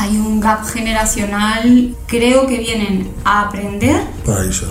hay 0.00 0.16
un 0.16 0.40
gap 0.40 0.64
generacional, 0.66 1.94
creo 2.06 2.46
que 2.46 2.58
vienen 2.58 3.10
a 3.24 3.42
aprender. 3.42 4.00
Por 4.24 4.38
ahí 4.38 4.52
sí. 4.52 4.64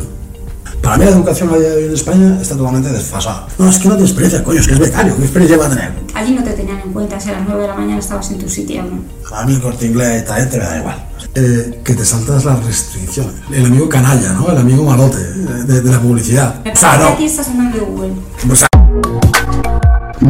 Para 0.81 0.97
mí 0.97 1.03
la 1.05 1.11
educación 1.11 1.51
en 1.53 1.93
España 1.93 2.39
está 2.41 2.55
totalmente 2.55 2.89
desfasada. 2.89 3.45
No, 3.57 3.69
es 3.69 3.77
que 3.77 3.89
no 3.89 3.95
tiene 3.95 4.07
experiencia, 4.09 4.43
coño, 4.43 4.59
es 4.61 4.67
que 4.67 4.73
es 4.73 4.79
becario, 4.79 5.15
¿qué 5.17 5.21
experiencia 5.23 5.57
va 5.57 5.65
a 5.65 5.69
tener? 5.69 5.91
Allí 6.15 6.33
no 6.33 6.43
te 6.43 6.51
tenían 6.53 6.79
en 6.79 6.93
cuenta 6.93 7.19
si 7.19 7.29
a 7.29 7.33
las 7.33 7.41
9 7.45 7.61
de 7.61 7.67
la 7.67 7.75
mañana 7.75 7.99
estabas 7.99 8.31
en 8.31 8.39
tu 8.39 8.49
sitio, 8.49 8.83
¿no? 8.83 9.35
A 9.35 9.45
mí 9.45 9.53
el 9.55 9.61
corte 9.61 9.85
inglés 9.85 10.25
tal, 10.25 10.49
te 10.49 10.57
me 10.57 10.63
da 10.63 10.77
igual. 10.77 11.05
Eh, 11.35 11.81
que 11.83 11.93
te 11.93 12.05
saltas 12.05 12.45
las 12.45 12.63
restricciones. 12.65 13.33
El 13.51 13.65
amigo 13.65 13.87
canalla, 13.89 14.31
¿no? 14.33 14.49
El 14.49 14.57
amigo 14.57 14.83
malote 14.83 15.17
eh, 15.21 15.63
de, 15.67 15.81
de 15.81 15.91
la 15.91 15.99
publicidad. 15.99 16.63
Me 16.63 16.71
O 16.71 16.75
sea, 16.75 16.89
parece 16.91 17.03
que 17.03 17.09
no. 17.09 17.15
aquí 17.15 17.25
estás 17.25 17.47
hablando 17.49 17.77
de 17.77 17.83
Google. 17.85 18.13
O 18.51 18.55
sea, 18.55 18.67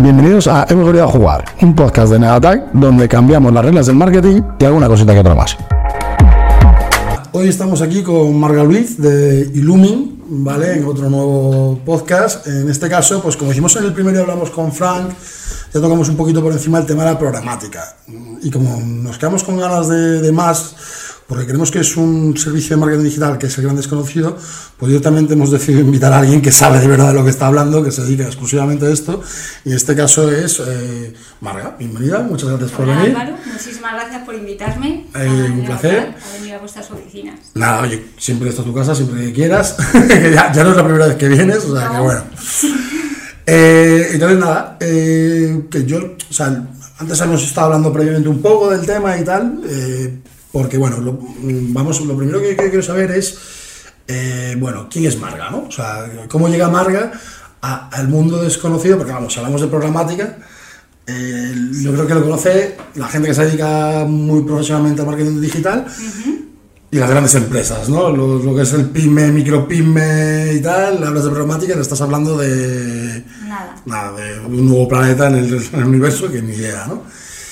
Bienvenidos 0.01 0.47
a 0.47 0.65
Hemos 0.69 0.85
venido 0.85 1.03
a 1.03 1.07
jugar, 1.07 1.43
un 1.61 1.75
podcast 1.75 2.09
de 2.13 2.19
Negatag 2.19 2.71
donde 2.71 3.09
cambiamos 3.09 3.51
las 3.51 3.65
reglas 3.65 3.85
del 3.87 3.97
marketing 3.97 4.41
y 4.57 4.63
alguna 4.63 4.87
cosita 4.87 5.11
que 5.11 5.19
otra 5.19 5.35
más. 5.35 5.57
Hoy 7.33 7.49
estamos 7.49 7.81
aquí 7.81 8.01
con 8.01 8.39
Marga 8.39 8.63
Luiz 8.63 8.97
de 8.97 9.51
Illumin, 9.53 10.23
¿vale? 10.25 10.77
En 10.77 10.85
otro 10.85 11.09
nuevo 11.09 11.81
podcast. 11.85 12.47
En 12.47 12.69
este 12.69 12.87
caso, 12.87 13.21
pues 13.21 13.35
como 13.35 13.51
dijimos 13.51 13.75
en 13.75 13.83
el 13.83 13.93
primero 13.93 14.21
hablamos 14.21 14.51
con 14.51 14.71
Frank, 14.71 15.09
ya 15.73 15.81
tocamos 15.81 16.07
un 16.07 16.15
poquito 16.15 16.41
por 16.41 16.53
encima 16.53 16.77
el 16.77 16.85
tema 16.85 17.03
de 17.03 17.11
la 17.11 17.19
programática. 17.19 17.97
Y 18.41 18.49
como 18.49 18.79
nos 18.79 19.17
quedamos 19.17 19.43
con 19.43 19.57
ganas 19.57 19.89
de 19.89 20.31
más, 20.31 20.75
porque 21.29 21.45
creemos 21.45 21.69
que 21.69 21.79
es 21.79 21.95
un 21.95 22.35
servicio 22.35 22.75
de 22.75 22.79
marketing 22.81 23.03
digital 23.03 23.37
que 23.37 23.45
es 23.45 23.57
el 23.59 23.63
gran 23.65 23.75
desconocido, 23.75 24.35
pues 24.77 24.89
directamente 24.89 25.33
hemos 25.35 25.51
decidido 25.51 25.81
invitar 25.81 26.11
a 26.11 26.17
alguien 26.19 26.41
que 26.41 26.51
sabe 26.51 26.79
de 26.79 26.87
verdad 26.87 27.09
de 27.09 27.13
lo 27.13 27.23
que 27.23 27.29
está 27.29 27.45
hablando, 27.45 27.83
que 27.83 27.91
se 27.91 28.01
dedica 28.01 28.23
exclusivamente 28.25 28.87
a 28.87 28.89
esto. 28.89 29.21
Y 29.63 29.69
en 29.69 29.75
este 29.75 29.95
caso 29.95 30.31
es 30.31 30.59
eh, 30.67 31.13
Marga. 31.41 31.75
Bienvenida, 31.77 32.19
muchas 32.23 32.49
gracias 32.49 32.71
por 32.71 32.87
venir. 32.87 33.09
Álvaro, 33.15 33.35
muchísimas 33.45 33.93
gracias 33.93 34.23
por 34.25 34.33
invitarme 34.33 35.05
Eh, 35.13 35.51
un 35.53 35.65
placer. 35.65 36.15
a 36.17 36.37
venir 36.39 36.55
a 36.55 36.57
vuestras 36.59 36.89
oficinas. 36.89 37.39
Nada, 37.53 37.81
oye, 37.83 38.07
siempre 38.17 38.49
está 38.49 38.63
tu 38.63 38.73
casa, 38.73 38.95
siempre 38.95 39.23
que 39.27 39.31
quieras. 39.33 39.77
ya, 40.33 40.51
ya 40.51 40.63
no 40.63 40.71
es 40.71 40.75
la 40.77 40.83
primera 40.83 41.05
vez 41.05 41.15
que 41.15 41.27
vienes, 41.29 41.63
o 41.63 41.77
sea 41.77 41.89
que 41.89 41.93
No. 41.93 42.03
bueno. 42.05 42.23
Eh, 43.51 44.09
entonces, 44.13 44.37
nada, 44.37 44.77
que 44.79 45.83
yo, 45.87 45.97
o 46.29 46.33
sea, 46.33 46.67
antes 46.99 47.19
hemos 47.19 47.43
estado 47.43 47.65
hablando 47.67 47.91
previamente 47.91 48.29
un 48.29 48.43
poco 48.43 48.69
del 48.69 48.85
tema 48.85 49.17
y 49.17 49.23
tal, 49.23 49.61
porque 50.51 50.77
bueno, 50.77 50.99
lo, 50.99 51.19
vamos, 51.41 52.01
lo 52.01 52.15
primero 52.17 52.39
que, 52.41 52.55
que 52.55 52.69
quiero 52.69 52.83
saber 52.83 53.11
es, 53.11 53.37
eh, 54.07 54.55
bueno, 54.59 54.87
¿quién 54.89 55.05
es 55.05 55.19
Marga, 55.19 55.49
no? 55.49 55.65
O 55.67 55.71
sea, 55.71 56.09
¿cómo 56.29 56.47
llega 56.49 56.69
Marga 56.69 57.11
al 57.61 58.07
mundo 58.07 58.41
desconocido? 58.41 58.97
Porque 58.97 59.11
vamos, 59.13 59.33
si 59.33 59.39
hablamos 59.39 59.61
de 59.61 59.67
programática. 59.67 60.37
eh, 61.07 61.53
yo 61.83 61.91
creo 61.93 62.07
que 62.07 62.13
lo 62.15 62.23
conoce 62.23 62.77
la 62.95 63.07
gente 63.07 63.27
que 63.27 63.33
se 63.33 63.45
dedica 63.45 64.05
muy 64.07 64.43
profesionalmente 64.43 65.01
al 65.01 65.07
marketing 65.07 65.41
digital, 65.41 65.85
y 66.91 66.97
las 66.97 67.09
grandes 67.11 67.35
empresas, 67.35 67.87
¿no? 67.87 68.09
Lo, 68.09 68.39
lo 68.39 68.55
que 68.55 68.63
es 68.63 68.73
el 68.73 68.85
pyme, 68.89 69.31
micropyme 69.31 70.53
y 70.55 70.59
tal, 70.61 71.03
hablas 71.03 71.23
de 71.23 71.29
programática 71.29 71.73
y 71.73 71.75
le 71.75 71.81
estás 71.83 72.01
hablando 72.01 72.35
de, 72.37 73.23
Nada. 73.47 73.75
nada, 73.85 74.11
de 74.19 74.39
un 74.39 74.67
nuevo 74.67 74.87
planeta 74.87 75.27
en 75.27 75.35
el, 75.35 75.53
en 75.53 75.79
el 75.79 75.85
universo 75.85 76.31
que 76.31 76.41
ni 76.41 76.53
idea, 76.55 76.87
¿no? 76.87 77.03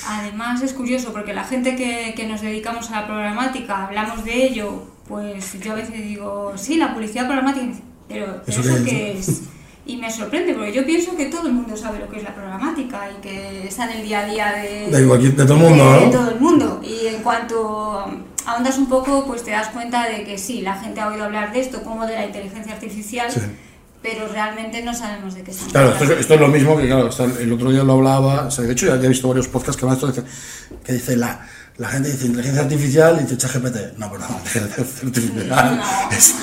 Además 0.08 0.62
es 0.62 0.72
curioso 0.72 1.12
porque 1.12 1.34
la 1.34 1.44
gente 1.44 1.76
que, 1.76 2.14
que 2.16 2.26
nos 2.26 2.40
dedicamos 2.40 2.90
a 2.90 3.00
la 3.02 3.06
programática, 3.06 3.84
hablamos 3.86 4.24
de 4.24 4.44
ello, 4.46 4.84
pues 5.06 5.60
yo 5.60 5.72
a 5.72 5.74
veces 5.76 5.94
digo, 6.02 6.52
sí, 6.56 6.76
la 6.76 6.94
publicidad 6.94 7.26
programática, 7.26 7.78
pero 8.08 8.42
¿Eso 8.46 8.60
¿eso, 8.60 8.76
qué 8.84 8.90
qué 8.90 9.18
es? 9.18 9.42
Y 9.86 9.96
me 9.96 10.10
sorprende 10.10 10.52
porque 10.54 10.72
yo 10.72 10.84
pienso 10.84 11.16
que 11.16 11.26
todo 11.26 11.46
el 11.46 11.54
mundo 11.54 11.74
sabe 11.76 11.98
lo 11.98 12.08
que 12.10 12.18
es 12.18 12.22
la 12.22 12.34
programática 12.34 13.10
y 13.10 13.20
que 13.22 13.66
está 13.68 13.90
en 13.90 13.98
el 13.98 14.02
día 14.02 14.20
a 14.20 14.24
día 14.26 14.52
de, 14.52 14.90
De 14.90 15.02
de 15.06 15.44
todo 15.46 15.54
el 15.54 15.60
mundo, 15.62 15.92
de 15.92 16.06
¿no? 16.06 16.10
todo 16.10 16.30
el 16.30 16.40
mundo. 16.40 16.80
Y 16.82 17.06
en 17.06 17.22
cuanto 17.22 18.04
ahondas 18.44 18.76
un 18.78 18.86
poco, 18.86 19.24
pues 19.26 19.44
te 19.44 19.50
das 19.50 19.68
cuenta 19.68 20.06
de 20.08 20.24
que 20.24 20.36
sí, 20.36 20.60
la 20.60 20.74
gente 20.74 21.00
ha 21.00 21.08
oído 21.08 21.24
hablar 21.24 21.52
de 21.52 21.60
esto 21.60 21.82
como 21.82 22.06
de 22.06 22.14
la 22.14 22.26
inteligencia 22.26 22.72
artificial, 22.74 23.30
Sí. 23.30 23.40
Pero 24.02 24.28
realmente 24.28 24.82
no 24.82 24.94
sabemos 24.94 25.34
de 25.34 25.42
qué 25.42 25.50
estamos 25.50 25.72
Claro, 25.72 25.90
esto, 25.92 26.04
es- 26.04 26.20
esto 26.20 26.34
es 26.34 26.40
lo 26.40 26.48
mismo 26.48 26.76
que, 26.76 26.86
claro, 26.86 27.10
el 27.40 27.52
otro 27.52 27.70
día 27.70 27.82
lo 27.84 27.94
hablaba, 27.94 28.46
o 28.46 28.50
sea, 28.50 28.64
de 28.64 28.72
hecho 28.72 28.86
ya, 28.86 28.94
he 28.94 29.08
visto 29.08 29.28
varios 29.28 29.48
podcasts 29.48 29.76
que 29.80 29.84
hablan 29.86 30.00
de 30.00 30.06
esto, 30.08 30.24
que 30.84 30.92
dice 30.92 31.16
la, 31.16 31.46
la 31.78 31.88
gente 31.88 32.10
dice 32.10 32.26
inteligencia 32.26 32.62
artificial 32.62 33.16
y 33.20 33.22
dice 33.24 33.36
ChatGPT. 33.36 33.96
No, 33.98 34.10
pero 34.10 34.22
no, 34.28 34.40
inteligencia 34.44 35.06
artificial 35.08 35.76
No. 35.76 36.16
es 36.16 36.34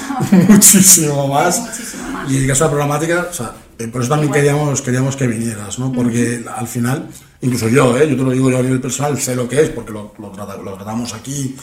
muchísimo 0.50 1.28
más. 1.28 1.60
Muchísimo 1.60 2.10
más. 2.10 2.32
Y 2.32 2.38
en 2.38 2.42
el 2.44 2.48
caso 2.50 2.64
de 2.64 2.68
la 2.70 2.72
programática, 2.72 3.28
o 3.30 3.34
sea, 3.34 3.52
eh, 3.80 3.88
por 3.88 4.02
eso 4.02 4.10
también 4.12 4.32
queríamos, 4.32 4.82
queríamos 4.82 5.16
que 5.16 5.28
vinieras, 5.28 5.78
¿no? 5.80 5.92
Porque 5.92 6.44
al 6.56 6.68
final, 6.68 7.08
incluso 7.42 7.68
yo, 7.70 7.98
¿eh? 7.98 8.08
yo 8.10 8.16
te 8.16 8.24
lo 8.24 8.32
digo 8.32 8.50
yo 8.50 8.60
a 8.60 8.62
nivel 8.64 8.80
personal, 8.82 9.20
sé 9.20 9.36
lo 9.36 9.48
que 9.50 9.62
es, 9.62 9.70
porque 9.70 9.92
lo, 9.92 10.14
lo, 10.20 10.30
trata- 10.32 10.58
lo 10.58 10.74
tratamos 10.76 11.14
aquí 11.14 11.56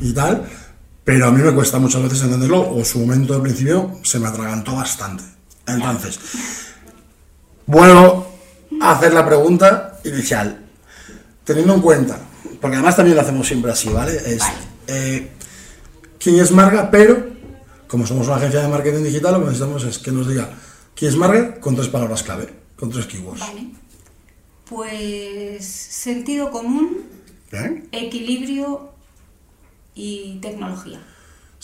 y 0.00 0.12
tal, 0.12 0.44
pero 1.02 1.26
a 1.26 1.30
mí 1.32 1.42
me 1.42 1.52
cuesta 1.52 1.78
muchas 1.80 2.02
veces 2.02 2.22
entenderlo, 2.22 2.72
o 2.74 2.84
su 2.84 3.00
momento 3.00 3.34
de 3.34 3.40
principio 3.40 3.98
se 4.04 4.18
me 4.20 4.28
atragantó 4.28 4.76
bastante. 4.76 5.24
Entonces, 5.66 6.18
vuelvo 7.66 8.26
a 8.80 8.92
hacer 8.92 9.12
la 9.12 9.26
pregunta 9.26 9.98
inicial. 10.04 10.60
Teniendo 11.44 11.74
en 11.74 11.80
cuenta, 11.80 12.18
porque 12.60 12.76
además 12.76 12.96
también 12.96 13.16
lo 13.16 13.22
hacemos 13.22 13.46
siempre 13.46 13.70
así, 13.70 13.88
¿vale? 13.88 14.16
Es, 14.16 14.42
eh, 14.88 15.30
quién 16.18 16.40
es 16.40 16.50
Marga, 16.50 16.90
pero 16.90 17.24
como 17.86 18.06
somos 18.06 18.26
una 18.26 18.36
agencia 18.36 18.60
de 18.62 18.68
marketing 18.68 19.04
digital, 19.04 19.34
lo 19.34 19.40
que 19.40 19.46
necesitamos 19.46 19.84
es 19.84 19.98
que 19.98 20.10
nos 20.10 20.28
diga 20.28 20.50
quién 20.94 21.10
es 21.10 21.16
Marga 21.16 21.60
con 21.60 21.76
tres 21.76 21.88
palabras 21.88 22.22
clave, 22.22 22.52
con 22.76 22.90
tres 22.90 23.06
keywords. 23.06 23.40
Vale. 23.40 23.70
Pues 24.68 25.64
sentido 25.64 26.50
común, 26.50 27.04
equilibrio 27.92 28.90
y 29.94 30.38
tecnología. 30.40 31.00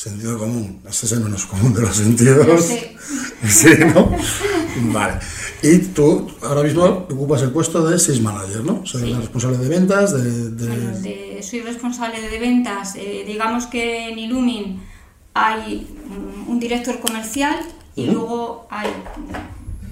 Sentido 0.02 0.36
común, 0.38 0.80
ese 0.88 1.06
es 1.06 1.12
el 1.12 1.20
menos 1.20 1.46
común 1.46 1.72
de 1.74 1.82
los 1.82 1.96
sentidos. 1.96 2.64
Sé. 2.64 2.96
Sí, 3.48 3.68
¿no? 3.94 4.10
Vale. 4.92 5.14
Y 5.62 5.78
tú 5.78 6.28
ahora 6.42 6.62
mismo 6.62 6.84
ocupas 6.84 7.42
el 7.42 7.50
puesto 7.50 7.84
de 7.84 7.98
Sales 7.98 8.20
Manager, 8.20 8.64
¿no? 8.64 8.80
O 8.82 8.86
sea, 8.86 9.00
Sí. 9.00 9.12
responsable 9.14 9.58
de 9.58 9.68
ventas, 9.68 10.12
de... 10.12 10.50
de- 10.50 10.66
Bueno, 10.68 10.98
de- 11.00 11.40
soy 11.48 11.60
responsable 11.60 12.20
de 12.20 12.38
ventas. 12.38 12.94
eh, 12.96 13.24
digamos 13.26 13.66
que 13.66 14.08
en 14.10 14.18
Illumin 14.18 14.80
hay 15.34 15.86
un 16.48 16.58
director 16.60 16.98
comercial 17.00 17.56
y 17.96 18.06
luego 18.06 18.66
hay 18.70 18.88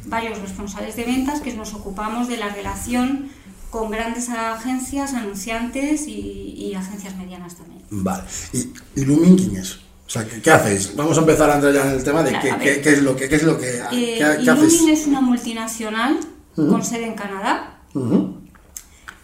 varios 0.07 0.39
responsables 0.41 0.97
de 0.97 1.05
ventas 1.05 1.41
que 1.41 1.53
nos 1.55 1.75
ocupamos 1.75 2.27
de 2.29 2.37
la 2.37 2.49
relación 2.49 3.29
con 3.71 3.91
grandes 3.91 4.29
agencias, 4.29 5.15
anunciantes 5.15 6.07
y, 6.09 6.55
y 6.57 6.75
agencias 6.75 7.17
medianas 7.17 7.57
también. 7.57 7.83
Vale. 7.91 8.23
¿Y 8.53 8.71
Illumin 9.01 9.37
quién 9.37 9.57
es? 9.57 9.79
O 10.11 10.13
sea, 10.13 10.27
¿qué, 10.27 10.43
qué 10.43 10.51
hacéis? 10.51 10.97
Vamos 10.97 11.17
a 11.17 11.21
empezar 11.21 11.49
a 11.49 11.55
entrar 11.55 11.73
ya 11.73 11.83
en 11.87 11.93
el 11.93 12.03
tema 12.03 12.25
de 12.25 12.33
Claro, 12.33 12.59
qué, 12.61 12.81
es 12.85 13.01
lo 13.01 13.15
que, 13.15 13.29
qué 13.29 13.37
es 13.37 13.45
lo 13.45 13.57
que, 13.57 13.79
Eh, 13.93 14.17
qué, 14.19 14.51
hacéis. 14.51 14.83
es 14.89 15.07
una 15.07 15.21
multinacional 15.21 16.19
con 16.57 16.85
sede 16.85 17.07
en 17.07 17.15
Canadá. 17.15 17.79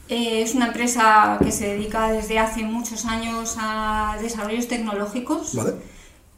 Eh, 0.09 0.43
es 0.43 0.55
una 0.55 0.69
empresa 0.69 1.39
que 1.43 1.51
se 1.51 1.67
dedica 1.75 2.13
desde 2.13 2.39
hace 2.39 2.63
muchos 2.63 3.05
años 3.05 3.57
a 3.59 4.17
desarrollos 4.23 4.69
tecnológicos 4.69 5.57
Vale. 5.57 5.73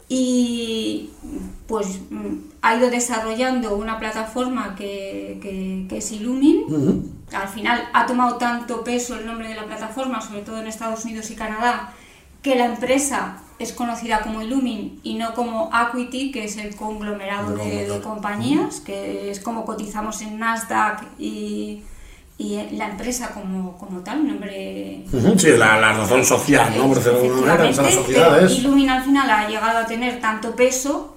y 0.09 1.11
pues 1.67 1.99
ha 2.63 2.75
ido 2.77 2.89
desarrollando 2.89 3.77
una 3.77 3.99
plataforma 3.99 4.75
que, 4.75 5.39
que- 5.43 5.85
que 5.91 5.99
es 5.99 6.11
Illumin. 6.13 7.13
Al 7.35 7.49
final 7.49 7.87
ha 7.93 8.07
tomado 8.07 8.37
tanto 8.37 8.83
peso 8.83 9.15
el 9.17 9.27
nombre 9.27 9.47
de 9.49 9.57
la 9.57 9.67
plataforma, 9.67 10.23
sobre 10.23 10.41
todo 10.41 10.59
en 10.59 10.69
Estados 10.69 11.05
Unidos 11.05 11.31
y 11.31 11.35
Canadá, 11.35 11.93
que 12.41 12.55
la 12.57 12.65
empresa 12.65 13.43
es 13.59 13.73
conocida 13.73 14.21
como 14.21 14.41
Illumin 14.43 15.01
y 15.03 15.15
no 15.15 15.35
como 15.35 15.69
Acuity, 15.73 16.31
que 16.31 16.45
es 16.45 16.57
el 16.57 16.77
conglomerado 16.77 17.57
de, 17.57 18.01
compañías, 18.03 18.81
que 18.81 19.31
es 19.31 19.41
como 19.41 19.65
cotizamos 19.65 20.23
en 20.23 20.39
Nasdaq 20.39 21.03
y, 21.19 21.83
y 22.39 22.61
la 22.77 22.89
empresa 22.91 23.31
como, 23.35 23.77
como 23.79 24.01
tal, 24.01 24.27
nombre 24.27 25.05
Sí, 25.37 25.49
la, 25.57 25.81
la 25.81 25.93
razón 25.93 26.25
social, 26.25 26.73
¿no? 26.77 26.87
Por 26.87 26.97
decirlo 26.99 27.19
de 27.21 27.27
alguna 27.29 27.47
manera, 27.55 27.71
o 27.71 27.73
sea, 27.73 27.83
las 27.85 27.95
Efectivamente, 27.95 28.37
pero 28.37 28.49
sociedades. 28.49 28.59
Illumin 28.59 28.91
al 28.91 29.03
final 29.05 29.31
ha 29.31 29.49
llegado 29.49 29.79
a 29.79 29.87
tener 29.87 30.21
tanto 30.21 30.55
peso 30.55 31.17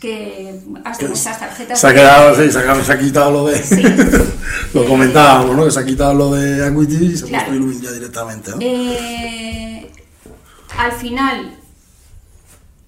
que 0.00 0.58
hasta 0.84 1.06
nuestras 1.06 1.38
tarjetas 1.38 1.80
Se 1.80 1.86
ha 1.86 1.94
quedado, 1.94 2.34
sí, 2.34 2.50
se 2.50 2.58
ha, 2.58 2.84
se 2.84 2.92
ha 2.92 2.98
quitado 2.98 3.30
lo 3.30 3.46
de. 3.46 3.62
Sí. 3.62 3.80
lo 4.74 4.84
comentábamos, 4.86 5.54
¿no? 5.56 5.64
Que 5.64 5.70
se 5.70 5.80
ha 5.80 5.84
quitado 5.84 6.14
lo 6.14 6.32
de 6.32 6.66
Equity 6.66 7.04
y 7.06 7.16
se 7.16 7.24
ha 7.24 7.28
Claro. 7.28 7.44
puesto 7.46 7.54
Illumin 7.64 7.80
ya 7.80 7.90
directamente, 7.92 8.50
¿no? 8.52 8.56
Eh, 8.60 9.88
al 10.78 10.92
final, 10.92 11.58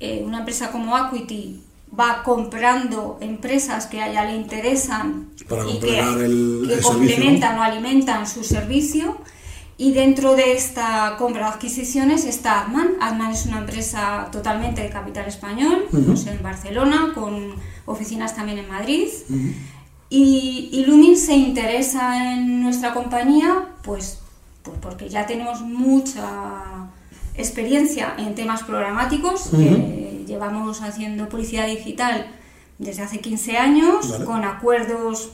eh, 0.04 0.22
una 0.24 0.38
empresa 0.40 0.70
como 0.70 0.96
Acuity 0.96 1.60
va 1.98 2.22
comprando 2.24 3.18
empresas 3.20 3.86
que 3.86 4.00
a 4.02 4.10
ella 4.10 4.24
le 4.24 4.36
interesan 4.36 5.28
Para 5.48 5.62
y 5.62 5.66
que, 5.66 5.72
completar 5.72 6.18
el- 6.20 6.64
que 6.66 6.74
el 6.74 6.82
servicio, 6.82 6.88
complementan 6.92 7.58
o 7.58 7.62
alimentan 7.62 8.26
su 8.26 8.42
servicio. 8.44 9.16
Y 9.76 9.92
dentro 9.92 10.36
de 10.36 10.52
esta 10.52 11.16
compra 11.18 11.46
de 11.48 11.52
adquisiciones 11.54 12.24
está 12.24 12.60
Adman. 12.62 12.90
Adman 13.00 13.32
es 13.32 13.46
una 13.46 13.58
empresa 13.58 14.28
totalmente 14.30 14.82
de 14.82 14.88
capital 14.90 15.26
español, 15.26 15.86
pues 15.90 16.26
en 16.26 16.40
Barcelona, 16.42 17.12
con 17.14 17.54
oficinas 17.86 18.36
también 18.36 18.58
en 18.58 18.68
Madrid. 18.68 19.08
Y 20.10 20.68
Illumin 20.72 21.16
se 21.16 21.34
interesa 21.34 22.34
en 22.34 22.62
nuestra 22.62 22.94
compañía, 22.94 23.70
pues, 23.82 24.20
pues 24.62 24.76
porque 24.80 25.08
ya 25.08 25.26
tenemos 25.26 25.60
mucha 25.60 26.22
experiencia 27.36 28.14
en 28.18 28.34
temas 28.34 28.62
programáticos. 28.62 29.48
que 29.48 30.24
llevamos 30.26 30.80
haciendo 30.80 31.28
publicidad 31.28 31.66
digital 31.66 32.26
desde 32.78 33.02
hace 33.02 33.20
15 33.20 33.58
años, 33.58 34.10
Vale. 34.10 34.24
con 34.24 34.44
acuerdos 34.44 35.32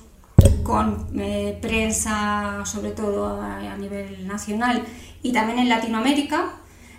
con 0.62 1.06
eh, 1.18 1.58
prensa, 1.60 2.62
sobre 2.64 2.90
todo 2.90 3.26
a, 3.26 3.56
a 3.56 3.76
nivel 3.76 4.26
nacional 4.26 4.82
y 5.22 5.32
también 5.32 5.58
en 5.58 5.68
Latinoamérica. 5.68 6.54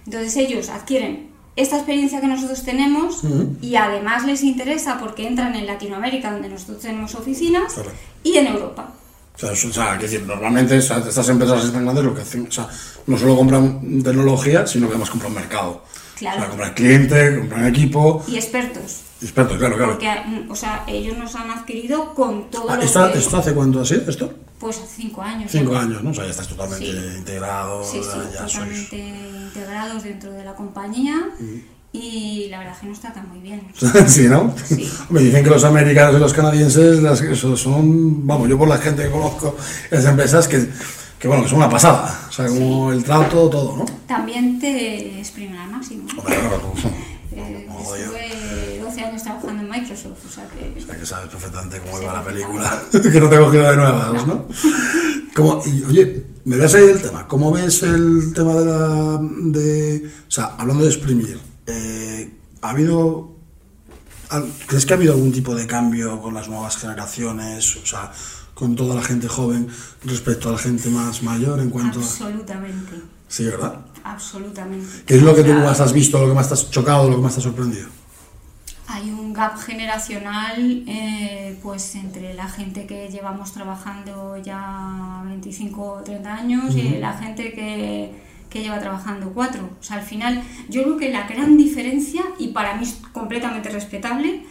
Entonces 0.05 0.35
ellos 0.37 0.69
adquieren 0.69 1.31
esta 1.55 1.77
experiencia 1.77 2.21
que 2.21 2.27
nosotros 2.27 2.63
tenemos 2.63 3.21
y 3.61 3.75
además 3.75 4.25
les 4.25 4.43
interesa 4.43 4.97
porque 4.99 5.27
entran 5.27 5.53
en 5.55 5.67
Latinoamérica, 5.67 6.31
donde 6.31 6.49
nosotros 6.49 6.79
tenemos 6.79 7.13
oficinas, 7.15 7.79
y 8.23 8.37
en 8.37 8.47
Europa. 8.47 8.93
O 9.35 9.39
sea, 9.39 9.51
o 9.51 9.73
sea, 9.73 9.97
que 9.97 10.03
decir, 10.03 10.21
normalmente 10.25 10.77
o 10.77 10.81
sea, 10.81 10.97
estas 10.99 11.27
empresas 11.29 11.71
tan 11.71 11.83
grandes 11.83 12.03
lo 12.03 12.13
que 12.13 12.21
hacen, 12.21 12.47
o 12.47 12.51
sea, 12.51 12.67
no 13.07 13.17
solo 13.17 13.35
compran 13.35 14.01
tecnología, 14.03 14.67
sino 14.67 14.87
que 14.87 14.93
además 14.93 15.09
compran 15.09 15.33
mercado. 15.33 15.83
Claro. 16.17 16.37
O 16.37 16.39
sea, 16.41 16.49
compran 16.49 16.73
cliente, 16.75 17.39
compran 17.39 17.65
equipo, 17.67 18.23
Y 18.27 18.35
expertos. 18.35 19.01
expertos, 19.21 19.57
claro, 19.57 19.75
claro. 19.77 19.91
Porque, 19.93 20.11
mm, 20.27 20.51
o 20.51 20.55
sea, 20.55 20.83
ellos 20.87 21.17
nos 21.17 21.33
han 21.35 21.49
adquirido 21.49 22.13
con 22.13 22.51
todo 22.51 22.69
Ah, 22.69 22.75
lo 22.75 22.83
¿esto, 22.83 23.11
que... 23.11 23.17
¿Esto 23.19 23.37
hace 23.37 23.53
cuánto 23.53 23.81
así? 23.81 23.95
¿Esto? 24.07 24.31
Pues 24.59 24.77
hace 24.77 24.95
cinco 24.97 25.23
años. 25.23 25.49
Cinco 25.51 25.73
¿no? 25.73 25.79
años, 25.79 26.03
¿no? 26.03 26.11
O 26.11 26.13
sea, 26.13 26.25
ya 26.25 26.29
estás 26.31 26.47
totalmente 26.47 26.85
Sí. 26.91 27.17
integrado, 27.17 27.83
Sí, 27.83 27.99
sí, 28.03 28.09
ya 28.33 28.47
sois... 28.47 28.51
totalmente 28.53 28.97
integrados 29.45 30.03
dentro 30.03 30.31
de 30.33 30.43
la 30.43 30.53
compañía 30.53 31.15
y 31.93 32.47
la 32.49 32.59
verdad 32.59 32.73
es 32.73 32.79
que 32.79 32.87
nos 32.87 32.99
tratan 32.99 33.29
muy 33.29 33.39
bien. 33.39 33.61
sí, 34.07 34.27
¿no? 34.27 34.53
Sí. 34.65 34.89
Me 35.09 35.21
dicen 35.21 35.43
que 35.43 35.49
los 35.49 35.63
americanos 35.63 36.15
y 36.15 36.19
los 36.19 36.33
canadienses 36.33 37.01
las, 37.01 37.19
son, 37.19 38.25
vamos, 38.25 38.47
yo 38.49 38.57
por 38.57 38.67
la 38.67 38.77
gente 38.77 39.03
que 39.03 39.11
conozco, 39.11 39.55
las 39.89 40.05
empresas 40.05 40.47
que, 40.47 40.69
que 41.19 41.27
bueno, 41.27 41.43
que 41.43 41.49
son 41.49 41.57
una 41.57 41.69
pasada. 41.69 42.27
O 42.29 42.31
sea, 42.31 42.47
como 42.47 42.91
el 42.91 43.03
trato, 43.03 43.49
todo, 43.49 43.77
¿no? 43.77 43.85
También 44.07 44.59
te 44.59 45.19
exprimen 45.19 45.57
al 45.57 45.71
máximo. 45.71 46.07
Hombre, 46.17 46.37
Eh, 47.33 47.65
estuve 47.65 48.79
12 48.81 49.01
años 49.01 49.23
trabajando 49.23 49.63
en 49.63 49.69
Microsoft, 49.69 50.25
o 50.27 50.29
sea 50.29 50.47
que... 50.49 50.81
O 50.81 50.85
sea, 50.85 50.97
que 50.97 51.05
sabes 51.05 51.29
perfectamente 51.29 51.79
cómo 51.79 51.97
Sí, 51.97 52.03
iba 52.03 52.13
la 52.13 52.23
película, 52.25 52.83
que 52.91 53.19
no 53.21 53.29
te 53.29 53.35
he 53.35 53.39
cogido 53.39 53.69
de 53.69 53.77
nuevas, 53.77 54.27
¿no? 54.27 54.45
Como, 55.33 55.63
y, 55.65 55.83
oye, 55.83 56.25
me 56.43 56.57
voy 56.57 56.65
a 56.65 56.69
salir 56.69 56.87
del 56.87 57.01
tema. 57.01 57.25
¿Cómo 57.27 57.51
ves 57.51 57.83
el 57.83 58.33
tema 58.33 58.53
de 58.55 58.65
la. 58.65 59.19
De, 59.21 60.11
o 60.27 60.31
sea, 60.31 60.55
hablando 60.57 60.83
de 60.83 60.89
exprimir, 60.89 61.39
eh, 61.71 62.33
¿ha 62.61 62.69
habido. 62.69 63.31
¿Crees 64.67 64.85
que 64.85 64.93
ha 64.93 64.95
habido 64.95 65.13
algún 65.13 65.31
tipo 65.31 65.55
de 65.55 65.67
cambio 65.67 66.21
con 66.21 66.33
las 66.33 66.47
nuevas 66.47 66.77
generaciones? 66.77 67.75
O 67.75 67.85
sea, 67.85 68.11
con 68.53 68.75
toda 68.75 68.95
la 68.95 69.01
gente 69.03 69.27
joven 69.27 69.67
respecto 70.05 70.49
a 70.49 70.53
la 70.53 70.57
gente 70.57 70.89
más 70.89 71.21
mayor 71.23 71.59
en 71.59 71.69
cuanto 71.69 71.99
a. 71.99 72.03
Absolutamente, 72.03 73.01
Sí, 73.27 73.45
¿verdad? 73.45 73.79
absolutamente. 74.03 75.03
¿Qué 75.05 75.15
es 75.15 75.21
lo 75.21 75.33
que 75.35 75.43
tú 75.43 75.53
más 75.53 75.79
has 75.79 75.93
visto, 75.93 76.19
lo 76.19 76.27
que 76.27 76.33
más 76.33 76.47
te 76.47 76.53
has 76.53 76.69
chocado, 76.69 77.09
lo 77.09 77.15
que 77.17 77.21
más 77.21 77.33
te 77.33 77.39
ha 77.39 77.43
sorprendido? 77.43 77.87
Hay 78.87 79.09
un 79.09 79.31
gap 79.31 79.57
generacional 79.57 80.83
eh, 80.85 81.57
pues 81.63 81.95
entre 81.95 82.33
la 82.33 82.49
gente 82.49 82.85
que 82.85 83.07
llevamos 83.09 83.53
trabajando 83.53 84.37
ya 84.37 85.23
25 85.25 85.81
o 85.81 86.01
30 86.03 86.33
años 86.33 86.75
y 86.75 86.97
la 86.97 87.13
gente 87.13 87.53
que, 87.53 88.11
que 88.51 88.61
lleva 88.61 88.79
trabajando 88.79 89.31
4. 89.33 89.63
O 89.79 89.83
sea, 89.83 89.97
al 89.97 90.03
final 90.03 90.43
yo 90.69 90.83
creo 90.83 90.97
que 90.97 91.09
la 91.09 91.25
gran 91.25 91.57
diferencia, 91.57 92.21
y 92.37 92.49
para 92.49 92.75
mí 92.75 92.83
es 92.83 93.01
completamente 93.13 93.69
respetable, 93.69 94.43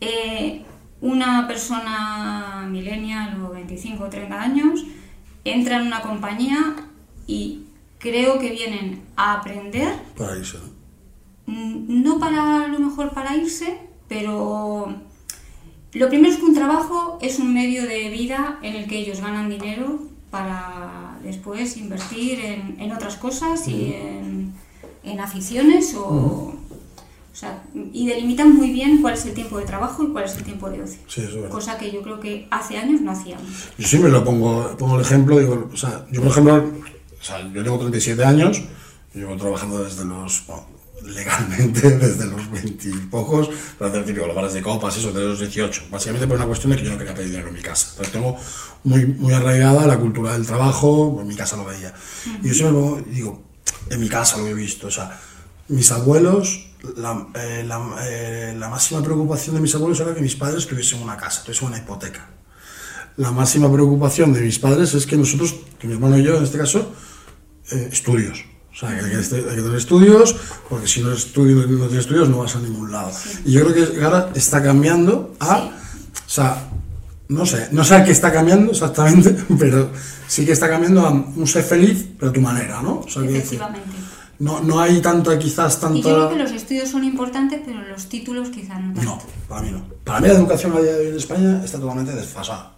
eh, 0.00 0.62
una 1.00 1.46
persona 1.48 2.66
millennial 2.70 3.42
o 3.42 3.50
25 3.50 4.04
o 4.04 4.08
30 4.08 4.40
años 4.40 4.84
entra 5.44 5.76
en 5.80 5.86
una 5.88 6.00
compañía 6.00 6.76
y 7.26 7.64
creo 7.98 8.38
que 8.38 8.50
vienen 8.50 9.02
a 9.16 9.34
aprender 9.34 9.94
Para 10.16 10.36
irse, 10.38 10.58
¿no? 10.58 10.80
Mm, 11.52 12.02
no 12.02 12.18
para 12.18 12.64
a 12.64 12.68
lo 12.68 12.78
mejor 12.78 13.10
para 13.12 13.36
irse, 13.36 13.78
pero 14.08 14.94
lo 15.92 16.08
primero 16.08 16.32
es 16.32 16.38
que 16.38 16.44
un 16.44 16.54
trabajo 16.54 17.18
es 17.20 17.38
un 17.38 17.52
medio 17.52 17.86
de 17.86 18.08
vida 18.10 18.58
en 18.62 18.76
el 18.76 18.86
que 18.86 18.98
ellos 18.98 19.20
ganan 19.20 19.50
dinero 19.50 20.00
para 20.30 21.18
después 21.24 21.76
invertir 21.76 22.40
en, 22.40 22.76
en 22.80 22.92
otras 22.92 23.16
cosas 23.16 23.66
y 23.66 23.92
en, 23.94 24.52
en 25.02 25.20
aficiones 25.20 25.94
o, 25.94 26.54
o 27.32 27.36
sea, 27.36 27.62
y 27.92 28.06
delimitan 28.06 28.54
muy 28.54 28.70
bien 28.70 29.02
cuál 29.02 29.14
es 29.14 29.24
el 29.26 29.34
tiempo 29.34 29.58
de 29.58 29.64
trabajo 29.64 30.04
y 30.04 30.08
cuál 30.08 30.24
es 30.24 30.36
el 30.36 30.44
tiempo 30.44 30.68
de 30.70 30.82
ocio. 30.82 31.00
Sí, 31.08 31.22
eso 31.22 31.44
es. 31.44 31.50
Cosa 31.50 31.78
que 31.78 31.90
yo 31.90 32.02
creo 32.02 32.20
que 32.20 32.46
hace 32.50 32.76
años 32.76 33.00
no 33.00 33.12
hacíamos. 33.12 33.46
Yo 33.78 33.86
siempre 33.86 34.10
lo 34.10 34.24
pongo, 34.24 34.76
pongo 34.76 34.96
el 34.96 35.02
ejemplo, 35.02 35.38
digo, 35.38 35.68
o 35.72 35.76
sea, 35.76 36.06
yo 36.10 36.20
por 36.22 36.30
ejemplo, 36.30 36.56
o 36.56 37.24
sea, 37.24 37.40
yo 37.52 37.62
tengo 37.64 37.78
37 37.78 38.24
años, 38.24 38.62
llevo 39.14 39.36
trabajando 39.36 39.82
desde 39.82 40.04
los, 40.04 40.46
bueno, 40.46 40.64
legalmente 41.04 41.90
desde 41.98 42.26
los 42.26 42.50
20 42.50 42.88
y 42.88 42.92
pocos, 43.10 43.50
para 43.78 43.90
hacer 43.90 44.04
típico, 44.04 44.26
los 44.26 44.36
bares 44.36 44.52
de 44.52 44.62
copas, 44.62 44.96
eso, 44.96 45.12
desde 45.12 45.28
los 45.28 45.38
18, 45.38 45.84
básicamente 45.90 46.26
por 46.26 46.36
una 46.36 46.46
cuestión 46.46 46.72
de 46.72 46.78
que 46.78 46.84
yo 46.84 46.92
no 46.92 46.98
quería 46.98 47.14
pedir 47.14 47.30
dinero 47.30 47.48
en 47.48 47.54
mi 47.54 47.62
casa. 47.62 47.88
Entonces 47.90 48.12
tengo 48.12 48.36
muy, 48.84 49.06
muy 49.06 49.32
arraigada 49.32 49.86
la 49.86 49.98
cultura 49.98 50.32
del 50.32 50.46
trabajo, 50.46 51.12
pues 51.14 51.22
en 51.22 51.28
mi 51.28 51.36
casa 51.36 51.56
lo 51.56 51.64
veía. 51.64 51.92
Y 52.42 52.48
yo 52.48 52.54
siempre 52.54 53.04
digo, 53.12 53.42
en 53.90 54.00
mi 54.00 54.08
casa 54.08 54.38
lo 54.38 54.46
he 54.46 54.54
visto, 54.54 54.88
o 54.88 54.90
sea, 54.90 55.20
mis 55.68 55.90
abuelos, 55.92 56.70
la, 56.96 57.28
eh, 57.34 57.64
la, 57.66 57.96
eh, 58.02 58.54
la 58.58 58.68
máxima 58.68 59.02
preocupación 59.02 59.54
de 59.54 59.60
mis 59.60 59.74
abuelos 59.74 60.00
era 60.00 60.14
que 60.14 60.20
mis 60.20 60.36
padres 60.36 60.66
tuviesen 60.66 61.02
una 61.02 61.16
casa, 61.16 61.42
tuviesen 61.42 61.68
una 61.68 61.78
hipoteca 61.78 62.28
la 63.20 63.30
máxima 63.32 63.70
preocupación 63.70 64.32
de 64.32 64.40
mis 64.40 64.58
padres 64.58 64.94
es 64.94 65.06
que 65.06 65.16
nosotros, 65.16 65.54
que 65.78 65.86
mi 65.86 65.92
hermano 65.92 66.18
y 66.18 66.22
yo 66.22 66.38
en 66.38 66.44
este 66.44 66.56
caso, 66.56 66.92
eh, 67.70 67.88
estudios. 67.92 68.44
O 68.72 68.76
sea, 68.76 68.88
que 68.90 69.04
hay 69.04 69.10
que, 69.10 69.16
hay 69.16 69.56
que 69.56 69.62
tener 69.62 69.76
estudios, 69.76 70.36
porque 70.68 70.86
si 70.86 71.00
no, 71.02 71.12
estudio, 71.12 71.56
no 71.66 71.86
tienes 71.86 72.04
estudios 72.06 72.28
no 72.28 72.38
vas 72.38 72.54
a 72.56 72.60
ningún 72.60 72.90
lado. 72.92 73.10
Y 73.44 73.52
yo 73.52 73.66
creo 73.66 73.92
que 73.94 74.04
ahora 74.04 74.30
está 74.34 74.62
cambiando 74.62 75.34
a... 75.40 75.58
O 75.58 76.32
sea, 76.32 76.68
no 77.28 77.44
sé, 77.46 77.68
no 77.72 77.84
sé 77.84 77.96
a 77.96 78.04
qué 78.04 78.12
está 78.12 78.32
cambiando 78.32 78.70
exactamente, 78.72 79.36
pero 79.58 79.90
sí 80.28 80.46
que 80.46 80.52
está 80.52 80.68
cambiando 80.68 81.00
a 81.06 81.10
un 81.10 81.46
ser 81.46 81.64
feliz, 81.64 82.06
pero 82.18 82.30
a 82.30 82.32
tu 82.34 82.40
manera, 82.40 82.80
¿no? 82.82 83.00
O 83.00 83.08
sea, 83.08 83.22
Efectivamente. 83.24 83.88
no, 84.38 84.60
no 84.60 84.80
hay 84.80 85.00
tanto, 85.02 85.36
quizás, 85.38 85.76
Y 85.76 85.80
tanto... 85.80 85.98
yo 86.08 86.14
creo 86.14 86.28
que 86.30 86.36
los 86.44 86.52
estudios 86.52 86.88
son 86.88 87.02
importantes, 87.04 87.60
pero 87.64 87.82
los 87.86 88.08
títulos 88.08 88.48
quizás 88.50 88.80
no 88.80 88.94
tanto. 88.94 89.02
No, 89.02 89.22
para 89.48 89.62
mí 89.62 89.70
no. 89.72 89.84
Para 90.04 90.20
mí 90.20 90.28
la 90.28 90.34
educación 90.34 90.72
a 90.76 90.80
día 90.80 90.92
de 90.92 91.00
hoy 91.00 91.08
en 91.08 91.16
España 91.16 91.62
está 91.64 91.78
totalmente 91.78 92.12
desfasada. 92.12 92.72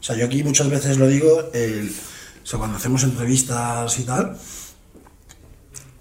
O 0.00 0.02
sea, 0.02 0.16
yo 0.16 0.26
aquí 0.26 0.42
muchas 0.44 0.68
veces 0.68 0.98
lo 0.98 1.06
digo, 1.08 1.50
el- 1.54 1.90
o 2.42 2.46
sea, 2.46 2.58
cuando 2.58 2.76
hacemos 2.76 3.04
entrevistas 3.04 3.98
y 4.00 4.02
tal, 4.02 4.36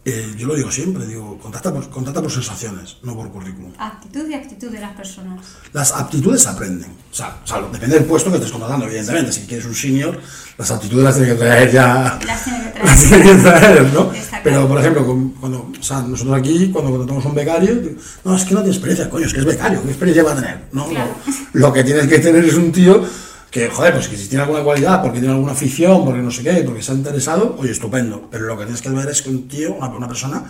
eh, 0.03 0.33
yo 0.35 0.47
lo 0.47 0.55
digo 0.55 0.71
siempre, 0.71 1.05
digo, 1.05 1.37
contacta 1.37 1.71
por, 1.71 1.87
contacta 1.89 2.21
por 2.21 2.31
sensaciones, 2.31 2.97
no 3.03 3.15
por 3.15 3.29
currículum. 3.31 3.71
Actitud 3.77 4.27
y 4.27 4.33
actitud 4.33 4.69
de 4.69 4.79
las 4.79 4.93
personas. 4.95 5.39
Las 5.73 5.91
aptitudes 5.91 6.41
se 6.41 6.49
aprenden. 6.49 6.89
O 7.11 7.13
sea, 7.15 7.37
o 7.43 7.47
sea, 7.47 7.61
depende 7.71 7.97
del 7.97 8.05
puesto 8.05 8.29
que 8.31 8.37
estés 8.37 8.51
contratando, 8.51 8.85
evidentemente. 8.87 9.31
Si 9.31 9.41
quieres 9.41 9.65
un 9.65 9.75
senior, 9.75 10.19
las 10.57 10.71
aptitudes 10.71 11.03
las 11.03 11.15
tienes 11.17 11.33
que 11.33 11.39
traer 11.39 11.71
ya. 11.71 12.19
Las 12.25 12.43
tiene 12.43 12.71
que 12.73 12.79
Las 12.83 12.99
traer. 13.03 13.21
tienes 13.23 13.43
que 13.43 13.49
traer, 13.49 13.93
¿no? 13.93 14.11
Pero, 14.43 14.67
por 14.67 14.79
ejemplo, 14.79 15.05
cuando, 15.39 15.71
o 15.79 15.83
sea, 15.83 16.01
nosotros 16.01 16.35
aquí, 16.35 16.71
cuando 16.71 16.89
contratamos 16.89 17.25
un 17.25 17.35
becario, 17.35 17.75
digo, 17.75 17.95
no, 18.25 18.35
es 18.35 18.43
que 18.43 18.53
no 18.55 18.61
tiene 18.61 18.75
experiencia, 18.75 19.07
coño, 19.07 19.27
es 19.27 19.33
que 19.33 19.39
es 19.41 19.45
becario, 19.45 19.83
¿qué 19.83 19.89
experiencia 19.89 20.23
va 20.23 20.31
a 20.31 20.35
tener? 20.35 20.63
No, 20.71 20.87
Claro. 20.87 21.11
no. 21.27 21.33
Lo 21.53 21.71
que 21.71 21.83
tienes 21.83 22.07
que 22.07 22.17
tener 22.17 22.43
es 22.43 22.55
un 22.55 22.71
tío 22.71 23.05
que, 23.51 23.67
joder, 23.67 23.93
pues 23.93 24.07
que 24.07 24.15
si 24.15 24.29
tiene 24.29 24.43
alguna 24.43 24.63
cualidad, 24.63 25.01
porque 25.01 25.19
tiene 25.19 25.33
alguna 25.33 25.51
afición, 25.51 26.05
porque 26.05 26.21
no 26.21 26.31
sé 26.31 26.41
qué, 26.41 26.63
porque 26.63 26.81
se 26.81 26.93
ha 26.93 26.95
interesado, 26.95 27.57
oye, 27.59 27.71
estupendo. 27.71 28.29
Pero 28.31 28.45
lo 28.45 28.57
que 28.57 28.63
tienes 28.63 28.81
que 28.81 28.89
ver 28.89 29.09
es 29.09 29.21
que 29.21 29.29
un 29.29 29.47
tío, 29.49 29.73
una, 29.73 29.87
una 29.89 30.07
persona, 30.07 30.43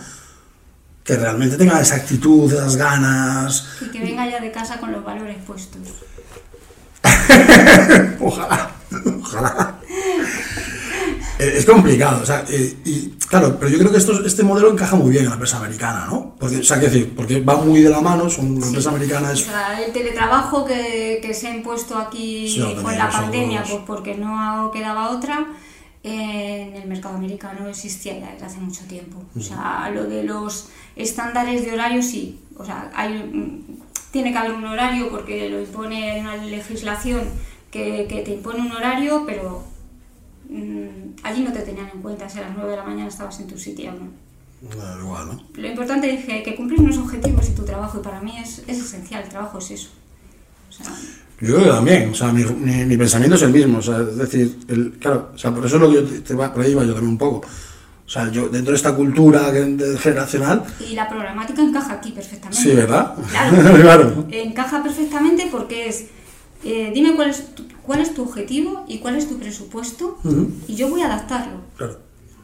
que 1.02 1.16
realmente 1.16 1.56
tenga 1.56 1.80
esa 1.80 1.96
actitud, 1.96 2.52
esas 2.52 2.76
ganas, 2.76 3.66
Y 3.80 3.86
que 3.86 4.00
venga 4.00 4.30
ya 4.30 4.40
de 4.40 4.52
casa 4.52 4.78
con 4.78 4.92
los 4.92 5.04
valores 5.04 5.36
puestos. 5.44 5.82
Ojalá, 8.20 8.70
ojalá. 9.20 9.81
Eh, 11.38 11.54
Es 11.56 11.64
complicado, 11.66 12.22
o 12.22 12.26
sea, 12.26 12.44
eh, 12.48 12.76
y 12.84 13.10
claro, 13.28 13.56
pero 13.58 13.70
yo 13.70 13.78
creo 13.78 13.90
que 13.90 13.98
esto, 13.98 14.24
este 14.24 14.42
modelo 14.42 14.70
encaja 14.70 14.96
muy 14.96 15.10
bien 15.10 15.24
en 15.24 15.30
la 15.30 15.34
empresa 15.34 15.58
americana, 15.58 16.06
¿no? 16.06 16.34
Porque, 16.38 16.58
o 16.58 16.62
sea, 16.62 16.78
quiero 16.78 16.92
decir, 16.92 17.12
porque 17.16 17.40
va 17.40 17.56
muy 17.56 17.80
de 17.80 17.90
la 17.90 18.00
mano, 18.00 18.28
son, 18.28 18.60
la 18.60 18.66
empresa 18.66 18.90
americana 18.90 19.30
O 19.30 19.36
sea, 19.36 19.82
el 19.82 19.92
teletrabajo 19.92 20.64
que, 20.64 21.20
que 21.22 21.34
se 21.34 21.48
ha 21.48 21.54
impuesto 21.54 21.96
aquí 21.96 22.48
Sí, 22.48 22.62
con 22.82 22.96
la 22.96 23.10
pandemia, 23.10 23.62
pues 23.62 23.80
porque 23.86 24.14
no 24.14 24.70
quedaba 24.72 25.10
otra, 25.10 25.46
en 26.04 26.74
el 26.74 26.88
mercado 26.88 27.16
americano 27.16 27.68
existía 27.68 28.18
ya 28.18 28.32
desde 28.32 28.46
hace 28.46 28.58
mucho 28.58 28.84
tiempo. 28.84 29.22
O 29.36 29.40
sea, 29.40 29.90
lo 29.94 30.04
de 30.04 30.24
los 30.24 30.68
estándares 30.96 31.64
de 31.64 31.72
horario 31.72 32.02
sí. 32.02 32.40
O 32.56 32.64
sea, 32.64 32.90
hay, 32.94 33.14
mm, 33.14 33.78
tiene 34.10 34.32
que 34.32 34.38
haber 34.38 34.52
un 34.52 34.64
horario 34.64 35.10
porque 35.10 35.48
lo 35.48 35.60
impone 35.60 36.20
una 36.20 36.36
legislación 36.36 37.22
que, 37.70 38.06
que 38.08 38.20
te 38.20 38.34
impone 38.34 38.60
un 38.60 38.72
horario, 38.72 39.24
pero 39.26 39.64
mm, 40.52 41.14
allí 41.22 41.42
no 41.42 41.52
te 41.52 41.60
tenían 41.60 41.88
en 41.94 42.02
cuenta 42.02 42.28
si 42.28 42.38
a 42.38 42.42
las 42.42 42.54
9 42.54 42.70
de 42.70 42.76
la 42.76 42.84
mañana 42.84 43.08
estabas 43.08 43.38
en 43.40 43.46
tu 43.46 43.58
sitio. 43.58 43.92
¿no? 43.92 44.08
igual, 45.00 45.26
¿no? 45.26 45.42
Lo 45.56 45.66
importante 45.68 46.14
es 46.14 46.24
que, 46.24 46.42
que 46.44 46.54
cumplir 46.54 46.80
unos 46.80 46.96
objetivos 46.98 47.48
y 47.48 47.52
tu 47.52 47.64
trabajo, 47.64 47.98
y 47.98 48.02
para 48.02 48.20
mí 48.20 48.34
es, 48.38 48.62
es 48.68 48.78
esencial, 48.78 49.22
el 49.24 49.28
trabajo 49.28 49.58
es 49.58 49.70
eso. 49.72 49.88
O 50.70 50.72
sea, 50.72 50.86
Yo 51.40 51.54
creo 51.56 51.64
que 51.64 51.70
también, 51.70 52.10
o 52.10 52.14
sea, 52.14 52.32
mi, 52.32 52.44
mi- 52.44 52.84
mi 52.84 52.96
pensamiento 52.96 53.34
es 53.36 53.42
el 53.42 53.50
mismo, 53.52 53.78
o 53.78 53.82
sea, 53.82 53.98
es 53.98 54.16
decir, 54.16 54.56
el, 54.68 54.92
claro, 55.00 55.30
o 55.34 55.38
sea, 55.38 55.50
por 55.52 55.66
eso 55.66 55.76
es 55.76 55.82
lo 55.82 55.88
que 55.88 55.94
yo 55.96 56.04
te, 56.04 56.20
te 56.20 56.34
va- 56.34 56.52
por 56.54 56.62
ahí 56.64 56.70
iba 56.70 56.84
yo 56.84 56.92
también 56.94 57.12
un 57.12 57.18
poco. 57.18 57.44
O 58.06 58.08
sea, 58.08 58.30
yo 58.30 58.48
dentro 58.48 58.70
de 58.72 58.76
esta 58.76 58.94
cultura 58.94 59.50
generacional, 59.98 60.62
Y 60.78 60.94
la 60.94 61.08
programática 61.08 61.62
encaja 61.62 61.94
aquí 61.94 62.12
perfectamente. 62.12 62.62
sí, 62.62 62.70
¿verdad? 62.74 63.14
Claro. 63.30 63.74
claro. 63.80 64.26
Encaja 64.30 64.82
perfectamente 64.82 65.48
porque 65.50 65.88
es, 65.88 66.04
eh, 66.64 66.90
dime 66.94 67.14
cuál 67.14 67.30
es, 67.30 67.54
tu, 67.54 67.64
cuál 67.82 68.00
es 68.00 68.14
tu 68.14 68.22
objetivo 68.22 68.84
y 68.88 68.98
cuál 68.98 69.16
es 69.16 69.28
tu 69.28 69.38
presupuesto 69.38 70.18
Ujú. 70.24 70.50
y 70.68 70.74
yo 70.74 70.88
voy 70.88 71.00
a 71.02 71.06
adaptarlo. 71.06 71.60
Claro. 71.76 71.98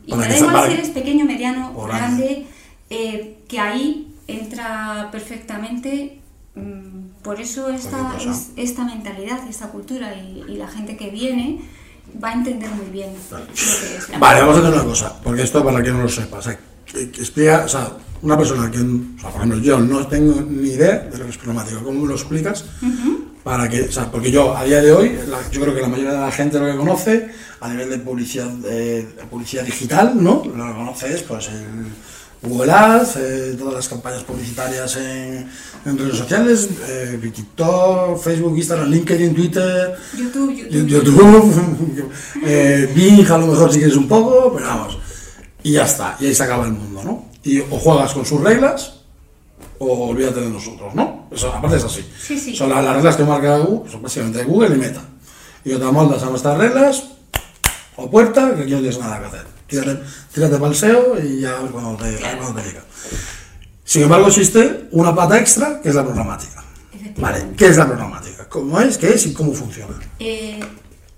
Y 0.06 0.14
me 0.14 0.22
que 0.25 0.28
da 0.30 0.37
igual 0.38 0.52
para 0.52 0.66
si 0.66 0.72
que- 0.75 0.80
eres 0.80 0.90
pequeño, 0.90 1.25
mediano 1.25 1.72
O 1.76 1.84
grande. 1.87 2.46
eh, 2.90 3.38
que 3.48 3.58
ahí 3.60 4.14
entra 4.26 5.08
perfectamente. 5.12 6.20
mm, 6.54 7.22
por 7.22 7.40
eso 7.40 7.68
esta, 7.68 8.16
es- 8.18 8.50
esta 8.56 8.84
mentalidad 8.84 9.38
esta 9.48 9.68
cultura 9.68 10.14
y, 10.16 10.44
y 10.48 10.56
la 10.56 10.66
gente 10.68 10.96
que 10.96 11.10
viene 11.10 11.60
va 12.22 12.30
a 12.30 12.32
entender 12.34 12.70
muy 12.70 12.87
bien 12.90 13.10
lo 13.30 13.46
que 13.46 13.52
es 13.52 14.08
la 14.08 14.18
Vale, 14.18 14.40
vamos 14.40 14.56
a 14.56 14.60
hacer 14.60 14.72
una 14.72 14.84
cosa, 14.84 15.20
porque 15.22 15.42
esto 15.42 15.62
para 15.64 15.82
quien 15.82 15.96
no 15.96 16.02
lo 16.04 16.08
sepa, 16.08 16.38
o 16.38 16.42
sea, 16.42 16.58
que, 16.87 17.10
que 17.10 17.20
explica, 17.20 17.64
o 17.66 17.68
sea, 17.68 17.92
una 18.22 18.37
persona 18.38 18.70
que, 18.70 18.78
o 18.80 19.20
sea, 19.20 19.30
por 19.30 19.40
ejemplo, 19.42 19.58
yo 19.60 19.78
no 19.78 20.06
tengo 20.06 20.40
ni 20.40 20.70
idea 20.70 21.00
de 21.00 21.18
lo 21.18 21.25
que 21.26 21.30
es 21.30 21.37
programático, 21.38 21.82
¿cómo 21.84 22.06
lo 22.06 22.14
explicas? 22.14 22.64
Para 23.49 23.69
que, 23.69 23.83
o 23.83 23.93
sea, 23.93 24.11
porque 24.11 24.31
yo 24.31 24.57
a 24.57 24.62
día 24.64 24.83
de 24.83 24.93
hoy, 24.93 25.19
la- 25.26 25.50
yo 25.50 25.61
creo 25.62 25.75
que 25.75 25.81
la 25.81 25.88
mayoría 25.88 26.12
de 26.12 26.21
la 26.21 26.31
gente 26.31 26.59
lo 26.59 26.67
que 26.67 26.76
conoce 26.76 27.28
a 27.61 27.69
nivel 27.69 27.88
de 27.90 27.99
publicidad, 27.99 28.50
eh, 28.67 29.07
publicidad 29.31 29.64
digital, 29.64 30.12
¿no? 30.23 30.43
Lo 30.45 30.67
que 30.67 30.73
conoce 30.75 31.14
es, 31.14 31.23
pues, 31.23 31.49
el 31.49 31.87
Google 32.49 32.71
Ads, 32.71 33.17
eh, 33.17 33.57
todas 33.59 33.75
las 33.75 33.88
campañas 33.88 34.23
publicitarias 34.25 34.97
en, 34.97 35.49
en 35.87 35.99
redes 35.99 36.17
sociales, 36.19 36.69
eh, 36.88 37.19
TikTok, 37.35 38.21
Facebook, 38.23 38.57
Instagram, 38.57 38.90
LinkedIn, 38.90 39.35
Twitter, 39.35 39.97
YouTube, 40.17 40.55
Yo- 40.71 40.85
YouTube. 40.85 41.14
YouTube, 41.17 42.11
eh, 42.45 42.93
Bing 42.95 43.26
a 43.31 43.38
lo 43.38 43.47
mejor 43.49 43.73
si 43.73 43.78
quieres 43.78 43.97
un 43.97 44.07
poco, 44.09 44.52
pero 44.55 44.67
vamos. 44.67 44.99
Y 45.62 45.73
ya 45.73 45.85
está, 45.85 46.17
y 46.21 46.26
ahí 46.26 46.35
se 46.35 46.43
acaba 46.45 46.67
el 46.67 46.73
mundo, 46.73 47.02
¿no? 47.02 47.28
Y 47.43 47.61
o 47.61 47.78
juegas 47.78 48.12
con 48.12 48.25
sus 48.26 48.40
reglas 48.40 48.98
o 49.78 50.08
olvídate 50.08 50.40
de 50.40 50.50
nosotros, 50.50 50.94
¿no? 50.94 51.28
Eso, 51.30 51.52
aparte 51.52 51.76
es 51.76 51.85
así. 51.85 52.04
Sí, 52.20 52.38
sí. 52.38 52.56
Son 52.56 52.68
las, 52.68 52.85
las 52.85 52.97
reglas 52.97 53.16
que 53.16 53.25
marca 53.25 53.58
Google, 53.58 53.90
son 53.90 54.02
básicamente 54.02 54.44
Google 54.44 54.76
y 54.76 54.78
Meta. 54.78 55.02
Y 55.64 55.70
te 55.70 55.85
moldas 55.85 56.23
a 56.23 56.30
nuestras 56.30 56.56
reglas 56.58 57.04
o 57.97 58.11
puerta, 58.11 58.54
que 58.54 58.62
aquí 58.62 58.70
no 58.73 58.78
tienes 58.78 58.99
nada 58.99 59.20
que 59.20 59.26
hacer. 59.26 59.47
Tírate, 59.66 60.00
tírate 60.32 60.56
para 60.56 60.68
el 60.68 60.75
SEO 60.75 61.20
y 61.23 61.40
ya 61.40 61.56
cuando 61.70 61.97
te, 61.97 62.16
cuando 62.16 62.61
te 62.61 62.68
llega. 62.68 62.82
Sin 63.85 64.02
embargo, 64.02 64.28
existe 64.28 64.88
una 64.92 65.14
pata 65.14 65.38
extra 65.38 65.80
que 65.80 65.88
es 65.88 65.94
la 65.94 66.04
programática. 66.04 66.64
Vale, 67.18 67.49
¿qué 67.56 67.66
es 67.66 67.76
la 67.76 67.87
programática? 67.87 68.49
¿Cómo 68.49 68.80
es? 68.80 68.97
¿Qué 68.99 69.08
es 69.08 69.26
y 69.26 69.32
cómo 69.32 69.52
funciona? 69.52 69.94
Eh, 70.18 70.61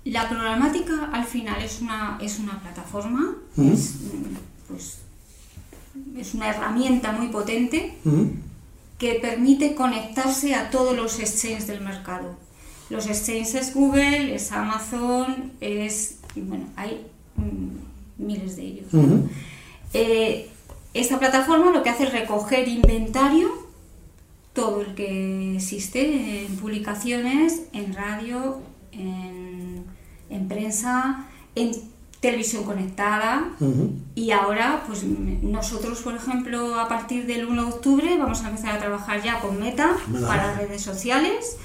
la 0.05 0.27
programática 0.27 1.09
al 1.13 1.25
final 1.25 1.61
es 1.61 1.79
una, 1.81 2.17
es 2.21 2.39
una 2.39 2.59
plataforma, 2.59 3.35
es, 3.57 3.95
pues, 4.67 4.97
es 6.17 6.33
una 6.33 6.49
herramienta 6.49 7.11
muy 7.11 7.27
potente. 7.27 7.97
Que 9.01 9.15
permite 9.15 9.73
conectarse 9.73 10.53
a 10.53 10.69
todos 10.69 10.95
los 10.95 11.19
exchanges 11.19 11.65
del 11.65 11.81
mercado. 11.81 12.35
Los 12.91 13.07
exchanges 13.07 13.55
es 13.55 13.73
Google, 13.73 14.35
es 14.35 14.51
Amazon, 14.51 15.53
es. 15.59 16.19
Bueno, 16.35 16.65
hay 16.75 17.07
mm, 17.35 18.23
miles 18.23 18.57
de 18.57 18.61
ellos. 18.61 18.85
Eh, 19.95 20.49
esta 20.93 21.17
plataforma 21.17 21.71
lo 21.71 21.81
que 21.81 21.89
hace 21.89 22.03
es 22.03 22.11
recoger 22.11 22.67
inventario, 22.67 23.49
todo 24.53 24.81
el 24.81 24.93
que 24.93 25.55
existe 25.55 26.45
en 26.45 26.57
publicaciones, 26.57 27.63
en 27.73 27.95
radio, 27.95 28.59
en, 28.91 29.83
en 30.29 30.47
prensa, 30.47 31.25
en 31.55 31.71
televisión 32.21 32.63
conectada. 32.63 33.49
Ujú. 33.59 33.91
Y 34.15 34.31
ahora, 34.31 34.83
pues 34.87 35.03
nosotros, 35.03 35.99
por 36.01 36.15
ejemplo, 36.15 36.79
a 36.79 36.87
partir 36.87 37.25
del 37.25 37.45
1 37.47 37.65
de 37.65 37.71
octubre 37.71 38.17
vamos 38.17 38.41
a 38.43 38.49
empezar 38.49 38.75
a 38.75 38.79
trabajar 38.79 39.21
ya 39.21 39.39
con 39.41 39.59
Meta 39.59 39.97
Meta. 40.07 40.27
para 40.27 40.53
redes 40.53 40.81
sociales 40.81 41.57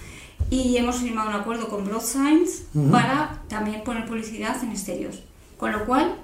y 0.50 0.76
hemos 0.78 0.96
firmado 0.96 1.28
un 1.30 1.36
acuerdo 1.36 1.68
con 1.68 1.84
Broad 1.84 2.00
Science 2.02 2.64
Ujú. 2.74 2.90
para 2.90 3.42
también 3.48 3.84
poner 3.84 4.06
publicidad 4.06 4.56
en 4.64 4.70
exteriores. 4.72 5.20
Con 5.58 5.72
lo 5.72 5.84
cual, 5.86 6.16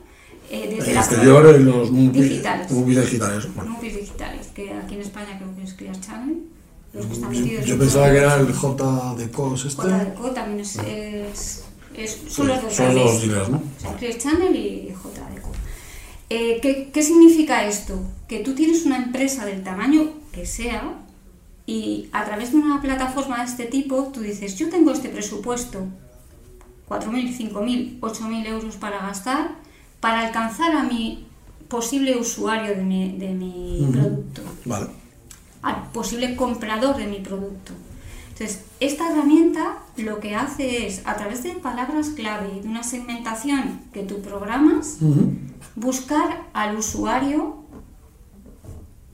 eh, 0.51 0.75
desde 0.77 0.91
En 0.91 0.95
la 0.95 1.01
exterior, 1.01 1.55
en 1.55 1.67
los 1.67 1.91
movies 1.91 2.29
digitales. 2.31 2.71
movies 2.71 3.01
digitales. 3.03 3.55
Bueno, 3.55 3.71
movies 3.73 3.97
digitales, 3.97 4.47
que 4.55 4.73
aquí 4.73 4.95
en 4.95 5.01
España 5.03 5.39
creo 5.39 5.55
que 5.57 5.63
es 5.63 5.75
Clear 5.75 6.01
Channel, 6.01 6.39
los 6.95 7.07
que 7.07 7.13
están 7.15 7.33
yo, 7.33 7.61
yo 7.63 7.75
en 7.75 7.81
pensaba 7.81 8.11
que 8.11 8.17
era 8.19 8.35
el. 8.37 8.53
J 8.53 9.15
de 9.17 9.31
COS 9.31 9.65
este. 9.67 9.83
JDCO 9.83 10.31
también 10.33 10.61
es, 10.61 10.77
es, 10.79 11.65
es- 11.97 12.19
son 12.29 12.49
los 12.49 12.63
dos 12.63 12.73
Son 12.75 12.95
los 12.95 13.21
dealers, 13.21 13.49
¿no? 13.49 13.63
Clear 13.99 14.19
Channel 14.19 14.55
y 14.57 14.89
JDCO. 14.91 15.51
Eh, 16.31 16.59
¿qué, 16.63 16.91
¿Qué 16.93 17.03
significa 17.03 17.67
esto? 17.67 18.01
Que 18.29 18.39
tú 18.41 18.55
tienes 18.55 18.85
una 18.87 18.97
empresa 18.97 19.45
del 19.45 19.63
tamaño 19.63 20.11
que 20.33 20.47
sea 20.47 20.95
y 21.67 22.09
a 22.13 22.25
través 22.25 22.53
de 22.53 22.59
una 22.59 22.81
plataforma 22.81 23.39
de 23.39 23.45
este 23.45 23.65
tipo 23.67 24.11
tú 24.13 24.21
dices, 24.21 24.57
yo 24.59 24.69
tengo 24.71 24.93
este 24.93 25.09
presupuesto, 25.11 25.87
4.000, 26.89 27.37
5.000, 27.37 27.99
8.000 28.01 28.47
euros 28.47 28.77
para 28.77 28.99
gastar, 29.03 29.57
para 30.01 30.27
alcanzar 30.27 30.73
a 30.75 30.83
mi 30.83 31.27
posible 31.69 32.17
usuario 32.17 32.75
de 32.77 32.83
mi, 32.83 33.17
de 33.19 33.29
mi 33.29 33.87
producto 33.93 34.43
Vale. 34.65 34.87
al 35.63 35.91
posible 35.93 36.35
comprador 36.37 36.97
de 36.97 37.07
mi 37.07 37.21
producto. 37.21 37.73
Entonces, 38.33 38.65
esta 38.81 39.11
herramienta 39.11 39.79
lo 39.97 40.19
que 40.19 40.35
hace 40.35 40.87
es, 40.87 41.03
a 41.07 41.17
través 41.17 41.43
de 41.43 41.51
palabras 41.51 42.09
clave 42.09 42.49
y 42.57 42.61
de 42.61 42.69
una 42.69 42.83
segmentación 42.83 43.81
que 43.93 44.03
tú 44.03 44.23
programas, 44.23 44.99
buscar 45.77 46.47
al 46.55 46.77
usuario 46.77 47.57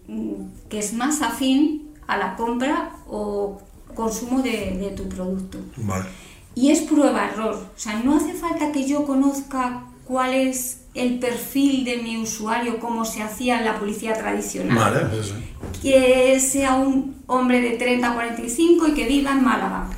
mm, 0.07 0.69
que 0.69 0.79
es 0.79 0.95
más 0.95 1.21
afín 1.21 1.89
a 2.07 2.17
la 2.17 2.37
compra 2.37 2.93
o 3.09 3.61
consumo 3.95 4.41
de, 4.41 4.79
de 4.79 4.91
tu 4.91 5.09
producto. 5.09 5.59
Vale. 5.79 6.07
Y 6.55 6.71
es 6.71 6.83
prueba-error. 6.83 7.55
O 7.55 7.79
sea, 7.79 8.01
no 8.01 8.17
hace 8.17 8.35
falta 8.35 8.71
que 8.71 8.87
yo 8.87 9.05
conozca 9.05 9.85
cuál 10.09 10.33
es 10.35 10.79
el 10.95 11.19
perfil 11.21 11.85
de 11.85 11.99
mi 11.99 12.17
usuario 12.17 12.81
como 12.81 13.05
se 13.05 13.23
hacía 13.23 13.59
en 13.59 13.67
la 13.67 13.79
publicidad 13.79 14.19
tradicional 14.19 14.77
Vale, 14.77 15.23
sí. 15.23 15.35
que 15.83 16.41
sea 16.41 16.75
un 16.77 17.17
hombre 17.27 17.61
de 17.61 17.77
30 17.77 18.11
a 18.11 18.15
45 18.15 18.89
y 18.89 18.95
que 18.95 19.07
viva 19.07 19.31
en 19.33 19.45
Málaga. 19.45 19.89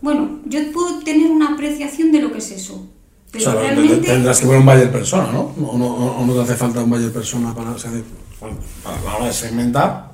Bueno, 0.00 0.40
yo 0.46 0.60
puedo 0.72 0.98
tener 1.00 1.30
una 1.30 1.52
apreciación 1.54 2.12
de 2.12 2.20
lo 2.20 2.32
que 2.32 2.38
es 2.38 2.50
eso, 2.50 2.74
O 2.74 2.86
pero 3.30 3.44
sea, 3.44 3.52
te- 3.54 3.60
te- 3.60 3.66
realmente 3.74 4.06
tendrás 4.08 4.40
que 4.40 4.46
poner 4.46 4.60
un 4.60 4.66
buyer 4.66 4.90
persona, 4.92 5.30
¿no? 5.32 5.52
O 5.66 5.78
no, 5.78 5.86
o 5.86 6.26
no 6.26 6.34
te 6.34 6.40
hace 6.40 6.54
falta 6.56 6.82
un 6.82 6.90
buyer 6.90 7.12
persona 7.12 7.54
para, 7.54 7.70
o 7.70 7.78
sea, 7.78 7.90
para 8.82 9.00
la 9.02 9.16
hora 9.16 9.26
de 9.26 9.32
segmentar, 9.32 10.12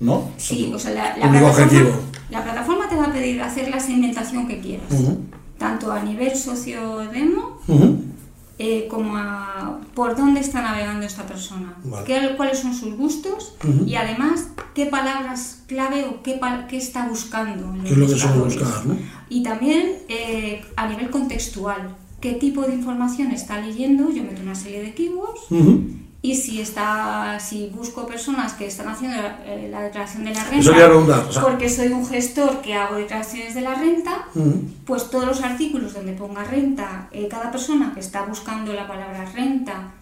¿no? 0.00 0.30
sí, 0.36 0.70
o 0.74 0.78
sea, 0.78 0.92
la, 0.92 1.04
la 1.16 1.30
plataforma, 1.30 1.48
objetivo. 1.50 1.90
la 2.30 2.42
plataforma 2.44 2.88
te 2.88 2.96
va 2.96 3.04
a 3.04 3.12
pedir 3.12 3.40
hacer 3.42 3.68
la 3.70 3.80
segmentación 3.80 4.46
que 4.48 4.60
quieras, 4.60 4.86
Ujú. 4.90 5.18
tanto 5.56 5.90
a 5.92 6.02
nivel 6.02 6.34
sociodemo 6.36 7.58
Ujú. 7.66 8.03
Eh, 8.58 8.86
como 8.88 9.16
a 9.16 9.80
por 9.94 10.16
dónde 10.16 10.40
está 10.40 10.62
navegando 10.62 11.04
esta 11.04 11.24
persona, 11.26 11.74
Vale. 11.84 12.04
qué- 12.06 12.34
cuáles 12.36 12.58
son 12.60 12.74
sus 12.74 12.94
gustos 12.96 13.54
y 13.86 13.94
además 13.96 14.48
qué 14.74 14.86
palabras 14.86 15.62
clave 15.66 16.04
o 16.04 16.22
qué, 16.22 16.38
qué 16.68 16.76
está 16.76 17.08
buscando. 17.08 17.74
¿Qué 17.82 17.90
es 17.92 17.96
lo 17.98 18.06
que 18.06 18.14
suele 18.16 18.38
buscar, 18.38 18.86
no? 18.86 18.96
Y 19.28 19.42
también 19.42 19.94
eh, 20.08 20.64
a 20.76 20.86
nivel 20.88 21.10
contextual, 21.10 21.96
qué 22.20 22.32
tipo 22.34 22.62
de 22.62 22.74
información 22.74 23.32
está 23.32 23.60
leyendo, 23.60 24.10
yo 24.10 24.22
meto 24.22 24.42
una 24.42 24.54
serie 24.54 24.82
de 24.82 24.94
keywords 24.94 25.40
Ujú. 25.50 25.82
Y 26.24 26.34
si 26.36 26.58
está 26.58 27.38
si 27.38 27.66
busco 27.66 28.06
personas 28.06 28.54
que 28.54 28.66
están 28.66 28.88
haciendo 28.88 29.18
la, 29.20 29.38
eh, 29.44 29.68
la 29.70 29.82
declaración 29.82 30.24
de 30.24 30.30
la 30.32 30.42
renta, 30.44 31.18
o 31.28 31.30
sea- 31.32 31.42
porque 31.42 31.68
soy 31.68 31.88
un 31.88 32.06
gestor 32.06 32.62
que 32.62 32.72
hago 32.74 32.96
declaraciones 32.96 33.54
de 33.54 33.60
la 33.60 33.74
renta, 33.74 34.24
pues 34.86 35.10
todos 35.10 35.26
los 35.26 35.42
artículos 35.42 35.92
donde 35.92 36.14
ponga 36.14 36.42
renta, 36.42 37.08
eh, 37.12 37.28
cada 37.30 37.50
persona 37.50 37.92
que 37.92 38.00
está 38.00 38.22
buscando 38.22 38.72
la 38.72 38.88
palabra 38.88 39.26
renta, 39.34 39.92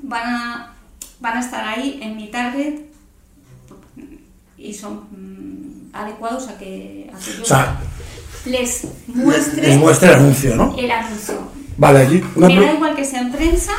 van 0.00 0.22
a, 0.34 0.74
van 1.18 1.38
a 1.38 1.40
estar 1.40 1.66
ahí 1.66 1.98
en 2.00 2.16
mi 2.18 2.28
target 2.30 2.74
y 4.56 4.72
son 4.74 4.94
mm, 5.10 5.90
adecuados 5.92 6.46
a 6.50 6.56
que, 6.56 7.10
a 7.12 7.18
que 7.18 7.32
yo 7.36 7.42
O 7.42 7.46
sea, 7.46 7.80
les 8.44 8.86
muestre 9.08 9.60
les 9.60 9.76
muestra 9.76 10.10
el 10.10 10.14
anuncio, 10.20 10.54
¿no? 10.54 10.76
el 10.78 10.88
anuncio. 10.88 11.34
Vale, 11.76 11.98
aquí 11.98 12.22
una 12.36 12.46
Me 12.46 12.60
da 12.60 12.72
igual 12.74 12.94
que 12.94 13.04
sea 13.04 13.22
en 13.22 13.32
prensa, 13.32 13.72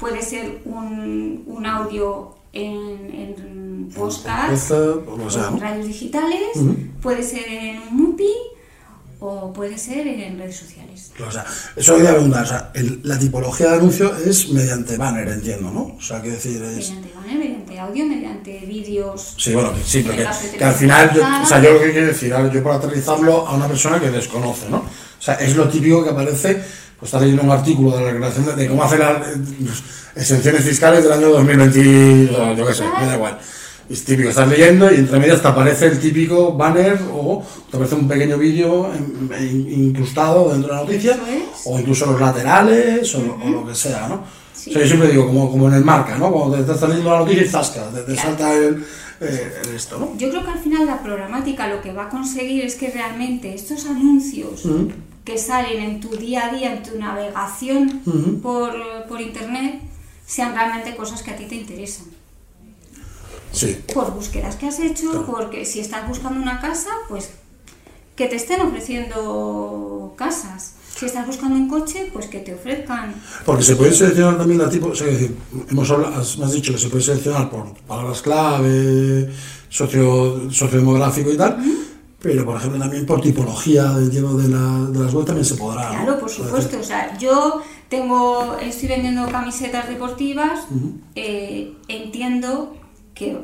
puede 0.00 0.22
ser 0.22 0.60
un, 0.64 1.44
un 1.46 1.66
audio 1.66 2.34
en, 2.52 2.74
en 3.14 3.88
podcast, 3.94 4.52
Esto, 4.52 5.04
o 5.06 5.30
sea, 5.30 5.48
en 5.48 5.60
radios 5.60 5.86
digitales, 5.86 6.48
puede 7.02 7.22
ser 7.22 7.46
en 7.48 7.78
un 7.82 7.96
MUPI 7.96 8.32
o 9.22 9.52
puede 9.52 9.76
ser 9.76 10.06
en 10.06 10.38
redes 10.38 10.56
sociales. 10.56 11.12
O 11.26 11.30
sea, 11.30 11.44
eso 11.76 11.96
preguntar, 11.96 12.44
o 12.44 12.46
sea, 12.46 12.70
el- 12.74 13.00
la 13.04 13.18
tipología 13.18 13.68
de 13.70 13.74
anuncio 13.76 14.16
es 14.16 14.48
mediante 14.48 14.96
banner, 14.96 15.28
entiendo, 15.28 15.70
¿no? 15.70 15.96
O 15.96 16.00
sea, 16.00 16.22
que 16.22 16.30
decir, 16.30 16.62
es... 16.62 16.90
Mediante 16.90 17.12
banner, 17.14 17.38
mediante 17.38 17.78
audio, 17.78 18.06
mediante 18.06 18.58
vídeos. 18.60 19.34
Sí, 19.36 19.52
bueno, 19.52 19.72
sí, 19.84 20.02
porque 20.02 20.26
que 20.56 20.64
al 20.64 20.74
final, 20.74 21.12
yo, 21.14 21.22
o 21.42 21.46
sea, 21.46 21.62
yo 21.62 21.74
lo 21.74 21.80
que 21.80 21.90
quiero 21.92 22.06
decir, 22.06 22.32
yo 22.52 22.62
para 22.62 22.76
aterrizarlo 22.76 23.46
a 23.46 23.54
una 23.54 23.68
persona 23.68 24.00
que 24.00 24.10
desconoce, 24.10 24.70
¿no? 24.70 24.78
O 24.78 25.22
sea, 25.22 25.34
es 25.34 25.54
lo 25.54 25.68
típico 25.68 26.02
que 26.02 26.08
aparece 26.10 26.62
pues 27.00 27.08
estás 27.08 27.22
leyendo 27.22 27.42
un 27.42 27.50
artículo 27.50 27.96
de 27.96 28.04
la 28.04 28.12
declaración 28.12 28.54
de, 28.56 28.68
cómo 28.68 28.84
hacer 28.84 28.98
las 29.00 29.26
eh, 29.26 29.40
exenciones 30.16 30.62
fiscales 30.64 31.02
del 31.02 31.12
año 31.14 31.30
2020, 31.30 32.36
o 32.36 32.54
yo 32.54 32.66
qué 32.66 32.74
sé, 32.74 32.84
me 33.00 33.06
da 33.06 33.14
igual. 33.16 33.38
Es 33.88 34.04
típico, 34.04 34.28
estás 34.28 34.46
leyendo 34.46 34.88
y 34.92 34.96
entre 34.96 35.18
medias 35.18 35.42
te 35.42 35.48
aparece 35.48 35.86
el 35.86 35.98
típico 35.98 36.52
banner 36.52 37.00
o 37.12 37.44
te 37.70 37.76
aparece 37.76 37.96
un 37.96 38.06
pequeño 38.06 38.38
vídeo 38.38 38.88
incrustado 39.58 40.50
dentro 40.52 40.68
de 40.70 40.76
la 40.76 40.82
noticia, 40.82 41.12
es. 41.28 41.62
o 41.64 41.78
incluso 41.78 42.06
los 42.06 42.20
laterales, 42.20 43.14
o, 43.14 43.22
lo- 43.22 43.34
o 43.44 43.50
lo 43.50 43.66
que 43.66 43.74
sea, 43.74 44.08
¿no? 44.08 44.22
Sí. 44.54 44.70
O 44.70 44.72
sea, 44.74 44.82
yo 44.82 44.88
siempre 44.88 45.08
digo, 45.10 45.26
como, 45.26 45.50
como 45.50 45.68
en 45.68 45.74
el 45.74 45.84
marca, 45.84 46.18
¿no? 46.18 46.30
Cuando 46.30 46.56
te 46.62 46.72
estás 46.72 46.88
leyendo 46.88 47.10
la 47.10 47.20
noticia 47.20 47.42
y 47.44 47.48
zasca, 47.48 47.88
te, 47.90 48.02
te 48.02 48.16
salta 48.16 48.54
el, 48.54 48.84
eh, 49.20 49.52
el 49.64 49.74
esto, 49.74 49.98
¿no? 49.98 50.12
Yo 50.18 50.28
creo 50.30 50.44
que 50.44 50.50
al 50.50 50.58
final 50.58 50.86
la 50.86 51.02
programática 51.02 51.66
lo 51.68 51.80
que 51.80 51.92
va 51.92 52.04
a 52.04 52.08
conseguir 52.10 52.64
es 52.64 52.74
que 52.74 52.90
realmente 52.90 53.54
estos 53.54 53.86
anuncios 53.86 54.64
Ujú. 54.66 54.90
Que 55.30 55.38
salen 55.38 55.80
en 55.82 56.00
tu 56.00 56.08
día 56.16 56.46
a 56.46 56.54
día, 56.54 56.74
en 56.74 56.82
tu 56.82 56.98
navegación 56.98 58.00
por, 58.42 58.72
por 59.08 59.20
internet, 59.20 59.80
sean 60.26 60.54
realmente 60.54 60.96
cosas 60.96 61.22
que 61.22 61.30
a 61.30 61.36
ti 61.36 61.44
te 61.46 61.54
interesan. 61.54 62.06
Sí. 63.52 63.78
Por 63.94 64.12
búsquedas 64.12 64.56
que 64.56 64.66
has 64.66 64.78
hecho, 64.80 65.10
Claro. 65.10 65.26
porque 65.26 65.64
si 65.64 65.80
estás 65.80 66.06
buscando 66.08 66.40
una 66.40 66.60
casa, 66.60 66.90
pues 67.08 67.30
que 68.16 68.26
te 68.26 68.36
estén 68.36 68.60
ofreciendo 68.60 70.14
casas. 70.16 70.74
Si 70.96 71.06
estás 71.06 71.26
buscando 71.26 71.54
un 71.56 71.68
coche, 71.68 72.10
pues 72.12 72.26
que 72.26 72.40
te 72.40 72.54
ofrezcan. 72.54 73.14
Porque 73.46 73.62
se 73.62 73.76
puede 73.76 73.92
seleccionar 73.92 74.36
también 74.36 74.58
la 74.58 74.68
tipo, 74.68 74.88
o 74.88 74.94
sea, 74.94 75.06
es 75.06 75.14
decir, 75.20 75.36
hemos 75.70 75.90
hablado, 75.90 76.20
has 76.20 76.52
dicho 76.52 76.72
que 76.72 76.78
se 76.78 76.88
puede 76.88 77.02
seleccionar 77.04 77.48
por 77.48 77.72
palabras 77.86 78.20
clave, 78.20 79.30
socio, 79.68 80.50
sociodemográfico 80.50 81.30
y 81.32 81.36
tal, 81.36 81.56
pero 82.22 82.44
por 82.44 82.56
ejemplo 82.56 82.78
también 82.78 83.06
por 83.06 83.20
tipología 83.20 83.84
del 83.94 84.10
lleno 84.10 84.34
de, 84.34 84.48
la, 84.48 84.90
de 84.90 84.98
las 84.98 85.14
web 85.14 85.24
también 85.26 85.44
se 85.44 85.54
podrá. 85.54 85.84
¿no? 85.90 85.90
Claro, 86.04 86.18
por 86.20 86.28
O 86.28 86.32
sea, 86.32 86.44
supuesto. 86.44 86.78
O 86.78 86.82
sea, 86.82 87.16
yo 87.18 87.62
tengo, 87.88 88.56
estoy 88.60 88.88
vendiendo 88.88 89.26
camisetas 89.28 89.88
deportivas, 89.88 90.60
eh, 91.14 91.72
entiendo 91.88 92.76
que 93.14 93.36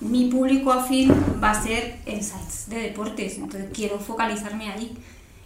mi 0.00 0.26
público 0.26 0.72
afín 0.72 1.12
va 1.42 1.52
a 1.52 1.62
ser 1.62 1.96
en 2.06 2.22
sites 2.22 2.68
de 2.68 2.76
deportes, 2.80 3.36
entonces 3.38 3.70
quiero 3.72 3.98
focalizarme 3.98 4.68
ahí. 4.70 4.96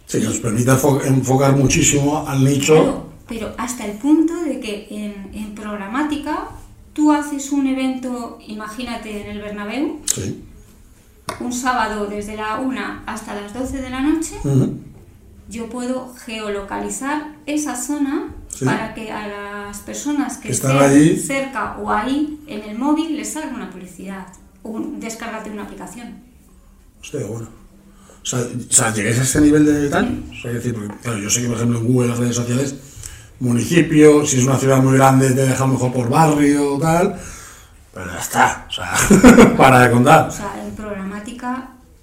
Sí, 0.05 0.19
que 0.19 0.25
nos 0.25 0.39
permite 0.39 0.71
enfo- 0.71 1.05
enfocar 1.05 1.55
muchísimo 1.55 2.25
al 2.27 2.43
nicho. 2.43 2.73
Claro, 2.73 3.07
pero 3.27 3.53
hasta 3.57 3.85
el 3.85 3.97
punto 3.97 4.33
de 4.43 4.59
que 4.59 4.87
en, 4.89 5.29
en 5.33 5.53
programática 5.55 6.49
tú 6.93 7.11
haces 7.11 7.51
un 7.51 7.67
evento, 7.67 8.39
imagínate 8.47 9.21
en 9.21 9.27
el 9.31 9.41
Bernabéu, 9.41 9.99
Sí. 10.05 10.43
Un 11.39 11.53
sábado 11.53 12.07
desde 12.07 12.35
la 12.35 12.59
1 12.59 13.01
hasta 13.05 13.35
las 13.35 13.53
12 13.53 13.81
de 13.81 13.89
la 13.89 14.01
noche, 14.01 14.35
yo 15.49 15.69
puedo 15.69 16.13
geolocalizar 16.25 17.35
esa 17.45 17.75
zona 17.75 18.33
Sí. 18.49 18.65
para 18.65 18.93
que 18.95 19.11
a 19.11 19.27
las 19.27 19.79
personas 19.79 20.37
que 20.37 20.49
están 20.49 20.79
cerca 21.17 21.77
o 21.77 21.91
ahí 21.91 22.39
en 22.47 22.61
el 22.63 22.77
móvil 22.77 23.15
les 23.15 23.33
salga 23.33 23.53
una 23.53 23.69
publicidad 23.69 24.25
o 24.63 24.69
un, 24.69 24.99
descárgate 24.99 25.51
una 25.51 25.63
aplicación. 25.63 26.15
Hostia, 26.99 27.19
bueno. 27.27 27.47
O 28.23 28.25
sea, 28.25 28.39
o 28.39 28.73
sea, 28.73 28.91
lleguéis 28.93 29.19
a 29.19 29.23
ese 29.23 29.41
nivel 29.41 29.63
de 29.63 29.89
tal. 29.89 30.23
O 30.31 30.41
sea, 30.41 30.51
es 30.51 30.57
decir, 30.57 30.73
porque, 30.73 30.91
claro, 31.03 31.19
yo 31.19 31.29
sé 31.29 31.41
que, 31.41 31.47
por 31.47 31.57
ejemplo, 31.57 31.77
en 31.77 31.85
Google, 31.85 32.09
las 32.09 32.17
redes 32.17 32.35
sociales, 32.35 32.75
municipio, 33.39 34.25
si 34.25 34.39
es 34.39 34.45
una 34.45 34.57
ciudad 34.57 34.81
muy 34.81 34.97
grande, 34.97 35.29
te 35.29 35.45
deja 35.45 35.67
mejor 35.67 35.93
por 35.93 36.09
barrio, 36.09 36.79
tal. 36.81 37.15
Pero 37.93 38.11
ya 38.11 38.19
está. 38.19 38.65
O 38.67 38.71
sea, 38.71 38.93
para 39.57 39.81
de 39.81 39.91
contar. 39.91 40.29
O 40.29 40.31
sea, 40.31 40.51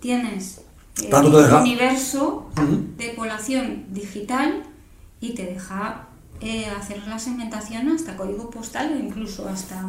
tienes 0.01 0.61
eh, 1.03 1.11
deja. 1.11 1.57
un 1.57 1.63
universo 1.63 2.49
de 2.97 3.09
población 3.11 3.85
digital 3.91 4.63
y 5.21 5.35
te 5.35 5.45
deja 5.47 6.09
eh, 6.41 6.67
hacer 6.67 7.07
la 7.09 7.19
segmentación 7.19 7.89
hasta 7.89 8.17
código 8.17 8.51
postal 8.51 8.93
o 8.95 8.99
incluso 8.99 9.49
hasta 9.49 9.83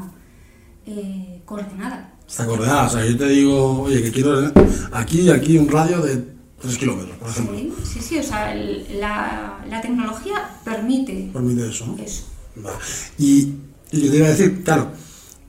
eh, 0.85 1.41
coordenada. 1.45 2.13
Está 2.27 2.45
coordenada. 2.45 2.87
O 2.87 2.89
sea, 2.89 3.05
yo 3.05 3.17
te 3.17 3.27
digo, 3.27 3.81
oye, 3.83 4.01
que 4.01 4.11
quiero 4.11 4.51
aquí 4.91 5.21
y 5.21 5.29
aquí 5.29 5.57
un 5.57 5.69
radio 5.69 5.99
de 6.01 6.23
3 6.61 6.77
kilómetros, 6.77 7.17
por 7.17 7.29
ejemplo. 7.29 7.57
Sí, 7.57 7.73
sí, 7.93 7.99
sí, 8.01 8.17
o 8.19 8.23
sea, 8.23 8.53
el- 8.53 8.99
la, 8.99 9.59
la 9.69 9.81
tecnología 9.81 10.49
permite 10.63 11.29
Permite 11.33 11.69
eso, 11.69 11.85
¿no? 11.87 11.97
eso. 12.01 12.23
Vale. 12.55 12.77
Y, 13.19 13.53
y 13.91 14.01
yo 14.01 14.11
te 14.11 14.17
iba 14.17 14.27
a 14.27 14.29
decir, 14.31 14.63
claro, 14.63 14.91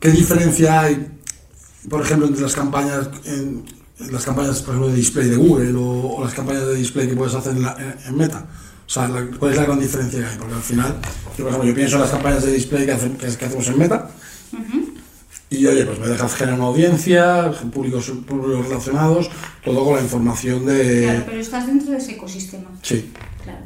¿qué 0.01 0.11
diferencia 0.11 0.81
hay, 0.81 1.07
por 1.89 2.03
ejemplo, 2.03 2.27
entre 2.27 2.43
las 2.43 2.55
campañas, 2.55 3.09
en 3.25 3.65
las 3.99 4.25
campañas, 4.25 4.61
por 4.63 4.75
ejemplo, 4.75 4.89
de 4.91 4.97
display 4.97 5.29
de 5.29 5.37
Google 5.37 5.73
o, 5.75 6.17
o 6.17 6.25
las 6.25 6.35
campañas 6.35 6.67
de 6.67 6.75
display 6.75 7.09
que 7.09 7.17
puedes 7.17 7.35
hacer 7.35 7.53
en, 7.57 7.63
la- 7.63 7.77
en- 7.79 8.09
en 8.09 8.17
Meta? 8.17 8.47
O 8.87 8.89
sea, 8.89 9.09
la- 9.09 9.27
¿cuál 9.39 9.53
es 9.53 9.57
la 9.57 9.65
gran 9.65 9.81
diferencia 9.81 10.21
que 10.21 10.27
hay? 10.27 10.37
Porque 10.39 10.55
al 10.55 10.61
final, 10.63 10.97
yo, 11.37 11.45
por 11.45 11.49
ejemplo, 11.49 11.65
yo 11.69 11.75
pienso 11.75 11.97
en 11.97 12.03
las 12.03 12.11
campañas 12.11 12.45
de 12.45 12.53
display 12.53 12.87
que, 12.87 12.93
que, 12.97 13.37
que 13.37 13.45
hacemos 13.45 13.67
en 13.69 13.79
Meta 13.79 14.11
y, 15.49 15.65
oye, 15.67 15.87
pues 15.87 15.99
me 16.01 16.09
dejas 16.09 16.35
generar 16.35 16.59
una 16.59 16.69
audiencia, 16.69 17.53
públicos, 17.73 18.11
públicos 18.27 18.69
relacionados, 18.69 19.31
todo 19.65 19.85
con 19.85 19.95
la 19.97 20.03
información 20.03 20.67
de... 20.67 21.03
Claro, 21.05 21.23
pero 21.27 21.41
estás 21.41 21.67
dentro 21.67 21.93
de 21.93 21.99
ese 21.99 22.13
ecosistema. 22.13 22.69
Sí, 22.83 23.11
Claro. 23.45 23.61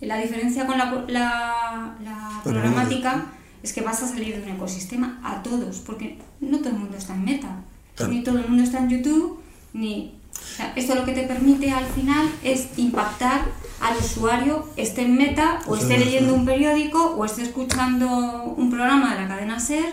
La 0.00 0.18
diferencia 0.18 0.66
con 0.66 0.76
la, 0.78 0.90
la- 1.08 1.96
la 2.04 2.40
programática 2.44 3.26
es 3.62 3.72
que 3.72 3.80
vas 3.80 4.02
a 4.02 4.08
salir 4.08 4.36
de 4.36 4.42
un 4.50 4.56
ecosistema 4.56 5.20
a 5.24 5.42
todos, 5.42 5.78
porque 5.78 6.18
no 6.40 6.58
todo 6.58 6.70
el 6.70 6.76
mundo 6.76 6.96
está 6.96 7.14
en 7.14 7.24
meta, 7.24 7.62
Claro. 7.96 8.12
ni 8.12 8.22
todo 8.22 8.38
el 8.38 8.46
mundo 8.48 8.62
está 8.62 8.78
en 8.78 8.90
YouTube, 8.90 9.40
ni... 9.76 10.14
o 10.32 10.56
sea, 10.56 10.72
esto 10.74 10.94
lo 10.94 11.04
que 11.04 11.12
te 11.12 11.22
permite 11.22 11.70
al 11.70 11.86
final 11.86 12.28
es 12.42 12.66
impactar 12.76 13.44
al 13.80 13.96
usuario, 13.98 14.66
esté 14.76 15.02
en 15.02 15.16
meta, 15.16 15.60
o 15.66 15.74
Esté 15.74 15.94
esté 15.94 15.94
en 15.94 16.00
leyendo 16.00 16.34
un 16.34 16.44
periódico, 16.46 17.14
o 17.16 17.24
esté 17.24 17.42
escuchando 17.42 18.54
un 18.56 18.70
programa 18.70 19.14
de 19.14 19.22
la 19.22 19.28
cadena 19.28 19.60
SER, 19.60 19.92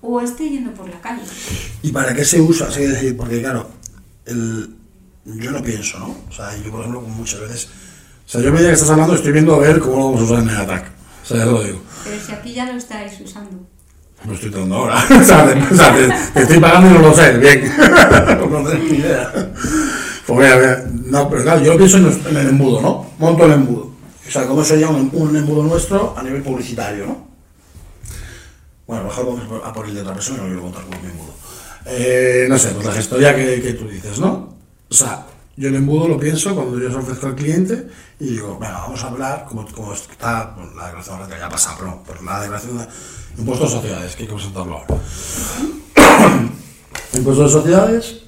o 0.00 0.20
esté 0.20 0.48
yendo 0.48 0.72
por 0.72 0.88
la 0.88 1.00
calle. 1.00 1.22
¿Y 1.82 1.90
para 1.90 2.14
qué 2.14 2.24
se 2.24 2.40
usa? 2.40 2.68
Es 2.68 2.76
decir, 2.76 3.16
porque 3.16 3.40
claro, 3.40 3.68
el, 4.26 4.76
yo 5.24 5.50
no 5.50 5.62
pienso, 5.62 5.98
¿no? 5.98 6.16
O 6.28 6.32
sea, 6.32 6.56
yo 6.56 6.70
por 6.70 6.80
ejemplo, 6.80 7.00
muchas 7.00 7.40
veces. 7.40 7.68
O 8.26 8.28
sea, 8.28 8.40
yo 8.40 8.52
medida 8.52 8.68
que 8.68 8.74
estás 8.74 8.90
hablando 8.90 9.14
estoy 9.14 9.32
viendo 9.32 9.54
a 9.54 9.58
ver 9.58 9.80
cómo 9.80 9.96
lo 9.96 10.04
vamos 10.06 10.20
a 10.20 10.24
usar 10.24 10.42
en 10.42 10.50
el 10.50 10.56
ataque. 10.56 10.88
O 11.22 11.26
sea, 11.26 11.38
ya 11.38 11.46
lo 11.46 11.62
digo. 11.62 11.82
Pero 12.04 12.20
si 12.20 12.32
aquí 12.32 12.52
ya 12.52 12.66
lo 12.66 12.76
estáis 12.76 13.20
usando. 13.20 13.66
Lo 14.26 14.34
estoy 14.34 14.50
dando 14.50 14.76
ahora. 14.76 15.04
o 15.20 15.24
sea, 15.24 15.46
te, 16.34 16.40
estoy 16.40 16.58
pagando 16.58 16.90
y 16.90 16.92
no 16.94 17.08
lo 17.08 17.14
sé. 17.14 17.38
Bien. 17.38 17.72
no 17.78 18.48
tengo 18.48 18.74
ni 18.74 18.98
idea. 18.98 19.32
Pues 20.26 20.38
mira, 20.38 20.56
mira, 20.56 20.84
no, 21.06 21.28
pero 21.28 21.42
claro, 21.42 21.62
yo 21.62 21.76
pienso 21.76 21.98
en, 21.98 22.36
el 22.36 22.48
embudo, 22.48 22.80
¿no? 22.80 23.10
Monto 23.18 23.44
el 23.44 23.52
embudo. 23.52 23.92
O 24.26 24.30
sea, 24.30 24.46
cómo 24.46 24.64
sería 24.64 24.88
un, 24.88 25.10
un 25.12 25.36
embudo 25.36 25.62
nuestro 25.64 26.14
a 26.16 26.22
nivel 26.22 26.42
publicitario, 26.42 27.06
¿no? 27.06 27.34
Bueno, 28.86 29.04
mejor 29.04 29.26
vamos 29.26 29.64
a 29.64 29.72
por 29.72 29.86
el 29.86 29.94
de 29.94 30.02
otra 30.02 30.14
persona, 30.14 30.38
no 30.38 30.44
quiero 30.44 30.62
contar 30.62 30.84
con 30.84 31.00
mi 31.02 31.08
embudo. 31.08 31.34
Eh, 31.86 32.46
no 32.48 32.58
sé, 32.58 32.70
pues 32.70 32.86
la 32.86 32.92
gestoría 32.92 33.34
que, 33.34 33.74
tú 33.78 33.88
dices, 33.88 34.18
¿no? 34.18 34.56
O 34.90 34.94
sea, 34.94 35.26
yo 35.56 35.68
el 35.68 35.74
embudo 35.74 36.08
lo 36.08 36.18
pienso 36.18 36.54
cuando 36.54 36.78
yo 36.78 36.90
se 36.90 36.96
ofrezco 36.96 37.26
al 37.26 37.34
cliente 37.34 37.88
y 38.20 38.30
digo, 38.30 38.58
venga, 38.58 38.78
vamos 38.80 39.02
a 39.02 39.08
hablar 39.08 39.44
como, 39.48 39.66
como 39.72 39.92
está 39.94 40.54
pues, 40.54 40.68
la 40.74 40.86
declaración 40.86 41.28
ya 41.30 41.46
ha 41.46 41.50
pasado, 41.50 41.76
pero 41.78 41.90
no, 41.90 42.02
pero 42.06 42.22
la 42.22 42.40
declaración 42.40 42.86
de 43.36 43.40
impuestos 43.42 43.70
de 43.72 43.76
sociedades, 43.76 44.16
que 44.16 44.22
hay 44.22 44.28
que 44.28 44.34
presentarlo 44.34 44.78
ahora. 44.78 44.94
impuestos 47.14 47.52
de 47.52 47.60
sociedades, 47.60 48.20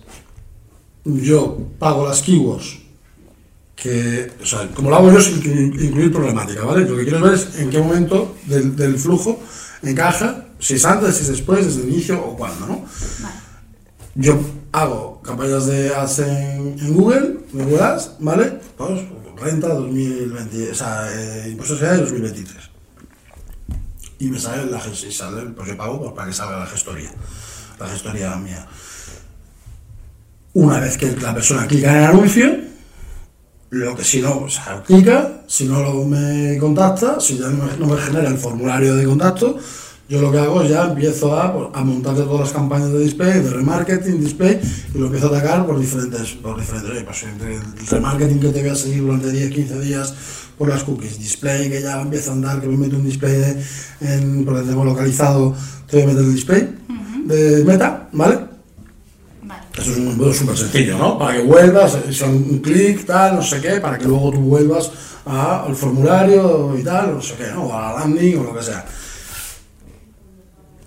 yo 1.05 1.59
pago 1.79 2.07
las 2.07 2.23
keywords 2.23 2.79
que, 3.75 4.33
o 4.43 4.47
sea, 4.47 4.69
como 4.75 4.91
lo 4.91 4.97
hago 4.97 5.13
yo 5.13 5.21
sin 5.21 5.41
inclu- 5.43 5.85
incluir 5.85 6.11
problemática, 6.13 6.65
¿vale? 6.65 6.87
Lo 6.89 6.97
que 6.97 7.05
quiero 7.05 7.21
ver 7.21 7.35
es 7.35 7.57
en 7.59 7.69
qué 7.71 7.79
momento 7.79 8.35
del, 8.47 8.75
del 8.75 8.99
flujo 8.99 9.39
encaja, 9.83 10.47
si 10.59 10.75
es 10.75 10.85
antes, 10.85 11.15
si 11.17 11.23
es 11.23 11.29
después, 11.29 11.65
desde 11.67 11.83
el 11.83 11.93
inicio 11.93 12.19
o 12.25 12.37
cuándo, 12.37 12.67
¿no? 12.67 12.85
Vale. 13.21 13.35
Yo 14.15 14.39
hago 14.73 15.21
campañas 15.23 15.67
de 15.67 15.95
ads 15.95 16.19
en, 16.21 16.77
en 16.81 16.95
Google, 16.95 17.37
de 17.53 17.65
Google 17.65 17.83
Ads, 17.83 18.13
¿vale? 18.21 18.59
Pues, 18.79 19.03
renta 19.37 19.69
2020, 19.69 20.71
o 20.71 20.75
sea, 20.75 21.09
eh, 21.13 21.51
impuestos 21.51 21.79
sociales 21.79 22.01
2023. 22.01 22.66
Y 24.19 24.27
me 24.29 24.39
sale 24.39 24.71
la 24.71 24.81
y 25.07 25.11
yo 25.67 25.77
pago 25.77 26.01
pues, 26.01 26.13
para 26.13 26.29
que 26.29 26.35
salga 26.35 26.59
la 26.59 26.67
gestoría, 26.67 27.11
la 27.79 27.87
gestoría 27.89 28.35
mía. 28.37 28.67
Una 30.55 30.81
vez 30.81 30.97
que 30.97 31.15
la 31.17 31.35
persona 31.35 31.67
clica 31.67 31.91
en 31.91 31.97
el 31.99 32.05
anuncio, 32.05 32.57
lo 33.71 33.95
que 33.95 34.05
si 34.05 34.23
no, 34.23 34.39
o 34.39 34.49
sea, 34.49 34.83
clica, 34.83 35.43
si 35.47 35.67
no 35.67 35.83
lo- 35.83 36.05
me 36.05 36.57
contacta, 36.59 37.21
si 37.21 37.37
ya 37.37 37.49
no 37.49 37.65
me, 37.67 37.77
no 37.77 37.87
me 37.95 38.01
genera 38.01 38.29
el 38.31 38.39
formulario 38.39 38.95
de 38.97 39.05
contacto, 39.05 39.59
yo 40.09 40.23
lo 40.23 40.31
que 40.33 40.39
hago 40.39 40.63
es 40.63 40.71
ya 40.71 40.85
empiezo 40.85 41.37
a, 41.39 41.53
pues, 41.53 41.69
a 41.75 42.15
todas 42.15 42.41
las 42.41 42.53
campañas 42.53 42.91
de 42.93 43.01
display, 43.01 43.41
de 43.43 43.51
remarketing, 43.51 44.21
display, 44.21 44.61
y 44.95 44.99
lo 44.99 45.07
empiezo 45.07 45.27
a 45.27 45.37
atacar 45.37 45.67
por 45.67 45.79
diferentes, 45.79 46.31
por 46.35 46.59
diferentes, 46.59 47.03
pues 47.03 47.23
el 47.25 47.87
remarketing 47.91 48.41
que 48.41 48.49
te 48.49 48.61
voy 48.63 48.71
a 48.71 48.77
seguir 48.77 49.03
durante 49.03 49.31
10, 49.31 49.51
15 49.51 49.81
días 49.81 50.15
por 50.59 50.69
las 50.69 50.85
cookies, 50.85 51.19
display 51.19 51.69
que 51.69 51.83
ya 51.83 52.01
empieza 52.01 52.31
a 52.31 52.35
andar, 52.35 52.61
que 52.61 52.67
me 52.67 52.77
meto 52.77 52.97
un 52.97 53.05
display 53.05 53.33
de, 53.33 53.63
en, 54.01 54.45
porque 54.45 54.63
tengo 54.63 54.85
localizado, 54.85 55.55
te 55.89 55.97
voy 55.97 56.05
a 56.05 56.07
meter 56.09 56.23
el 56.25 56.35
display 56.35 56.75
de 57.27 57.65
meta, 57.65 58.09
¿vale? 58.13 58.39
Vale. 59.43 59.63
Eso 59.77 59.91
es 59.93 59.99
un 59.99 60.09
embudo 60.09 60.33
súper 60.33 60.57
sencillo, 60.57 60.97
¿no? 60.99 61.19
Para 61.19 61.37
que 61.37 61.43
vuelvas, 61.43 61.99
son 62.13 62.31
un 62.35 62.59
clic, 62.61 63.05
tal, 63.05 63.37
no 63.37 63.43
sé 63.43 63.61
qué, 63.61 63.81
para 63.81 63.99
que 63.99 64.05
luego 64.07 64.31
tú 64.31 64.41
vuelvas 64.41 64.91
a- 65.27 65.65
al 65.65 65.75
formulario 65.77 66.77
y 66.79 66.83
tal, 66.83 67.15
no 67.15 67.21
sé 67.21 67.35
qué, 67.37 67.49
¿no? 67.53 67.65
O 67.67 67.73
a 67.75 67.93
la 67.93 68.01
landing 68.01 68.39
o 68.39 68.45
lo 68.45 68.55
que 68.57 68.63
sea. 68.63 68.85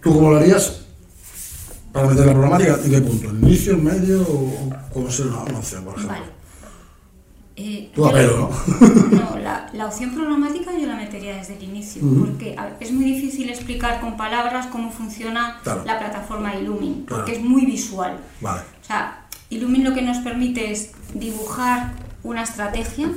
¿Tú 0.02 0.14
cómo 0.14 0.32
lo 0.32 0.38
harías 0.38 0.80
para 1.92 2.08
meter 2.08 2.26
la 2.26 2.32
problemática? 2.34 2.80
¿En 2.84 2.92
qué 2.92 3.02
punto? 3.02 3.30
¿En 3.30 3.44
inicio, 3.44 3.74
en 3.74 3.84
medio 3.84 4.22
o 4.22 4.70
cómo 4.94 5.12
sería 5.12 5.34
una, 5.34 5.44
una 5.44 5.60
opción, 5.60 5.84
por 5.84 5.94
ejemplo? 5.96 6.18
Vale. 6.18 6.39
Eh, 7.62 7.92
Tú 7.94 8.06
a 8.06 8.14
pelo, 8.14 8.38
¿no? 8.38 8.50
No, 9.20 9.38
la, 9.40 9.70
la 9.74 9.86
opción 9.88 10.12
programática 10.14 10.72
yo 10.80 10.88
la 10.88 10.96
metería 10.96 11.36
desde 11.36 11.58
el 11.58 11.64
inicio, 11.64 12.02
porque 12.20 12.56
a 12.58 12.70
es 12.80 12.92
muy 12.94 13.04
difícil 13.04 13.50
explicar 13.50 14.00
con 14.00 14.16
palabras 14.16 14.68
cómo 14.68 14.92
funciona 14.92 15.60
Claro. 15.64 15.84
la 15.86 16.00
plataforma 16.00 16.56
Illumin, 16.56 17.04
Claro. 17.06 17.24
porque 17.26 17.38
es 17.38 17.44
muy 17.44 17.66
visual. 17.66 18.18
Vale. 18.40 18.62
O 18.82 18.86
sea, 18.86 19.26
Illumin 19.50 19.84
lo 19.84 19.94
que 19.94 20.02
nos 20.02 20.18
permite 20.20 20.72
es 20.72 20.92
dibujar 21.14 21.92
una 22.24 22.44
estrategia, 22.44 23.10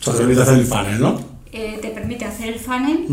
O 0.00 0.02
sea, 0.02 0.12
te 0.14 0.18
permite 0.20 0.40
hacer 0.42 0.58
el 0.58 0.64
funnel, 0.66 1.00
¿no? 1.00 1.20
eh, 1.52 1.78
te 1.82 1.88
permite 1.90 2.24
hacer 2.24 2.48
el 2.48 2.58
funnel 2.60 3.06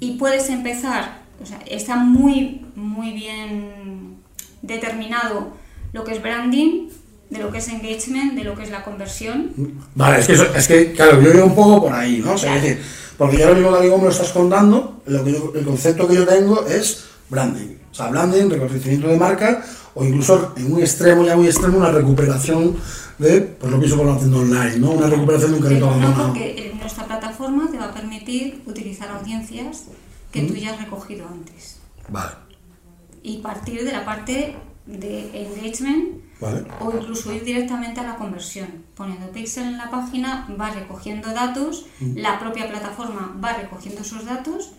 y 0.00 0.12
puedes 0.12 0.48
empezar, 0.48 1.18
o 1.42 1.44
sea, 1.46 1.58
está 1.66 1.96
muy, 1.96 2.64
muy 2.76 3.12
bien 3.12 4.16
determinado 4.62 5.48
lo 5.92 6.04
que 6.04 6.12
es 6.12 6.22
branding, 6.22 6.88
de 7.30 7.38
lo 7.38 7.50
que 7.50 7.58
es 7.58 7.68
engagement, 7.68 8.34
de 8.34 8.44
lo 8.44 8.54
que 8.56 8.64
es 8.64 8.70
la 8.70 8.82
conversión. 8.82 9.52
Vale, 9.94 10.20
es 10.20 10.26
que, 10.26 10.32
es 10.58 10.68
que 10.68 10.92
claro, 10.92 11.22
yo 11.22 11.32
iba 11.32 11.44
un 11.44 11.54
poco 11.54 11.82
por 11.82 11.92
ahí, 11.92 12.18
¿no? 12.24 12.32
O 12.32 12.38
sea, 12.38 12.56
es 12.56 12.62
decir, 12.62 12.82
porque 13.16 13.38
yo 13.38 13.44
ahora 13.48 13.56
mismo 13.56 13.70
como 13.70 13.98
me 13.98 14.04
lo 14.04 14.10
estás 14.10 14.32
contando, 14.32 15.02
lo 15.06 15.24
que 15.24 15.32
yo- 15.32 15.52
el 15.54 15.64
concepto 15.64 16.08
que 16.08 16.16
yo 16.16 16.26
tengo 16.26 16.66
es 16.66 17.04
branding. 17.28 17.76
O 17.90 17.94
sea, 17.94 18.08
branding, 18.08 18.48
reconocimiento 18.50 19.08
de 19.08 19.16
marca, 19.16 19.64
o 19.94 20.04
incluso 20.04 20.52
en 20.56 20.72
un 20.72 20.80
extremo, 20.80 21.24
ya 21.24 21.36
muy 21.36 21.46
extremo, 21.46 21.78
una 21.78 21.90
recuperación 21.90 22.76
de, 23.18 23.42
pues 23.42 23.70
lo 23.70 23.78
que 23.78 23.86
hizo 23.86 23.96
con 23.96 24.06
la 24.06 24.16
tienda 24.18 24.38
online, 24.38 24.78
¿no? 24.78 24.90
Una 24.92 25.06
recuperación 25.08 25.52
de 25.52 25.58
un 25.58 25.80
no, 25.80 25.86
abandonado. 25.86 26.26
porque 26.28 26.50
eh, 26.58 26.74
nuestra 26.80 27.04
plataforma 27.06 27.68
te 27.70 27.76
va 27.78 27.86
a 27.86 27.94
permitir 27.94 28.62
utilizar 28.66 29.08
audiencias 29.10 29.84
que 30.32 30.42
tú 30.42 30.54
ya 30.54 30.72
has 30.72 30.80
recogido 30.80 31.26
antes 31.28 31.76
Vale, 32.08 32.32
y 33.22 33.38
partir 33.38 33.84
de 33.84 33.92
la 33.92 34.04
parte 34.04 34.56
de 34.86 35.30
engagement 35.44 36.20
vale. 36.40 36.64
o 36.80 36.90
incluso 36.96 37.32
ir 37.32 37.44
directamente 37.44 38.00
a 38.00 38.04
la 38.04 38.16
conversión. 38.16 38.68
Poniendo 38.94 39.30
pixel 39.30 39.64
en 39.64 39.78
la 39.78 39.90
página, 39.90 40.46
va 40.60 40.70
recogiendo 40.70 41.32
datos, 41.32 41.86
la 42.00 42.38
propia 42.38 42.68
plataforma 42.68 43.36
va 43.42 43.52
recogiendo 43.54 44.00
esos 44.02 44.24
datos 44.24 44.72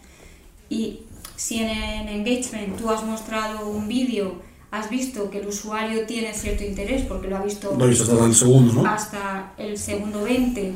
y 0.69 1.01
si 1.35 1.59
en, 1.59 1.69
en 1.69 2.07
engagement 2.09 2.77
tú 2.77 2.89
has 2.89 3.03
mostrado 3.03 3.67
un 3.67 3.87
vídeo, 3.87 4.41
has 4.71 4.89
visto 4.89 5.29
que 5.29 5.39
el 5.39 5.47
usuario 5.47 6.05
tiene 6.05 6.33
cierto 6.33 6.63
interés 6.63 7.01
porque 7.05 7.27
lo 7.27 7.37
ha 7.37 7.43
visto 7.43 7.75
Lo 7.77 7.85
he 7.85 7.89
visto 7.89 8.11
hasta 8.13 8.25
el 8.25 8.35
segundo, 8.35 8.73
¿no? 8.81 8.89
hasta 8.89 9.53
el 9.57 9.77
segundo 9.77 10.23
20, 10.23 10.71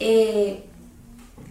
eh, 0.00 0.64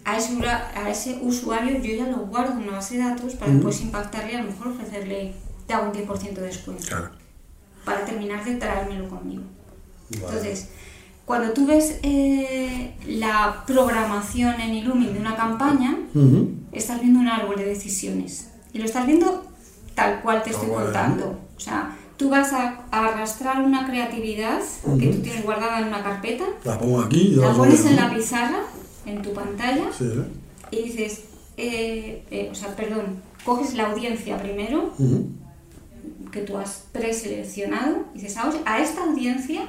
a, 0.04 0.16
ese, 0.16 0.34
ura- 0.36 0.70
a 0.74 0.90
ese 0.90 1.18
usuario 1.22 1.78
yo 1.82 1.94
ya 1.94 2.06
lo 2.10 2.18
guardo 2.26 2.52
en 2.52 2.64
una 2.68 2.72
base 2.72 2.96
de 2.98 3.04
datos 3.04 3.34
para 3.34 3.52
después 3.52 3.80
impactarle 3.82 4.32
y 4.32 4.36
a 4.36 4.42
lo 4.42 4.50
mejor 4.50 4.68
ofrecerle 4.68 5.32
te 5.66 5.74
hago 5.74 5.90
un 5.90 5.94
10% 5.94 6.32
de 6.34 6.42
descuento 6.42 6.84
Claro. 6.86 7.10
Terminar 8.14 8.44
de 8.44 8.54
traérmelo 8.56 9.08
conmigo. 9.08 9.42
Entonces, 10.12 10.68
cuando 11.24 11.52
tú 11.52 11.66
ves 11.66 11.98
eh, 12.02 12.94
la 13.06 13.64
programación 13.66 14.60
en 14.60 14.74
Illumin 14.74 15.12
de 15.14 15.20
una 15.20 15.36
campaña, 15.36 15.96
Ujú. 16.14 16.50
estás 16.72 17.00
viendo 17.00 17.20
un 17.20 17.28
árbol 17.28 17.56
de 17.56 17.64
decisiones 17.64 18.50
y 18.72 18.78
lo 18.78 18.84
estás 18.84 19.06
viendo 19.06 19.44
tal 19.94 20.20
cual 20.22 20.42
te 20.42 20.50
estoy 20.50 20.68
cual, 20.68 20.84
contando. 20.84 21.40
O 21.56 21.60
sea, 21.60 21.96
tú 22.16 22.28
vas 22.30 22.52
a, 22.52 22.84
a 22.90 23.06
arrastrar 23.08 23.62
una 23.62 23.86
creatividad 23.86 24.60
que 24.98 25.08
tú 25.08 25.20
tienes 25.22 25.42
guardada 25.44 25.80
en 25.80 25.88
una 25.88 26.02
carpeta, 26.02 26.44
La 26.64 26.78
pongo 26.78 27.00
aquí 27.00 27.30
la 27.36 27.48
la 27.48 27.54
pones 27.54 27.84
en 27.86 27.96
la 27.96 28.12
pizarra, 28.14 28.60
en 29.06 29.22
tu 29.22 29.32
pantalla, 29.32 29.86
Sí, 29.96 30.04
¿eh? 30.04 30.24
y 30.70 30.82
dices, 30.84 31.22
eh, 31.56 32.24
eh, 32.30 32.48
o 32.50 32.54
sea, 32.54 32.74
perdón, 32.76 33.22
coges 33.44 33.74
la 33.74 33.86
audiencia 33.90 34.36
primero, 34.38 34.92
Ujú. 34.98 35.26
Que 36.34 36.40
tú 36.40 36.58
has 36.58 36.82
preseleccionado, 36.92 38.06
y 38.14 38.18
dices, 38.18 38.36
"Ah, 38.38 38.52
a 38.66 38.80
esta 38.82 39.04
audiencia 39.04 39.62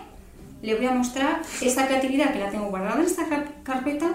le 0.63 0.75
voy 0.75 0.87
a 0.87 0.91
mostrar 0.91 1.41
esta 1.61 1.85
creatividad 1.87 2.33
que 2.33 2.39
la 2.39 2.49
tengo 2.49 2.69
guardada 2.69 2.99
en 2.99 3.05
esta 3.05 3.27
car- 3.29 3.53
carpeta 3.63 4.07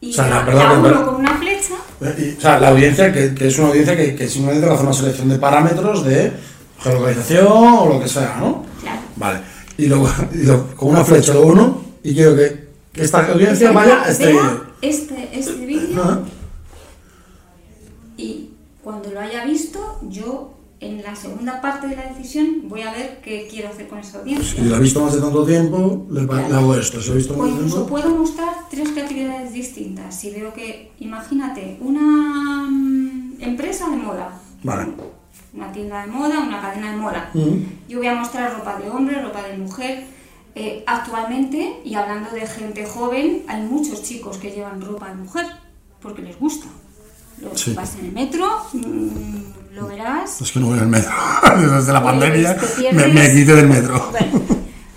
y 0.00 0.10
O 0.10 0.14
sea, 0.14 0.28
la, 0.28 0.44
perdón, 0.44 0.82
la 0.90 1.04
con 1.04 1.14
una 1.16 1.36
flecha 1.38 1.74
Y, 2.18 2.36
o 2.36 2.40
sea, 2.40 2.58
la 2.58 2.70
audiencia, 2.70 3.12
que, 3.12 3.34
que 3.34 3.46
es 3.46 3.58
una 3.58 3.68
audiencia 3.68 3.96
que, 3.96 4.16
que 4.16 4.28
simplemente 4.28 4.66
va 4.66 4.72
a 4.72 4.74
hacer 4.74 4.86
una 4.88 4.96
selección 4.96 5.28
de 5.28 5.38
parámetros 5.38 6.04
de 6.04 6.32
geolocalización 6.80 7.46
o 7.48 7.86
lo 7.88 8.00
que 8.00 8.08
sea, 8.08 8.36
¿no? 8.40 8.64
Claro. 8.80 9.00
Vale. 9.16 9.40
Y 9.78 9.86
luego, 9.86 10.08
y 10.34 10.38
luego, 10.44 10.66
con 10.74 10.88
una 10.90 11.04
flecha 11.04 11.34
lo 11.34 11.46
uno 11.46 11.82
y 12.02 12.14
quiero 12.14 12.34
que, 12.34 12.68
esta 12.94 13.26
audiencia 13.30 13.68
Esta 13.68 13.78
vaya 13.80 14.02
a 14.02 14.08
este 14.10 14.26
vídeo. 14.26 14.64
este, 14.82 15.28
este 15.38 15.66
vídeo 15.66 16.02
Ajá. 16.02 16.20
y 18.16 18.50
cuando 18.82 19.10
lo 19.10 19.20
haya 19.20 19.44
visto, 19.44 20.00
yo 20.08 20.54
en 20.80 21.02
la 21.02 21.14
segunda 21.14 21.60
parte 21.60 21.88
de 21.88 21.96
la 21.96 22.04
decisión 22.06 22.62
voy 22.68 22.80
a 22.82 22.90
ver 22.92 23.20
qué 23.22 23.46
quiero 23.50 23.68
hacer 23.68 23.86
con 23.86 23.98
esa 23.98 24.18
audiencia. 24.18 24.62
Si 24.62 24.68
la 24.68 24.76
he 24.76 24.80
visto 24.80 25.02
más 25.02 25.12
de 25.14 25.20
tanto 25.20 25.44
tiempo, 25.44 26.06
le, 26.10 26.26
pa- 26.26 26.48
le 26.48 26.54
hago 26.54 26.74
esto. 26.74 27.00
Si 27.02 27.10
he 27.10 27.14
visto 27.16 27.34
O 27.38 27.46
incluso 27.46 27.74
tiempo... 27.84 27.90
puedo 27.90 28.08
mostrar 28.16 28.48
tres 28.70 28.88
creatividades 28.90 29.52
distintas. 29.52 30.14
Si 30.18 30.30
veo 30.30 30.52
que, 30.54 30.90
imagínate, 31.00 31.76
una 31.80 32.66
mm, 32.70 33.34
empresa 33.40 33.90
de 33.90 33.96
moda, 33.96 34.40
Vale. 34.62 34.92
una 35.52 35.70
tienda 35.70 36.00
de 36.06 36.10
moda, 36.12 36.40
una 36.40 36.60
cadena 36.62 36.90
de 36.92 36.96
moda. 36.96 37.30
Yo 37.88 37.98
voy 37.98 38.06
a 38.06 38.14
mostrar 38.14 38.52
ropa 38.56 38.78
de 38.78 38.88
hombre, 38.88 39.20
ropa 39.22 39.42
de 39.42 39.58
mujer. 39.58 40.04
Eh, 40.54 40.82
actualmente, 40.86 41.76
y 41.84 41.94
hablando 41.94 42.30
de 42.30 42.46
gente 42.46 42.84
joven, 42.86 43.42
hay 43.46 43.62
muchos 43.62 44.02
chicos 44.02 44.38
que 44.38 44.50
llevan 44.50 44.80
ropa 44.80 45.08
de 45.10 45.14
mujer 45.16 45.46
porque 46.00 46.22
les 46.22 46.38
gusta. 46.38 46.66
Lo 47.40 47.56
Sí. 47.56 47.72
vas 47.74 47.96
en 47.98 48.06
el 48.06 48.12
metro, 48.12 48.46
mm, 48.72 49.59
lo 49.72 49.86
verás. 49.86 50.40
Es 50.40 50.52
que 50.52 50.60
no 50.60 50.66
voy 50.66 50.78
al 50.78 50.88
metro. 50.88 51.10
Desde 51.76 51.92
la 51.92 52.02
pandemia 52.02 52.56
me, 52.92 53.06
me 53.08 53.32
quité 53.32 53.54
del 53.54 53.68
metro. 53.68 54.08
Bueno, 54.10 54.40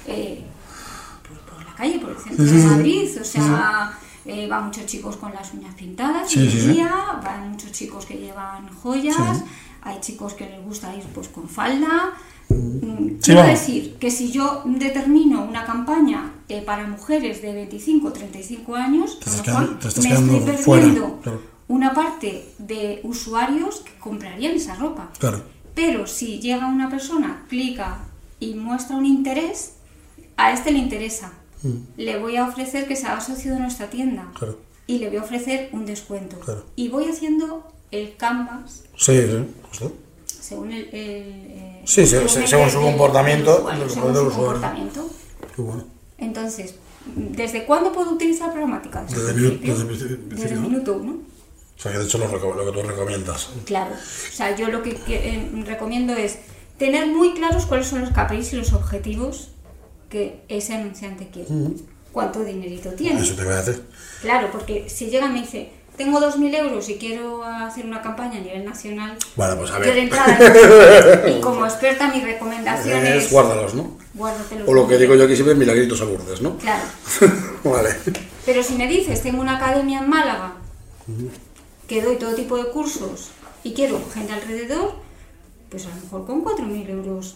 eh, 0.08 0.44
por, 1.28 1.38
por 1.56 1.66
la 1.66 1.76
calle, 1.76 2.00
por 2.00 2.12
el 2.12 2.18
centro 2.18 2.46
Sí, 2.46 2.52
de 2.52 2.60
sí. 2.62 2.68
Madrid, 2.68 3.10
o 3.22 3.24
sea, 3.24 4.00
eh, 4.26 4.48
van 4.48 4.66
muchos 4.66 4.86
chicos 4.86 5.18
con 5.18 5.34
las 5.34 5.54
uñas 5.54 5.76
pintadas 5.76 6.30
Sí, 6.30 6.40
en 6.46 6.52
sí, 6.52 6.58
el 6.58 6.64
sí. 6.64 6.72
día, 6.74 6.92
van 7.24 7.52
muchos 7.52 7.72
chicos 7.72 8.06
que 8.06 8.16
llevan 8.16 8.68
joyas, 8.82 9.44
hay 9.82 10.00
chicos 10.00 10.34
que 10.34 10.46
les 10.50 10.64
gusta 10.64 10.96
ir 10.96 11.04
pues 11.14 11.28
con 11.30 11.48
falda. 11.50 12.12
Mm, 12.50 12.94
Sí, 13.24 13.32
Quiero 13.32 13.44
decir 13.44 13.96
que 14.00 14.12
si 14.12 14.32
yo 14.32 14.64
determino 14.66 15.44
una 15.46 15.66
campaña 15.66 16.34
eh, 16.50 16.62
para 16.62 16.86
mujeres 16.88 17.42
de 17.42 17.54
25 17.54 18.08
o 18.08 18.12
35 18.12 18.76
años, 18.76 19.18
Te 19.20 19.30
estás 19.30 19.42
quedando- 19.44 19.78
te 19.78 19.88
estás 19.88 20.04
me 20.04 20.38
estoy 20.38 20.58
fuera, 20.58 20.84
perdiendo 20.84 21.20
claro. 21.22 21.42
Una 21.74 21.94
parte 21.94 22.30
de 22.60 23.00
usuarios 23.04 23.82
que 23.82 23.94
comprarían 24.00 24.54
esa 24.56 24.76
ropa. 24.76 25.10
Claro. 25.18 25.42
Pero 25.74 26.06
si 26.06 26.40
llega 26.40 26.68
una 26.68 26.88
persona, 26.90 27.46
clica 27.50 27.98
y 28.40 28.54
muestra 28.54 28.96
un 28.96 29.06
interés, 29.08 29.74
a 30.38 30.52
este 30.54 30.72
le 30.72 30.78
interesa. 30.80 31.32
Le 31.98 32.20
voy 32.20 32.36
a 32.38 32.46
ofrecer 32.48 32.88
que 32.88 32.96
se 32.96 33.08
haga 33.08 33.22
socio 33.22 33.54
de 33.54 33.60
nuestra 33.60 33.90
tienda. 33.90 34.24
Mm. 34.24 34.34
Claro. 34.38 34.60
Y 34.86 35.00
le 35.00 35.08
voy 35.10 35.18
a 35.18 35.22
ofrecer 35.24 35.70
un 35.72 35.86
descuento. 35.86 36.38
Claro. 36.42 36.64
Y 36.76 36.90
voy 36.90 37.06
haciendo 37.06 37.66
el 37.90 38.16
canvas 38.18 38.84
Sí, 38.98 39.18
sí. 39.22 39.46
justo. 39.70 39.94
según 40.28 40.72
el... 40.74 40.84
el, 40.84 40.92
eh, 40.94 41.82
Sí, 41.86 42.06
se- 42.06 42.22
el 42.22 42.30
se- 42.30 42.46
según 42.48 42.70
su 42.70 42.82
comportamiento, 42.82 43.52
usuario, 43.62 43.90
según 43.90 44.16
su 44.16 44.30
comportamiento. 44.32 45.10
Qué 45.56 45.62
bueno. 45.62 45.84
Entonces, 46.20 46.76
¿desde 47.16 47.66
cuándo 47.66 47.92
puedo 47.94 48.12
utilizar 48.12 48.52
programática? 48.52 49.04
Desde 49.06 50.50
el 50.54 50.60
minuto 50.60 50.98
uno. 51.02 51.33
O 51.84 51.86
sea, 51.86 51.91
que 51.91 51.98
de 51.98 52.06
hecho 52.06 52.17
lo, 52.17 52.28
lo 52.30 52.65
que 52.65 52.82
tú 52.82 52.88
recomiendas. 52.88 53.50
Claro. 53.65 53.93
O 53.93 54.32
sea, 54.32 54.56
yo 54.56 54.69
lo 54.69 54.82
que, 54.82 54.98
eh, 55.10 55.52
recomiendo 55.65 56.13
es 56.13 56.38
tener 56.78 57.08
muy 57.08 57.34
claros 57.34 57.65
cuáles 57.65 57.88
son 57.88 58.00
los 58.00 58.12
KPIs 58.12 58.54
y 58.54 58.56
los 58.56 58.72
objetivos 58.72 59.50
que 60.10 60.39
ese 60.48 60.76
anunciante 60.76 61.28
quiere. 61.28 61.50
¿Cuánto 62.13 62.41
dinerito 62.46 62.91
tiene? 62.91 63.19
Eso 63.19 63.36
te 63.36 63.43
voy 63.43 63.52
a 63.52 63.62
decir. 63.62 63.84
Claro, 64.22 64.48
porque 64.50 64.89
si 64.89 65.08
llega 65.08 65.26
y 65.26 65.34
me 65.34 65.41
dice, 65.41 65.72
tengo 65.98 66.22
2.000 66.22 66.56
euros 66.58 66.88
y 66.88 66.96
quiero 66.96 67.43
hacer 67.43 67.86
una 67.86 68.02
campaña 68.02 68.38
a 68.38 68.41
nivel 68.41 68.63
nacional, 68.63 69.17
Bueno, 69.36 69.58
pues 69.58 69.72
a 69.72 69.80
yo 69.80 69.82
de 69.82 69.89
ver. 69.89 69.98
entrada, 69.98 71.28
y 71.38 71.41
como 71.41 71.65
experta, 71.65 72.08
mi 72.13 72.22
recomendación 72.22 73.06
Es 73.06 73.30
guárdalos, 73.30 73.74
¿no? 73.74 73.98
guárdatelo. 74.13 74.65
O 74.69 74.74
lo 74.74 74.88
que 74.88 74.98
digo 74.98 75.15
yo 75.15 75.26
aquí 75.26 75.36
siempre, 75.36 75.54
milagritos 75.56 76.02
a 76.02 76.06
¿no? 76.41 76.58
Claro. 76.60 76.84
vale. 77.65 77.89
Pero 78.46 78.63
si 78.63 78.76
me 78.76 78.88
dices, 78.88 79.22
tengo 79.22 79.41
una 79.41 79.58
academia 79.58 80.00
en 80.00 80.10
Málaga, 80.10 80.54
que 81.88 82.02
doy 82.02 82.17
todo 82.17 82.34
tipo 82.36 82.58
de 82.58 82.69
cursos 82.69 83.30
y 83.63 83.74
quiero 83.74 84.00
gente 84.13 84.34
alrededor, 84.34 84.93
pues 85.69 85.86
a 85.86 85.89
lo 85.89 85.96
mejor 85.96 86.26
con 86.26 86.43
4.000 86.43 86.89
euros. 86.89 87.36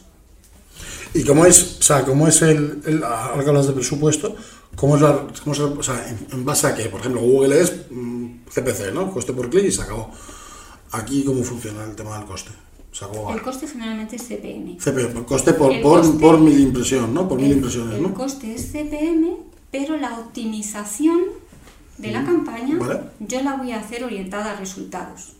¿Y 1.13 1.23
cómo 1.23 1.45
es, 1.45 1.77
o 1.79 1.83
sea, 1.83 2.05
cómo 2.05 2.27
es 2.27 2.41
el, 2.41 2.81
el 2.85 3.03
ahora 3.03 3.43
que 3.43 3.49
hablas 3.49 3.67
de 3.67 3.73
presupuesto, 3.73 4.35
cómo 4.75 4.95
es 4.95 5.01
la, 5.01 5.25
cómo 5.43 5.53
es 5.53 5.59
el- 5.59 5.77
o 5.77 5.83
sea, 5.83 6.07
en, 6.07 6.27
en 6.31 6.45
base 6.45 6.67
a 6.67 6.75
qué? 6.75 6.85
Por 6.85 6.99
ejemplo, 6.99 7.21
Google 7.21 7.59
es 7.61 7.73
mm, 7.89 8.27
CPC, 8.53 8.93
¿no? 8.93 9.11
Coste 9.11 9.33
por 9.33 9.49
clic 9.49 9.65
y 9.65 9.71
se 9.71 9.81
acabó. 9.81 10.11
Aquí, 10.91 11.23
¿cómo 11.23 11.43
funciona 11.43 11.83
el 11.83 11.95
tema 11.95 12.17
del 12.17 12.27
coste? 12.27 12.51
O 12.91 12.95
sea, 12.95 13.07
¿cómo? 13.07 13.33
El 13.33 13.41
coste 13.41 13.67
generalmente 13.67 14.15
es 14.17 14.23
CPM. 14.27 14.77
CPM, 14.79 15.23
coste 15.25 15.53
por, 15.53 15.71
El 15.73 15.81
por, 15.81 16.01
coste- 16.01 16.19
por 16.19 16.39
mil 16.39 16.59
impresión, 16.59 17.13
¿no? 17.13 17.27
Por 17.27 17.37
mil 17.39 17.51
El- 17.51 17.57
impresiones, 17.57 17.95
el 17.95 18.03
¿no? 18.03 18.13
coste 18.13 18.53
es 18.53 18.71
CPM, 18.71 19.35
pero 19.71 19.97
la 19.97 20.19
optimización 20.19 21.19
de 21.97 22.11
la 22.11 22.23
campaña. 22.23 22.77
Vale. 22.77 22.99
yo 23.19 23.41
la 23.41 23.55
voy 23.55 23.71
a 23.71 23.79
hacer 23.79 24.03
orientada 24.03 24.53
a 24.53 24.55
resultados. 24.55 25.33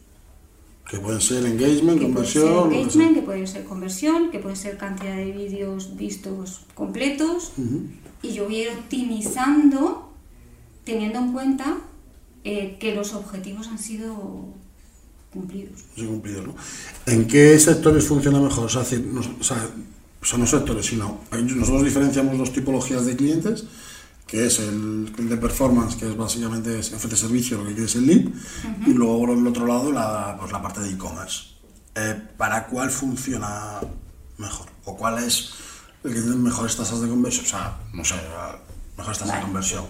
Que 0.90 1.00
pueden 1.00 1.20
ser 1.20 1.46
engagement, 1.46 2.00
Que 2.00 2.08
puede 2.08 2.26
ser 2.26 2.44
conversión. 2.44 2.54
lo 2.56 2.70
que 2.70 2.80
engagement, 2.82 3.16
que 3.16 3.22
puede 3.22 3.48
ser 3.48 3.64
conversión, 3.66 4.32
que 4.32 4.40
puede 4.40 4.56
ser 4.56 4.78
cantidad 4.78 5.16
de 5.16 5.32
vídeos 5.32 5.98
vistos 5.98 6.62
completos. 6.74 7.52
Ujú. 7.58 7.82
Y 8.22 8.34
yo 8.34 8.46
voy 8.46 8.56
a 8.56 8.62
ir 8.64 8.70
optimizando 8.70 10.10
teniendo 10.86 11.20
en 11.20 11.34
cuenta 11.34 11.78
eh, 12.46 12.78
que 12.80 12.96
los 12.96 13.14
objetivos 13.14 13.68
han 13.68 13.78
sido 13.78 14.48
cumplidos. 15.34 15.84
Sí, 15.96 16.06
cumplido, 16.06 16.44
¿no? 16.44 16.56
¿En 17.06 17.28
qué 17.28 17.60
sectores 17.60 18.06
funciona 18.08 18.40
mejor? 18.40 18.66
O 18.66 18.70
sea, 18.70 18.82
decir, 18.84 19.06
no, 19.12 19.20
o 19.20 19.44
sea, 19.44 19.68
o 20.22 20.26
sea, 20.26 20.38
no 20.38 20.48
sectores, 20.48 20.86
sino 20.86 21.20
nosotros 21.32 21.84
diferenciamos 21.84 22.38
dos 22.38 22.54
tipologías 22.54 23.06
de 23.06 23.16
clientes, 23.18 23.66
que 24.28 24.46
es 24.46 24.60
el 24.60 25.10
cliente 25.16 25.38
performance, 25.38 25.96
que 25.96 26.06
es 26.10 26.18
básicamente 26.18 26.80
es 26.80 26.94
ofrece 26.94 27.16
servicio, 27.16 27.58
lo 27.58 27.64
que 27.66 27.72
quiere 27.72 27.86
es 27.86 27.96
el 27.96 28.06
lead, 28.06 28.26
y 28.86 28.94
luego 28.94 29.20
por 29.20 29.30
el 29.32 29.48
otro 29.48 29.66
lado 29.66 29.92
la, 29.92 30.36
pues 30.38 30.52
la 30.52 30.62
parte 30.62 30.82
de 30.82 30.92
e-commerce. 30.92 31.46
Eh, 31.96 32.22
¿Para 32.38 32.68
cuál 32.68 32.92
funciona 32.92 33.80
mejor? 34.38 34.68
¿O 34.86 34.98
cuál 34.98 35.24
es 35.24 35.54
el 36.04 36.14
que 36.14 36.22
tiene 36.22 36.36
mejores 36.36 36.76
tasas 36.76 37.02
de 37.02 37.08
conversión? 37.08 37.46
O 37.46 37.48
sea, 37.48 37.78
no 37.94 38.04
sé, 38.04 38.16
mejores 38.98 39.18
tasas 39.18 39.28
de 39.28 39.40
Vale. 39.40 39.46
conversión. 39.46 39.86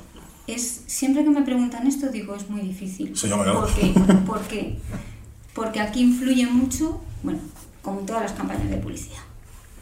Es, 0.46 0.84
siempre 0.88 1.24
que 1.24 1.30
me 1.30 1.42
preguntan 1.42 1.88
esto 1.88 2.08
digo 2.10 2.34
es 2.36 2.50
muy 2.50 2.62
difícil. 2.62 3.18
Sí, 3.18 3.28
yo 3.28 3.38
me 3.38 3.44
quedo. 3.44 3.62
¿Por 3.62 3.74
qué? 3.74 3.94
¿Por 4.26 4.42
qué? 4.42 4.80
Porque 5.54 5.80
aquí 5.82 6.02
influye 6.02 6.46
mucho, 6.46 7.02
bueno, 7.24 7.40
como 7.82 8.00
en 8.02 8.06
todas 8.06 8.22
las 8.22 8.32
campañas 8.34 8.70
de 8.70 8.78
publicidad. 8.78 9.18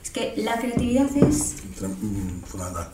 Es 0.01 0.09
que 0.09 0.33
la 0.37 0.57
creatividad 0.57 1.05
es... 1.17 1.57
Mm, 1.81 2.41
Fundamental. 2.45 2.89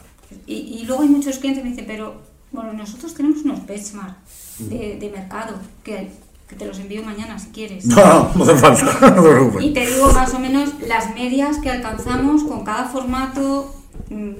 Y, 0.48 0.54
y 0.82 0.86
luego 0.86 1.04
hay 1.04 1.10
muchos 1.10 1.38
clientes 1.40 1.62
que 1.64 1.70
me 1.70 1.76
dicen, 1.76 1.86
pero 1.88 2.16
bueno, 2.52 2.74
nosotros 2.74 3.14
tenemos 3.14 3.44
unos 3.44 3.66
benchmark 3.66 4.16
de, 4.60 4.98
de 5.00 5.10
mercado 5.10 5.56
que, 5.84 6.10
que 6.48 6.56
te 6.56 6.66
los 6.66 6.78
envío 6.80 7.04
mañana 7.04 7.38
si 7.40 7.48
quieres. 7.50 7.86
No, 7.86 7.96
no, 8.36 8.44
hace 8.44 8.56
falta, 8.56 9.12
no 9.16 9.24
te 9.24 9.30
preocupes. 9.30 9.64
Y 9.66 9.74
te 9.74 9.86
digo 9.86 10.12
más 10.12 10.34
o 10.34 10.40
menos 10.40 10.70
las 10.88 11.14
medias 11.16 11.58
que 11.60 11.70
alcanzamos 11.70 12.44
con 12.44 12.64
cada 12.64 12.86
formato. 12.86 13.74
mm, 14.10 14.32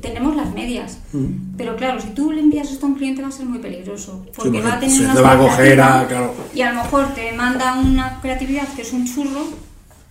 tenemos 0.00 0.36
las 0.36 0.54
medias. 0.54 0.98
Mm. 1.12 1.56
Pero 1.56 1.74
claro, 1.76 2.00
si 2.00 2.08
tú 2.10 2.30
le 2.30 2.40
envías 2.40 2.70
esto 2.70 2.86
a 2.86 2.88
un 2.88 2.94
cliente 2.94 3.20
va 3.20 3.28
a 3.28 3.32
ser 3.32 3.46
muy 3.46 3.58
peligroso. 3.58 4.24
Porque, 4.36 4.60
va 4.60 4.74
a 4.74 4.80
tener 4.80 4.96
se 4.96 5.04
una 5.04 5.20
va 5.20 5.32
a 5.32 5.38
coger 5.38 5.80
a- 5.80 6.06
claro. 6.06 6.34
Y 6.54 6.60
a 6.62 6.72
lo 6.72 6.82
mejor 6.84 7.14
te 7.14 7.32
manda 7.32 7.74
una 7.80 8.20
creatividad 8.20 8.68
que 8.74 8.82
es 8.82 8.92
un 8.92 9.04
churro. 9.12 9.42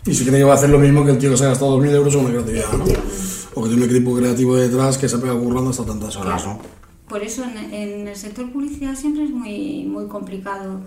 Y 0.05 0.13
si 0.13 0.25
cree 0.25 0.39
que 0.39 0.43
va 0.43 0.53
a 0.53 0.55
hacer 0.57 0.69
lo 0.69 0.77
mismo 0.79 1.05
que 1.05 1.11
el 1.11 1.17
tío 1.17 1.31
que 1.31 1.37
se 1.37 1.45
ha 1.45 1.49
gastado 1.49 1.79
2.000 1.81 1.91
euros 1.95 2.13
en 2.15 2.19
una 2.19 2.29
creatividad, 2.31 2.71
¿no? 2.73 2.85
O 3.57 3.63
que 3.63 3.69
tiene 3.69 3.85
un 3.85 3.89
equipo 3.89 4.15
creativo 4.15 4.55
detrás 4.55 4.97
que 4.99 5.09
se 5.09 5.17
pega 5.17 5.33
currando 5.33 5.71
hasta 5.71 5.83
tantas 5.85 6.15
horas, 6.15 6.43
Claro. 6.43 6.59
¿no? 6.61 6.77
Por 7.09 7.23
eso 7.23 7.43
en, 7.43 7.57
en 7.73 8.07
el 8.07 8.15
sector 8.15 8.51
publicidad 8.51 8.93
siempre 8.95 9.23
es 9.23 9.31
muy, 9.31 9.83
muy 9.85 10.07
complicado 10.07 10.81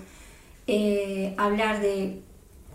eh, 0.66 1.35
hablar 1.38 1.80
de 1.80 2.20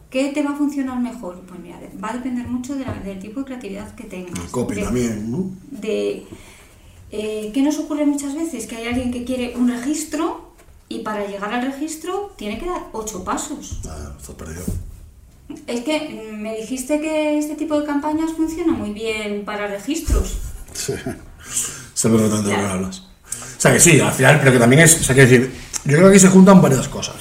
qué 0.10 0.32
te 0.34 0.44
va 0.44 0.52
a 0.52 0.56
funcionar 0.56 1.00
mejor. 1.00 1.40
Pues 1.48 1.60
mira, 1.62 1.80
va 2.04 2.10
a 2.10 2.14
depender 2.14 2.48
mucho 2.48 2.76
de 2.76 2.84
la- 2.86 2.94
del 3.00 3.20
tipo 3.20 3.40
de 3.42 3.46
creatividad 3.46 3.94
que 3.96 4.04
tengas. 4.06 4.38
Copy 4.52 4.76
de, 4.76 4.82
también, 4.84 5.32
¿no? 5.32 5.52
de 5.72 6.26
eh, 7.12 7.52
¿Qué 7.54 7.62
nos 7.62 7.78
ocurre 7.80 8.06
muchas 8.06 8.34
veces? 8.36 8.66
Que 8.68 8.76
hay 8.78 8.88
alguien 8.88 9.12
que 9.12 9.24
quiere 9.24 9.56
un 9.56 9.70
registro 9.70 10.52
y 10.90 11.00
para 11.00 11.26
llegar 11.28 11.54
al 11.54 11.72
registro 11.72 12.34
tiene 12.38 12.58
que 12.60 12.66
dar 12.66 12.90
ocho 12.94 13.24
pasos. 13.24 13.80
Ah, 13.88 14.14
estás 14.20 14.36
perdido. 14.36 14.64
Es 15.68 15.82
que 15.82 16.32
me 16.36 16.58
dijiste 16.58 17.00
que 17.00 17.38
este 17.38 17.56
tipo 17.56 17.80
de 17.80 17.86
campañas 17.86 18.32
funciona 18.36 18.74
muy 18.74 18.92
bien 18.92 19.46
para 19.46 19.68
registros. 19.68 20.38
Sí. 20.74 20.94
Sé 21.94 22.10
de 22.10 22.18
lo 22.18 22.30
que 22.44 22.50
Claro. 22.50 22.70
hablas. 22.70 23.00
O 23.58 23.62
sea 23.62 23.74
que 23.74 23.80
sí, 23.80 24.00
al 24.00 24.12
final, 24.14 24.40
pero 24.40 24.52
que 24.54 24.60
también 24.60 24.82
es, 24.82 25.00
o 25.00 25.04
sea, 25.04 25.16
quiero 25.16 25.30
decir, 25.30 25.54
yo 25.86 25.92
creo 25.98 26.04
que 26.04 26.10
aquí 26.10 26.20
se 26.20 26.30
juntan 26.30 26.62
varias 26.62 26.88
cosas. 26.88 27.16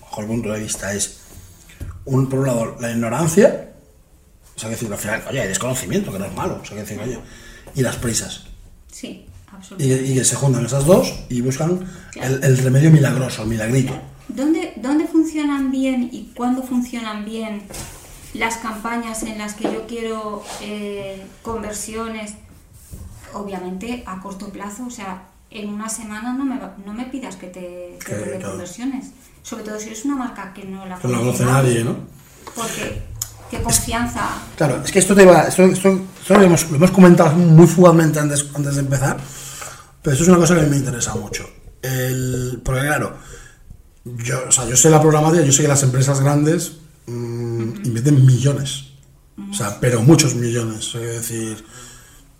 Bajo 0.00 0.20
el 0.20 0.26
punto 0.26 0.52
de 0.52 0.60
vista 0.60 0.92
es, 0.92 1.18
un, 2.04 2.28
por 2.28 2.40
un 2.40 2.46
lado, 2.46 2.76
la 2.80 2.90
ignorancia, 2.90 3.70
o 4.54 4.58
sea, 4.58 4.68
que 4.68 4.74
decir, 4.74 4.92
al 4.92 4.98
final, 4.98 5.22
oye, 5.30 5.40
hay 5.40 5.48
desconocimiento, 5.48 6.12
que 6.12 6.18
no 6.18 6.26
es 6.26 6.34
malo, 6.34 6.58
o 6.62 6.64
sea, 6.64 6.76
que 6.76 6.82
decir, 6.82 7.00
oye, 7.00 7.18
y 7.74 7.82
las 7.82 7.96
prisas. 7.96 8.44
Sí, 8.92 9.26
Y, 9.26 9.54
absolutamente. 9.54 10.06
y 10.10 10.14
que 10.14 10.24
se 10.24 10.36
juntan 10.36 10.66
esas 10.66 10.84
dos 10.84 11.14
y 11.28 11.40
buscan 11.40 11.86
el, 12.16 12.42
el 12.44 12.58
remedio 12.58 12.90
milagroso, 12.90 13.42
el 13.42 13.48
milagrito. 13.48 13.94
¿Dónde, 14.34 14.72
¿Dónde 14.76 15.06
funcionan 15.06 15.70
bien 15.70 16.08
y 16.12 16.32
cuándo 16.34 16.62
funcionan 16.62 17.24
bien 17.24 17.62
las 18.34 18.56
campañas 18.56 19.22
en 19.24 19.38
las 19.38 19.54
que 19.54 19.64
yo 19.64 19.86
quiero 19.86 20.42
eh, 20.60 21.22
conversiones? 21.42 22.34
Obviamente 23.34 24.02
a 24.06 24.20
corto 24.20 24.50
plazo, 24.50 24.84
o 24.86 24.90
sea, 24.90 25.22
en 25.50 25.68
una 25.70 25.88
semana 25.88 26.32
no 26.34 26.44
me, 26.44 26.58
no 26.84 26.92
me 26.92 27.04
pidas 27.06 27.36
que 27.36 27.46
te, 27.46 27.96
que 27.98 28.04
Que- 28.06 28.12
te 28.14 28.30
dé 28.30 28.36
claro. 28.38 28.50
conversiones. 28.50 29.06
Sobre 29.42 29.64
todo 29.64 29.78
si 29.80 29.86
eres 29.88 30.04
una 30.04 30.16
marca 30.16 30.52
que 30.54 30.64
no 30.64 30.84
la 30.86 30.98
Que 30.98 31.08
no 31.08 31.18
conoce 31.18 31.44
nadie, 31.44 31.82
¿no? 31.82 31.96
Porque 32.54 33.02
qué 33.50 33.60
confianza. 33.62 34.28
Claro, 34.56 34.82
es 34.84 34.92
que 34.92 34.98
esto 34.98 35.14
te 35.14 35.24
va, 35.24 35.42
esto, 35.44 35.64
esto, 35.64 36.00
esto 36.20 36.34
lo, 36.34 36.42
hemos, 36.42 36.70
lo 36.70 36.76
hemos 36.76 36.90
comentado 36.90 37.32
muy 37.36 37.66
fugazmente 37.66 38.20
antes, 38.20 38.46
antes 38.54 38.74
de 38.74 38.80
empezar, 38.82 39.16
pero 40.02 40.12
esto 40.12 40.22
es 40.24 40.28
una 40.28 40.38
cosa 40.38 40.54
que 40.54 40.60
a 40.60 40.64
mí 40.64 40.70
me 40.70 40.76
interesa 40.76 41.14
mucho. 41.16 41.48
El, 41.80 42.60
porque 42.64 42.82
claro, 42.82 43.16
yo, 44.04 44.48
o 44.48 44.52
sea, 44.52 44.68
yo 44.68 44.76
sé 44.76 44.90
la 44.90 45.00
programática, 45.00 45.44
yo 45.44 45.52
sé 45.52 45.62
que 45.62 45.68
las 45.68 45.82
empresas 45.82 46.20
grandes 46.20 46.78
mm, 47.06 47.84
invierten 47.84 48.24
millones, 48.26 48.92
o 49.50 49.54
sea, 49.54 49.78
pero 49.80 50.02
muchos 50.02 50.34
millones, 50.34 50.94
es 50.94 51.28
decir, 51.28 51.64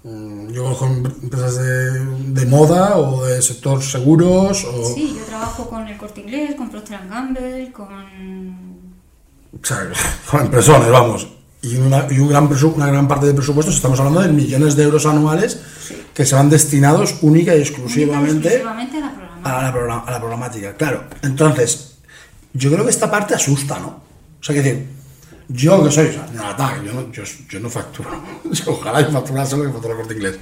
mm, 0.03 0.51
yo 0.51 0.65
conozco 0.65 0.87
empresas 0.87 1.57
de, 1.59 2.05
de 2.41 2.47
moda 2.47 2.97
o 2.99 3.25
de 3.25 3.41
sector 3.41 3.83
seguros 3.83 4.65
o... 4.65 4.95
Sí, 4.95 5.15
yo 5.17 5.25
trabajo 5.25 5.69
con 5.69 5.87
el 5.87 5.97
Corte 5.97 6.23
Inglés, 6.23 6.55
con 6.57 6.71
Procter 6.71 7.01
Gamble, 7.09 7.71
con... 7.73 8.83
O 9.53 9.65
sea, 9.65 9.89
con 10.31 10.47
impresones, 10.47 10.91
vamos. 10.91 11.29
Y, 11.63 11.77
una, 11.77 12.09
y 12.11 12.19
un 12.19 12.29
gran 12.29 12.49
una 12.75 12.87
gran 12.89 13.07
parte 13.07 13.27
del 13.27 13.37
presupuesto, 13.37 13.71
estamos 13.71 14.01
hablando 14.01 14.21
de 14.21 14.29
millones 14.31 14.75
de 14.75 14.83
euros 14.83 15.07
anuales 15.07 15.61
que 16.13 16.27
se 16.27 16.35
van 16.35 16.51
destinados 16.51 17.19
única 17.23 17.55
y 17.55 17.61
exclusivamente 17.61 18.49
exclusivamente 18.49 18.97
a 18.97 19.01
la. 19.01 19.22
A 19.45 19.63
la, 19.63 19.99
a 19.99 20.11
la 20.11 20.19
programática. 20.19 20.75
Claro, 20.77 21.05
entonces, 21.23 21.95
yo 22.53 22.71
creo 22.71 22.85
que 22.85 22.91
esta 22.91 23.11
parte 23.11 23.35
asusta, 23.35 23.79
¿no? 23.79 24.03
O 24.41 24.45
sea, 24.45 24.55
que 24.55 24.63
decir, 24.63 24.87
yo 25.49 25.85
que 25.85 25.91
soy, 25.91 26.07
o 26.07 26.13
sea, 26.13 26.83
yo 26.83 26.93
no, 26.93 27.13
yo, 27.13 27.61
no 27.61 27.69
facturo. 27.71 28.11
Ojalá 28.67 29.01
yo 29.03 29.11
facturase 29.11 29.57
lo 29.57 29.65
que 29.65 29.71
factura 29.73 29.93
el 29.95 29.99
corte 30.01 30.15
inglés. 30.15 30.39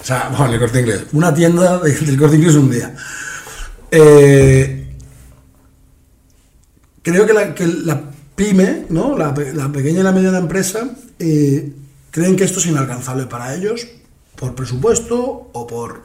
O 0.00 0.04
sea, 0.04 0.28
bueno, 0.36 0.52
el 0.54 0.60
corte 0.60 0.80
inglés. 0.80 1.04
Una 1.12 1.34
tienda 1.34 1.78
de- 1.78 1.92
del 1.92 2.18
corte 2.18 2.36
inglés 2.36 2.54
un 2.54 2.70
día. 2.70 2.94
Eh, 3.90 4.94
creo 7.02 7.26
que 7.26 7.32
la, 7.32 7.54
que 7.54 7.66
la 7.66 8.02
pyme, 8.36 8.86
¿no? 8.90 9.16
la, 9.16 9.34
la 9.54 9.68
pequeña 9.72 10.00
y 10.00 10.02
la 10.02 10.12
mediana 10.12 10.38
empresa, 10.38 10.90
eh, 11.18 11.72
creen 12.10 12.36
que 12.36 12.44
esto 12.44 12.60
es 12.60 12.66
inalcanzable 12.66 13.26
para 13.26 13.54
ellos 13.54 13.86
por 14.36 14.54
presupuesto 14.54 15.50
o 15.52 15.66
por, 15.66 16.02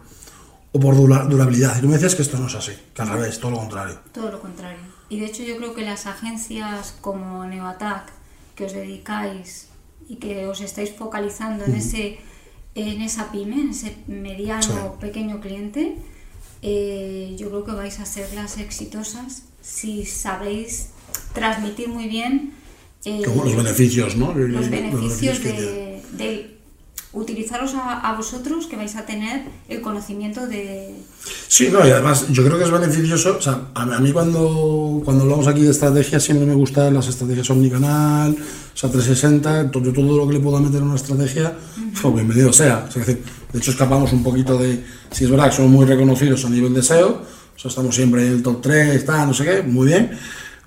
o 0.74 0.80
por 0.80 0.96
dura- 0.96 1.24
durabilidad. 1.26 1.78
Y 1.78 1.82
tú 1.82 1.88
me 1.88 1.94
decías 1.94 2.16
que 2.16 2.24
esto 2.24 2.38
no 2.38 2.48
es 2.48 2.56
así, 2.56 2.74
que 2.94 3.02
al 3.02 3.10
revés, 3.10 3.40
todo 3.40 3.52
lo 3.52 3.58
contrario. 3.60 4.00
Todo 4.12 4.32
lo 4.32 4.40
contrario. 4.42 4.80
Y 5.10 5.20
de 5.20 5.28
hecho 5.28 5.44
yo 5.44 5.56
creo 5.58 5.74
que 5.74 5.84
las 5.84 6.06
agencias 6.08 6.96
como 7.00 7.46
Neoattack, 7.46 8.12
que 8.56 8.66
os 8.66 8.74
dedicáis 8.74 9.68
y 10.10 10.16
que 10.18 10.46
os 10.48 10.60
estáis 10.62 10.92
focalizando 10.96 11.64
en, 11.66 11.76
ese, 11.76 12.18
en 12.76 13.02
esa 13.02 13.32
pyme, 13.32 13.62
en 13.62 13.70
ese 13.70 13.96
mediano, 14.08 14.62
Sí. 14.64 14.74
pequeño 15.00 15.40
cliente, 15.40 15.96
eh, 16.62 17.36
yo 17.38 17.50
creo 17.50 17.64
que 17.66 17.72
vais 17.74 18.00
a 18.00 18.06
ser 18.06 18.34
las 18.34 18.58
exitosas 18.58 19.44
si 19.62 20.06
sabéis 20.06 20.90
transmitir 21.34 21.90
muy 21.90 22.08
bien 22.08 22.54
eh, 23.06 23.22
Como 23.26 23.44
los 23.44 23.56
beneficios, 23.56 24.16
¿no? 24.16 24.34
los 24.34 24.70
beneficios 24.70 25.44
de, 25.44 26.02
de 26.14 26.53
utilizaros 27.14 27.76
a, 27.76 28.00
a 28.00 28.16
vosotros 28.16 28.68
que 28.68 28.76
vais 28.76 28.96
a 28.96 29.06
tener 29.06 29.44
el 29.70 29.82
conocimiento 29.82 30.48
de, 30.48 30.96
Sí, 31.48 31.70
no, 31.72 31.88
y 31.88 31.92
además 31.92 32.26
yo 32.32 32.44
creo 32.44 32.58
que 32.58 32.66
es 32.66 32.72
beneficioso. 32.72 33.38
O 33.38 33.42
sea, 33.42 33.68
a, 33.76 33.86
mí 33.86 34.12
cuando, 34.12 35.02
cuando 35.06 35.24
hablamos 35.24 35.48
aquí 35.48 35.62
de 35.62 35.72
estrategias 35.72 36.24
siempre 36.24 36.46
me 36.46 36.54
gustan 36.54 36.94
las 36.94 37.08
estrategias 37.08 37.50
omnicanal, 37.50 38.32
o 38.32 38.78
sea, 38.78 38.90
360, 38.90 39.72
todo, 39.72 39.94
todo 39.94 40.18
lo 40.18 40.28
que 40.28 40.34
le 40.34 40.40
pueda 40.40 40.60
meter 40.60 40.82
en 40.82 40.88
una 40.88 40.96
estrategia, 40.96 41.54
pues 42.02 42.14
bienvenido 42.14 42.52
sea. 42.52 42.86
O 42.88 42.92
sea, 42.92 43.02
es 43.02 43.08
decir, 43.08 43.24
de 43.52 43.60
hecho, 43.60 43.72
escapamos 43.72 44.12
un 44.14 44.24
poquito 44.24 44.58
de. 44.58 44.84
Si 45.12 45.26
es 45.26 45.30
verdad 45.30 45.50
que 45.50 45.58
somos 45.58 45.72
muy 45.72 45.86
reconocidos 45.86 46.44
a 46.44 46.50
nivel 46.50 46.74
de 46.74 46.84
SEO, 46.84 47.10
o 47.10 47.60
sea, 47.60 47.70
estamos 47.70 47.96
siempre 47.96 48.26
en 48.26 48.34
el 48.34 48.44
top 48.44 48.62
3, 48.62 48.96
está, 48.96 49.26
no 49.26 49.34
sé 49.34 49.46
qué, 49.46 49.62
muy 49.62 49.88
bien. 49.88 50.12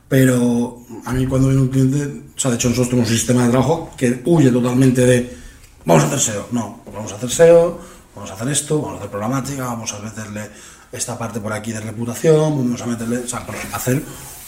Pero 0.09 0.83
a 1.05 1.13
mí 1.13 1.27
cuando 1.27 1.49
viene 1.49 1.63
un 1.63 1.69
cliente, 1.69 2.23
o 2.37 2.39
sea, 2.39 2.53
de 2.53 2.57
hecho 2.57 2.69
nosotros 2.69 2.91
tenemos 2.91 3.11
un 3.11 3.17
sistema 3.17 3.45
de 3.45 3.51
trabajo 3.51 3.91
que 3.97 4.23
huye 4.25 4.51
totalmente 4.53 5.05
de 5.05 5.46
vamos 5.87 6.03
a 6.05 6.07
hacer 6.09 6.21
SEO. 6.21 6.49
No, 6.53 6.81
vamos 6.93 7.13
a 7.13 7.17
hacer 7.17 7.31
SEO, 7.31 7.81
vamos 8.15 8.31
a 8.31 8.35
hacer 8.35 8.49
esto, 8.49 8.77
vamos 8.81 8.95
a 8.97 8.99
hacer 8.99 9.11
programática, 9.11 9.65
vamos 9.65 9.93
a 9.95 9.99
meterle 10.01 10.51
esta 10.93 11.17
parte 11.19 11.41
por 11.41 11.53
aquí 11.53 11.73
de 11.73 11.81
reputación, 11.81 12.57
vamos 12.59 12.81
a 12.83 12.87
meterle, 12.87 13.19
o 13.19 13.29
sea, 13.29 13.45
hacer 13.73 14.03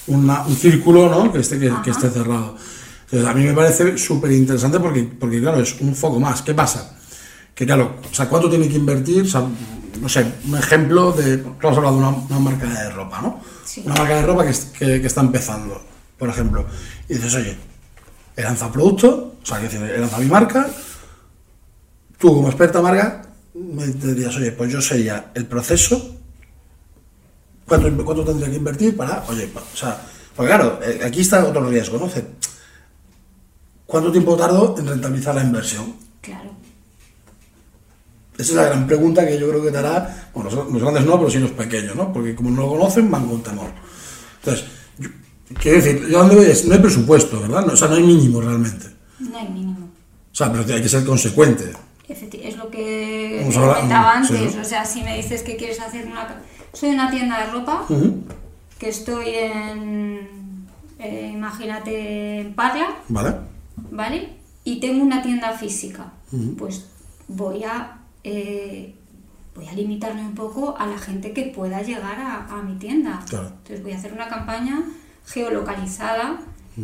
una- 0.09 0.43
un 0.43 0.57
círculo, 0.57 1.09
¿no? 1.09 1.33
Que 1.33 1.39
esté, 1.41 1.59
que, 1.59 1.73
que 1.83 1.91
esté 1.91 2.11
cerrado. 2.11 2.57
Entonces, 3.05 3.27
a 3.29 3.33
mí 3.33 3.45
me 3.45 3.55
parece 3.55 3.97
súper 3.97 4.33
interesante 4.33 4.79
porque, 4.79 5.03
porque, 5.19 5.41
claro, 5.41 5.61
es 5.61 5.81
un 5.81 5.95
foco 5.95 6.21
más. 6.21 6.43
¿Qué 6.43 6.53
pasa? 6.55 6.95
Que, 7.55 7.65
claro, 7.67 7.97
o 8.11 8.15
sea, 8.15 8.29
¿cuánto 8.29 8.49
tiene 8.51 8.69
que 8.69 8.77
invertir? 8.77 9.23
O 9.23 9.27
sea, 9.27 9.43
no 10.01 10.09
sé, 10.09 10.25
un 10.47 10.57
ejemplo 10.57 11.13
de. 11.13 11.39
Tú 11.39 11.69
has 11.69 11.77
hablado 11.77 11.97
de 11.97 12.01
una, 12.07 12.11
una 12.11 12.39
marca 12.39 12.67
de 12.67 12.91
ropa, 12.91 13.21
¿no? 13.23 13.41
Sí. 13.65 13.83
Una 13.85 13.95
marca 13.97 14.15
de 14.17 14.23
ropa 14.23 14.45
que, 14.47 14.53
que, 14.79 15.01
que 15.01 15.07
está 15.07 15.23
empezando, 15.23 15.83
por 16.19 16.29
ejemplo. 16.29 16.67
Y 17.09 17.15
dices, 17.15 17.35
oye, 17.35 17.57
he 18.37 18.43
lanzado 18.43 18.71
producto, 18.73 19.35
o 19.43 19.47
sea, 19.47 19.59
que 19.61 19.75
he 19.75 19.99
lanzado 19.99 20.23
mi 20.23 20.29
marca. 20.29 20.69
Tú, 22.19 22.35
como 22.35 22.49
experta 22.49 22.83
marca, 22.83 23.23
me 23.55 23.87
dirías, 23.87 24.37
oye, 24.37 24.53
pues 24.53 24.73
yo 24.73 24.81
ya 24.97 25.31
el 25.35 25.47
proceso 25.47 26.19
¿Cuánto, 27.69 28.05
cuánto 28.05 28.25
tendría 28.25 28.49
que 28.49 28.57
invertir 28.57 28.97
para.? 28.97 29.25
Oye, 29.29 29.51
o 29.55 29.77
sea, 29.77 30.01
porque 30.35 30.49
claro, 30.49 30.81
eh, 30.83 31.01
aquí 31.05 31.21
está 31.21 31.45
otro 31.45 31.69
riesgo, 31.69 31.99
¿no? 31.99 32.11
¿Cuánto 33.85 34.11
tiempo 34.11 34.37
tardo 34.37 34.75
en 34.79 34.87
rentabilizar 34.87 35.35
la 35.35 35.43
inversión? 35.43 35.95
Claro. 36.23 36.51
Esa 38.39 38.51
es 38.51 38.57
la 38.57 38.65
gran 38.67 38.87
pregunta 38.87 39.27
que 39.27 39.39
yo 39.39 39.49
creo 39.51 39.63
que 39.63 39.71
te 39.71 39.79
hará. 39.79 40.31
Bueno, 40.33 40.51
los, 40.51 40.81
grandes 40.81 41.05
no, 41.05 41.19
pero 41.19 41.31
sí 41.31 41.39
los 41.39 41.51
pequeños, 41.51 41.95
¿no? 41.95 42.13
Porque 42.13 42.35
como 42.35 42.51
no 42.51 42.63
lo 42.63 42.69
conocen, 42.69 43.11
van 43.11 43.27
con 43.29 43.43
temor. 43.43 43.71
Entonces, 44.39 44.65
yo- 44.99 45.11
quiero 45.61 45.83
decir, 45.83 46.09
yo 46.09 46.27
voy 46.27 46.47
es, 46.47 46.65
no 46.65 46.75
hay 46.75 46.81
presupuesto, 46.81 47.41
¿verdad? 47.41 47.67
No, 47.67 47.73
o 47.73 47.77
sea, 47.77 47.89
no 47.89 47.97
hay 47.97 48.03
mínimo 48.03 48.41
realmente. 48.41 48.87
No 49.19 49.37
hay 49.37 49.49
mínimo. 49.49 49.91
O 50.33 50.35
sea, 50.35 50.53
pero 50.53 50.65
hay 50.75 50.83
que 50.83 50.89
ser 50.89 51.05
consecuente. 51.05 51.73
Es 52.09 52.57
lo 52.57 52.71
que 52.71 53.47
te 53.49 53.55
comentaba 53.55 54.15
antes. 54.15 54.57
O 54.57 54.65
sea, 54.65 54.85
si 54.85 55.03
me 55.03 55.17
dices 55.17 55.43
que 55.43 55.57
quieres 55.57 55.81
hacer 55.81 56.07
una... 56.07 56.27
Soy 56.73 56.91
una 56.91 57.11
tienda 57.11 57.41
de 57.45 57.51
ropa, 57.53 57.87
que 58.79 58.89
estoy 58.89 59.27
en... 59.35 60.67
eh, 60.99 61.31
imagínate 61.33 62.41
en 62.41 62.55
Parla, 62.55 62.89
¿Vale? 63.09 63.35
¿vale? 63.91 64.29
Y 64.65 64.81
tengo 64.81 65.03
una 65.03 65.23
tienda 65.23 65.53
física. 65.53 66.13
Pues 66.57 66.87
voy 67.29 67.65
a... 67.65 67.99
eh, 68.25 68.95
voy 69.55 69.67
a 69.67 69.73
limitarme 69.73 70.21
un 70.23 70.35
poco 70.35 70.77
a 70.79 70.87
la 70.87 70.99
gente 70.99 71.33
que 71.33 71.45
pueda 71.47 71.83
llegar 71.83 72.21
a, 72.21 72.47
a 72.47 72.63
mi 72.63 72.77
tienda. 72.79 73.21
Claro. 73.29 73.49
Entonces 73.49 73.83
voy 73.83 73.93
a 73.93 73.97
hacer 73.97 74.13
una 74.13 74.29
campaña 74.29 74.85
geolocalizada 75.27 76.39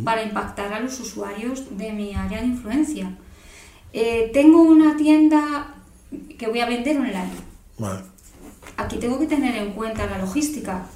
para 0.05 0.23
impactar 0.25 0.73
a 0.73 0.81
los 0.81 0.99
usuarios 0.99 1.77
de 1.79 1.93
mi 1.93 2.15
área 2.15 2.41
de 2.41 2.47
influencia. 2.49 3.17
Eh, 3.97 4.31
tengo 4.33 4.61
una 4.61 4.97
tienda 4.97 5.73
que 6.37 6.49
voy 6.49 6.59
a 6.59 6.67
vender 6.67 6.97
online. 6.97 7.31
Vale. 7.79 8.01
Aquí 8.77 8.97
tengo 8.97 9.21
que 9.21 9.27
tener 9.27 9.55
en 9.57 9.73
cuenta 9.73 10.05
la 10.07 10.19
logística, 10.19 10.87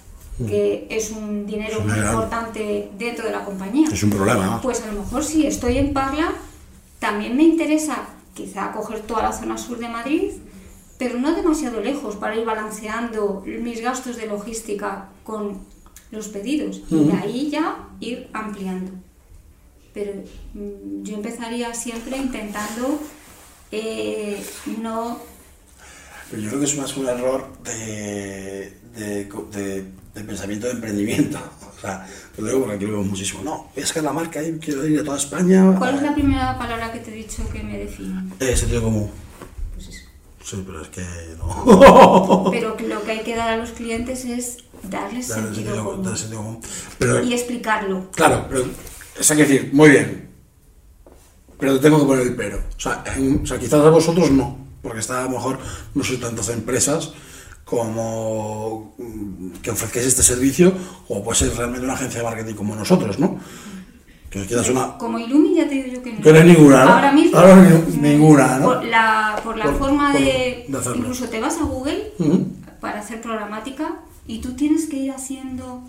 que 0.45 0.89
es 0.91 1.13
un 1.13 1.47
dinero 1.47 1.79
Es 1.79 1.85
muy 1.85 1.97
importante 1.97 2.91
dentro 2.99 3.27
de 3.27 3.31
la 3.31 3.45
compañía. 3.45 3.89
Es 3.93 4.03
un 4.03 4.11
problema. 4.11 4.61
Pues 4.61 4.83
a 4.83 4.93
lo 4.93 5.01
mejor 5.01 5.23
si 5.23 5.47
estoy 5.47 5.79
en 5.79 5.93
Parla, 5.93 6.33
también 6.99 7.37
me 7.37 7.45
interesa 7.45 8.09
quizá 8.35 8.73
coger 8.73 9.01
toda 9.03 9.23
la 9.23 9.33
zona 9.33 9.57
sur 9.57 9.79
de 9.79 9.89
Madrid, 9.89 10.33
pero 10.99 11.21
no 11.21 11.33
demasiado 11.37 11.81
lejos 11.81 12.17
para 12.17 12.35
ir 12.35 12.45
balanceando 12.45 13.45
mis 13.47 13.81
gastos 13.81 14.17
de 14.17 14.27
logística 14.27 15.09
con 15.23 15.59
los 16.11 16.29
pedidos 16.29 16.83
y 16.91 17.05
de 17.05 17.13
ahí 17.13 17.51
ya 17.51 17.77
ir 18.01 18.29
ampliando. 18.33 18.91
Pero 19.99 20.13
mm, 20.55 21.03
yo 21.03 21.15
empezaría 21.17 21.75
siempre 21.75 22.17
intentando 22.17 23.01
eh, 23.73 24.41
no 24.81 25.19
Pero 26.31 26.41
yo 26.43 26.49
creo 26.51 26.61
que 26.61 26.67
es 26.67 26.77
más 26.77 26.97
un 26.97 27.09
error 27.09 27.47
de, 27.65 28.73
de, 28.95 29.25
de- 29.25 29.85
de 30.15 30.25
pensamiento 30.25 30.67
de 30.69 30.75
emprendimiento. 30.75 31.39
O 31.79 31.81
sea, 31.81 32.05
lo 32.37 32.47
digo 32.49 32.59
porque 32.59 32.75
aquí 32.75 32.85
lo 32.87 32.91
vemos 32.95 33.07
muchísimo. 33.07 33.41
No, 33.45 33.71
voy 33.73 33.85
a 33.85 33.87
sacar 33.87 34.03
la 34.03 34.13
marca 34.13 34.43
y 34.43 34.59
quiero 34.59 34.85
ir 34.85 34.99
a 34.99 35.05
toda 35.05 35.17
España. 35.17 35.77
¿Cuál 35.79 35.95
es 35.95 36.03
la 36.03 36.13
primera 36.13 36.59
palabra 36.59 36.91
que 36.93 36.99
te 36.99 37.13
he 37.13 37.15
dicho 37.15 37.49
que 37.53 37.63
me 37.63 37.79
define? 37.79 38.33
Eh, 38.41 38.57
sentido 38.57 38.83
común. 38.83 39.09
Pues 39.75 39.87
eso. 39.87 40.05
Sí, 40.45 40.65
pero 40.67 40.83
es 40.83 40.89
que 40.89 41.05
no. 41.39 42.49
Pero 42.51 42.77
que 42.77 42.89
lo 42.89 43.01
que 43.05 43.13
hay 43.13 43.21
que 43.23 43.37
dar 43.37 43.51
a 43.51 43.57
los 43.59 43.71
clientes 43.71 44.25
es 44.25 44.57
darles 44.83 45.27
sentido 45.29 45.55
sentido, 45.55 45.85
común 45.85 46.03
dar 46.03 46.13
el 46.15 46.19
sentido 46.19 46.43
común. 46.43 46.61
Pero, 46.99 47.23
y 47.23 47.33
explicarlo. 47.33 48.11
claro, 48.11 48.47
pero, 48.51 48.65
es 49.21 49.29
que 49.29 49.35
decir, 49.37 49.71
muy 49.73 49.91
bien. 49.91 50.29
Pero 51.59 51.75
te 51.77 51.83
tengo 51.83 51.99
que 52.01 52.07
poner 52.07 52.27
el 52.27 52.37
pero. 52.37 52.59
O 52.77 52.81
sea, 52.81 53.03
en- 53.17 53.43
o 53.43 53.47
sea, 53.47 53.59
quizás 53.59 53.85
a 53.85 53.91
vosotros 53.91 54.31
no, 54.31 54.57
porque 54.83 55.01
está 55.01 55.21
a 55.21 55.25
lo 55.25 55.31
mejor 55.31 55.59
no 55.95 56.05
sois 56.05 56.21
tantas 56.21 56.49
empresas 56.51 57.13
como 57.65 58.95
mm, 58.99 59.51
que 59.63 59.71
ofrezcáis 59.71 60.07
este 60.07 60.23
servicio, 60.23 60.73
como 61.07 61.23
puede 61.25 61.39
ser 61.39 61.55
realmente 61.57 61.85
una 61.85 61.95
agencia 61.95 62.21
de 62.21 62.27
marketing 62.27 62.55
como 62.55 62.75
nosotros, 62.77 63.19
¿no? 63.19 63.39
Que 64.31 64.47
quizás 64.47 64.69
una. 64.69 64.97
Como 64.99 65.19
Illumi 65.19 65.55
ya 65.57 65.69
te 65.69 65.75
digo 65.75 65.89
yo 65.97 66.03
que 66.03 66.13
no. 66.13 66.21
Que 66.21 66.33
no 66.33 66.39
hay 66.39 66.45
ninguna, 66.47 66.85
¿no? 66.85 66.91
Ahora 66.93 67.13
mismo. 67.13 67.39
Ahora 67.39 67.57
ni- 67.57 67.97
ninguna, 67.97 68.59
¿no? 68.59 68.65
Por 68.67 68.85
la, 68.85 69.41
por 69.43 69.57
la 69.57 69.65
Por- 69.65 69.79
forma 69.79 70.13
por- 70.13 70.21
de. 70.21 70.67
Incluso 70.97 71.29
te 71.29 71.41
vas 71.41 71.57
a 71.59 71.65
Google 71.65 72.13
para 72.81 73.01
hacer 73.01 73.21
programática 73.21 73.97
y 74.27 74.39
tú 74.41 74.53
tienes 74.55 74.87
que 74.89 74.97
ir 74.97 75.11
haciendo 75.11 75.83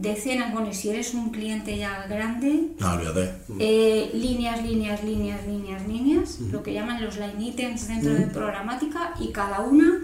decenas, 0.00 0.52
bueno, 0.52 0.68
y 0.70 0.74
si 0.74 0.90
eres 0.90 1.14
un 1.14 1.30
cliente 1.30 1.76
ya 1.78 2.06
grande, 2.06 2.68
No, 2.78 2.92
olvídate. 2.92 3.34
eh, 3.58 4.10
líneas, 4.14 4.62
líneas, 4.62 5.02
líneas, 5.02 5.46
líneas, 5.46 5.86
líneas, 5.88 6.40
lo 6.40 6.62
que 6.62 6.72
llaman 6.72 7.02
los 7.02 7.16
line 7.16 7.42
items 7.48 7.88
dentro 7.88 8.14
de 8.14 8.26
programática 8.26 9.14
y 9.18 9.32
cada 9.32 9.60
una 9.60 10.02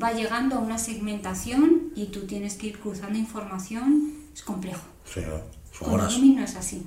va 0.00 0.12
llegando 0.12 0.56
a 0.56 0.58
una 0.60 0.78
segmentación 0.78 1.90
y 1.94 2.06
tú 2.06 2.20
tienes 2.26 2.54
que 2.54 2.68
ir 2.68 2.78
cruzando 2.78 3.18
información, 3.18 4.12
es 4.32 4.42
complejo. 4.42 4.82
Sí, 5.04 5.20
son 5.72 5.88
Con 5.90 5.98
no 6.36 6.44
es 6.44 6.56
así. 6.56 6.86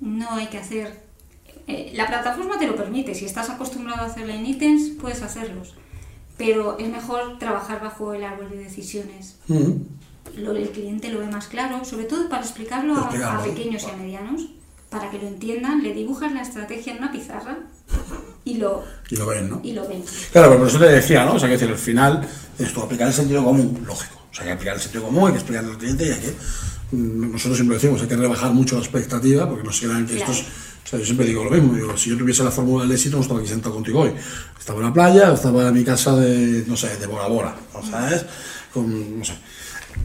No 0.00 0.32
hay 0.32 0.46
que 0.48 0.58
hacer... 0.58 1.04
eh, 1.66 1.92
la 1.94 2.06
plataforma 2.06 2.58
te 2.58 2.66
lo 2.66 2.74
permite, 2.74 3.14
si 3.14 3.26
estás 3.26 3.50
acostumbrado 3.50 4.02
a 4.02 4.06
hacer 4.06 4.26
line 4.26 4.48
items 4.48 4.90
puedes 5.00 5.22
hacerlos, 5.22 5.74
pero 6.36 6.78
es 6.78 6.88
mejor 6.88 7.38
trabajar 7.38 7.80
bajo 7.80 8.12
el 8.14 8.24
árbol 8.24 8.50
de 8.50 8.56
decisiones. 8.56 9.36
Lo, 10.36 10.52
el 10.52 10.70
cliente 10.70 11.10
lo 11.10 11.20
ve 11.20 11.26
más 11.26 11.46
claro, 11.46 11.84
sobre 11.84 12.04
todo 12.04 12.28
para 12.28 12.42
explicarlo 12.42 12.96
a, 12.96 13.42
pequeños 13.44 13.82
y 13.84 13.90
a 13.90 13.96
medianos, 13.96 14.42
para 14.90 15.10
que 15.10 15.18
lo 15.18 15.28
entiendan, 15.28 15.82
le 15.82 15.92
dibujas 15.92 16.32
la 16.32 16.42
estrategia 16.42 16.92
en 16.92 16.98
una 16.98 17.12
pizarra 17.12 17.58
y 18.44 18.54
lo, 18.54 18.82
Y 19.10 19.16
lo 19.16 19.26
ven, 19.26 19.50
¿no? 19.50 19.60
y 19.62 19.72
lo 19.72 19.86
ven. 19.86 20.02
Claro, 20.32 20.48
pero 20.48 20.58
por 20.60 20.68
eso 20.68 20.78
te 20.78 20.86
decía, 20.86 21.24
¿no? 21.24 21.34
O 21.34 21.38
sea, 21.38 21.48
que 21.48 21.54
decir, 21.54 21.68
al 21.70 21.78
final, 21.78 22.26
esto, 22.58 22.82
aplicar 22.82 23.08
el 23.08 23.14
sentido 23.14 23.44
común, 23.44 23.84
lógico. 23.86 24.22
O 24.30 24.34
sea, 24.34 24.42
hay 24.44 24.48
que 24.48 24.52
aplicar 24.54 24.74
el 24.74 24.80
sentido 24.80 25.04
común, 25.04 25.26
hay 25.26 25.32
que 25.32 25.38
explicarle 25.38 25.70
al 25.70 25.78
cliente 25.78 26.04
y 26.06 26.10
hay 26.10 26.20
que. 26.20 26.34
mm, 26.96 27.32
Nosotros 27.32 27.56
siempre 27.56 27.76
decimos, 27.76 28.02
hay 28.02 28.08
que 28.08 28.16
rebajar 28.16 28.52
mucho 28.52 28.74
la 28.76 28.82
expectativa, 28.82 29.48
porque 29.48 29.62
no 29.64 29.72
se 29.72 29.86
crean 29.86 30.06
que 30.06 30.16
Claro. 30.16 30.32
estos. 30.32 30.46
O 30.84 30.86
sea, 30.86 30.98
yo 30.98 31.04
siempre 31.04 31.26
digo 31.26 31.44
lo 31.44 31.50
mismo, 31.50 31.74
digo, 31.74 31.96
si 31.96 32.10
yo 32.10 32.18
tuviese 32.18 32.44
la 32.44 32.50
fórmula 32.50 32.84
del 32.84 32.92
éxito, 32.92 33.16
no 33.16 33.22
estaba 33.22 33.40
aquí 33.40 33.48
sentado 33.48 33.74
contigo 33.74 34.00
hoy. 34.00 34.12
Estaba 34.58 34.80
en 34.80 34.84
la 34.86 34.92
playa, 34.92 35.32
estaba 35.32 35.68
en 35.68 35.74
mi 35.74 35.82
casa 35.84 36.14
de, 36.16 36.64
no 36.66 36.76
sé, 36.76 36.96
de 36.98 37.06
Bora 37.06 37.26
Bora, 37.26 37.56
¿no 37.72 37.90
¿sabes? 37.90 38.26
Con, 38.72 39.18
no 39.18 39.24
sé. 39.24 39.32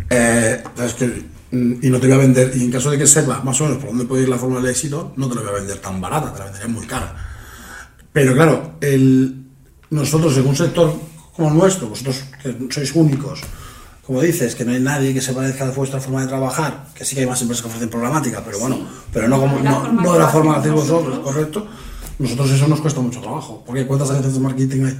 Eh, 0.09 0.63
que, 0.97 1.05
mm, 1.51 1.73
y 1.81 1.89
no 1.89 1.99
te 1.99 2.07
voy 2.07 2.15
a 2.15 2.19
vender, 2.19 2.51
y 2.55 2.63
en 2.63 2.71
caso 2.71 2.89
de 2.91 2.97
que 2.97 3.05
sepa 3.07 3.41
más 3.43 3.59
o 3.61 3.65
menos 3.65 3.77
por 3.79 3.89
dónde 3.89 4.05
puede 4.05 4.23
ir 4.23 4.29
la 4.29 4.37
fórmula 4.37 4.61
del 4.61 4.71
éxito, 4.71 5.13
no 5.17 5.27
te 5.29 5.35
la 5.35 5.41
voy 5.41 5.49
a 5.51 5.53
vender 5.53 5.77
tan 5.79 6.01
barata, 6.01 6.33
te 6.33 6.39
la 6.39 6.45
vendería 6.45 6.67
muy 6.67 6.87
cara. 6.87 7.15
Pero 8.11 8.33
claro, 8.33 8.71
el, 8.81 9.45
nosotros 9.91 10.35
en 10.37 10.47
un 10.47 10.55
sector 10.55 10.93
como 11.35 11.49
el 11.49 11.55
nuestro, 11.57 11.87
vosotros 11.89 12.23
que 12.41 12.55
sois 12.69 12.93
únicos, 12.95 13.41
como 14.05 14.21
dices, 14.21 14.55
que 14.55 14.65
no 14.65 14.71
hay 14.71 14.79
nadie 14.79 15.13
que 15.13 15.21
se 15.21 15.33
parezca 15.33 15.67
a 15.67 15.71
vuestra 15.71 15.99
forma 16.01 16.21
de 16.21 16.27
trabajar, 16.27 16.87
que 16.95 17.05
sí 17.05 17.13
que 17.15 17.21
hay 17.21 17.27
más 17.27 17.39
empresas 17.41 17.61
que 17.61 17.67
ofrecen 17.69 17.89
programática, 17.89 18.41
pero 18.43 18.57
bueno, 18.59 18.75
Sí. 18.77 18.83
pero 19.13 19.27
no, 19.27 19.39
como, 19.39 19.57
De 19.57 19.63
la 19.63 19.91
no, 19.91 20.13
de 20.13 20.19
la 20.19 20.27
forma 20.27 20.53
que 20.55 20.59
hacemos 20.61 20.83
hacéis 20.83 20.91
vosotros, 20.99 21.19
correcto. 21.19 21.67
Nosotros 22.17 22.49
eso 22.49 22.67
nos 22.67 22.81
cuesta 22.81 22.99
mucho 23.01 23.21
trabajo, 23.21 23.63
porque 23.65 23.85
¿cuántas 23.85 24.09
agencias 24.09 24.33
de 24.33 24.39
marketing 24.39 24.85
hay? 24.85 24.99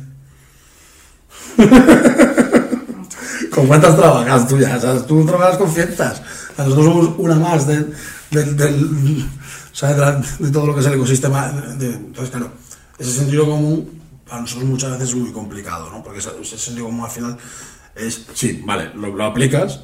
¿Con 3.60 3.68
cuántas 3.68 3.96
trabajas 3.98 4.48
tú 4.48 4.58
ya? 4.58 4.78
O 4.78 4.80
sea, 4.80 5.06
tú 5.06 5.26
trabajas 5.26 5.58
con 5.58 5.70
cientos. 5.70 6.22
Nosotros 6.58 6.86
somos 6.86 7.10
una 7.18 7.36
más. 7.36 7.68
De, 7.68 7.88
de 8.32 9.26
todo 10.52 10.68
lo 10.68 10.74
que 10.74 10.80
es 10.80 10.86
el 10.86 10.94
ecosistema. 10.94 11.52
entonces, 11.80 12.30
claro, 12.30 12.52
ese 12.98 13.12
sentido 13.12 13.46
común 13.46 14.00
para 14.26 14.40
nosotros 14.42 14.70
muchas 14.70 14.92
veces 14.92 15.10
es 15.10 15.16
muy 15.16 15.34
complicado, 15.34 15.92
¿no? 15.92 16.02
Porque 16.02 16.20
ese, 16.20 16.30
ese 16.42 16.58
sentido 16.58 16.86
común 16.86 17.04
al 17.04 17.12
final 17.12 17.38
es, 17.96 18.28
sí, 18.34 18.64
vale, 18.66 18.92
lo, 18.96 19.14
lo 19.14 19.26
aplicas, 19.26 19.82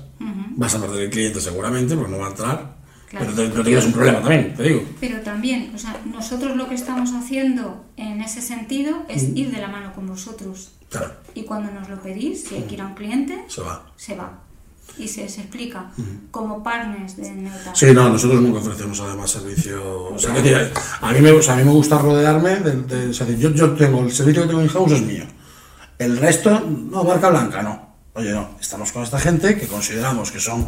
vas 0.55 0.75
a 0.75 0.79
perder 0.79 1.03
el 1.03 1.09
cliente 1.09 1.41
seguramente 1.41 1.97
porque 1.97 2.11
no 2.11 2.19
va 2.19 2.27
a 2.27 2.29
entrar, 2.29 2.74
Claro. 3.09 3.31
pero, 3.35 3.63
tienes 3.63 3.85
un 3.85 3.93
problema 3.93 4.19
también, 4.19 4.53
te 4.55 4.63
digo. 4.63 4.83
Pero 4.99 5.21
también, 5.21 5.71
o 5.73 5.77
sea, 5.77 5.95
nosotros 6.11 6.55
lo 6.57 6.67
que 6.67 6.75
estamos 6.75 7.11
haciendo 7.13 7.85
en 7.97 8.21
ese 8.21 8.41
sentido 8.41 9.03
es 9.07 9.23
ir 9.35 9.51
de 9.51 9.61
la 9.61 9.67
mano 9.67 9.93
con 9.93 10.07
vosotros. 10.07 10.71
Claro, 10.89 11.13
Y 11.33 11.43
cuando 11.43 11.71
nos 11.71 11.89
lo 11.89 11.99
pedís, 12.01 12.43
si 12.43 12.55
hay 12.55 12.63
que 12.63 12.75
ir 12.75 12.81
a 12.81 12.87
un 12.87 12.93
cliente, 12.95 13.43
se 13.47 13.61
va. 13.61 13.83
se 13.95 14.15
va. 14.15 14.39
Y 14.97 15.07
se, 15.07 15.27
se 15.29 15.41
explica 15.41 15.91
como 16.31 16.63
partners 16.63 17.17
de 17.17 17.31
Neta. 17.31 17.73
Sí, 17.75 17.87
no, 17.93 18.07
nosotros 18.09 18.39
nunca 18.41 18.59
ofrecemos 18.59 18.99
además 19.01 19.31
servicio. 19.31 20.05
O 20.13 20.19
sea, 20.19 20.41
que 20.41 20.71
a, 21.01 21.11
mí 21.11 21.21
me, 21.21 21.31
o 21.31 21.41
sea, 21.41 21.55
a 21.55 21.57
mí 21.57 21.63
me 21.63 21.71
gusta 21.71 21.97
rodearme 21.97 22.57
de. 22.57 22.81
de- 22.83 23.09
o 23.09 23.13
sea, 23.13 23.27
yo, 23.27 23.49
yo 23.51 23.71
tengo 23.73 24.01
el 24.03 24.11
servicio 24.11 24.43
que 24.43 24.47
tengo 24.49 24.61
en 24.61 24.67
house 24.69 24.91
es 24.93 25.01
mío. 25.01 25.23
El 25.97 26.17
resto, 26.17 26.59
no, 26.59 27.03
marca 27.03 27.29
blanca, 27.29 27.61
no. 27.63 27.95
Oye, 28.13 28.31
no, 28.31 28.51
estamos 28.61 28.91
con 28.91 29.03
esta 29.03 29.19
gente 29.19 29.57
que 29.57 29.67
consideramos 29.67 30.31
que 30.31 30.39
son 30.39 30.65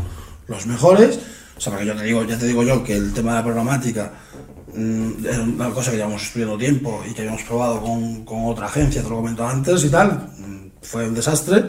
los 0.47 0.65
mejores. 0.65 1.19
O 1.57 1.61
sea, 1.61 1.73
porque 1.73 1.87
yo 1.87 1.95
te 1.95 2.03
digo, 2.03 2.23
ya 2.23 2.37
te 2.37 2.45
digo 2.45 2.63
yo 2.63 2.83
que 2.83 2.95
el 2.95 3.13
tema 3.13 3.31
de 3.31 3.37
la 3.37 3.43
programática 3.43 4.11
mm, 4.73 5.25
es 5.25 5.37
una 5.37 5.69
cosa 5.71 5.91
que 5.91 5.97
llevamos 5.97 6.23
estudiando 6.23 6.57
tiempo 6.57 7.03
y 7.09 7.13
que 7.13 7.21
habíamos 7.21 7.43
probado 7.43 7.81
con, 7.81 8.23
con 8.25 8.45
otra 8.45 8.67
agencia, 8.67 9.01
te 9.01 9.09
lo 9.09 9.17
comento 9.17 9.45
antes 9.47 9.83
y 9.83 9.89
tal, 9.89 10.29
mm, 10.37 10.69
fue 10.81 11.07
un 11.07 11.15
desastre. 11.15 11.63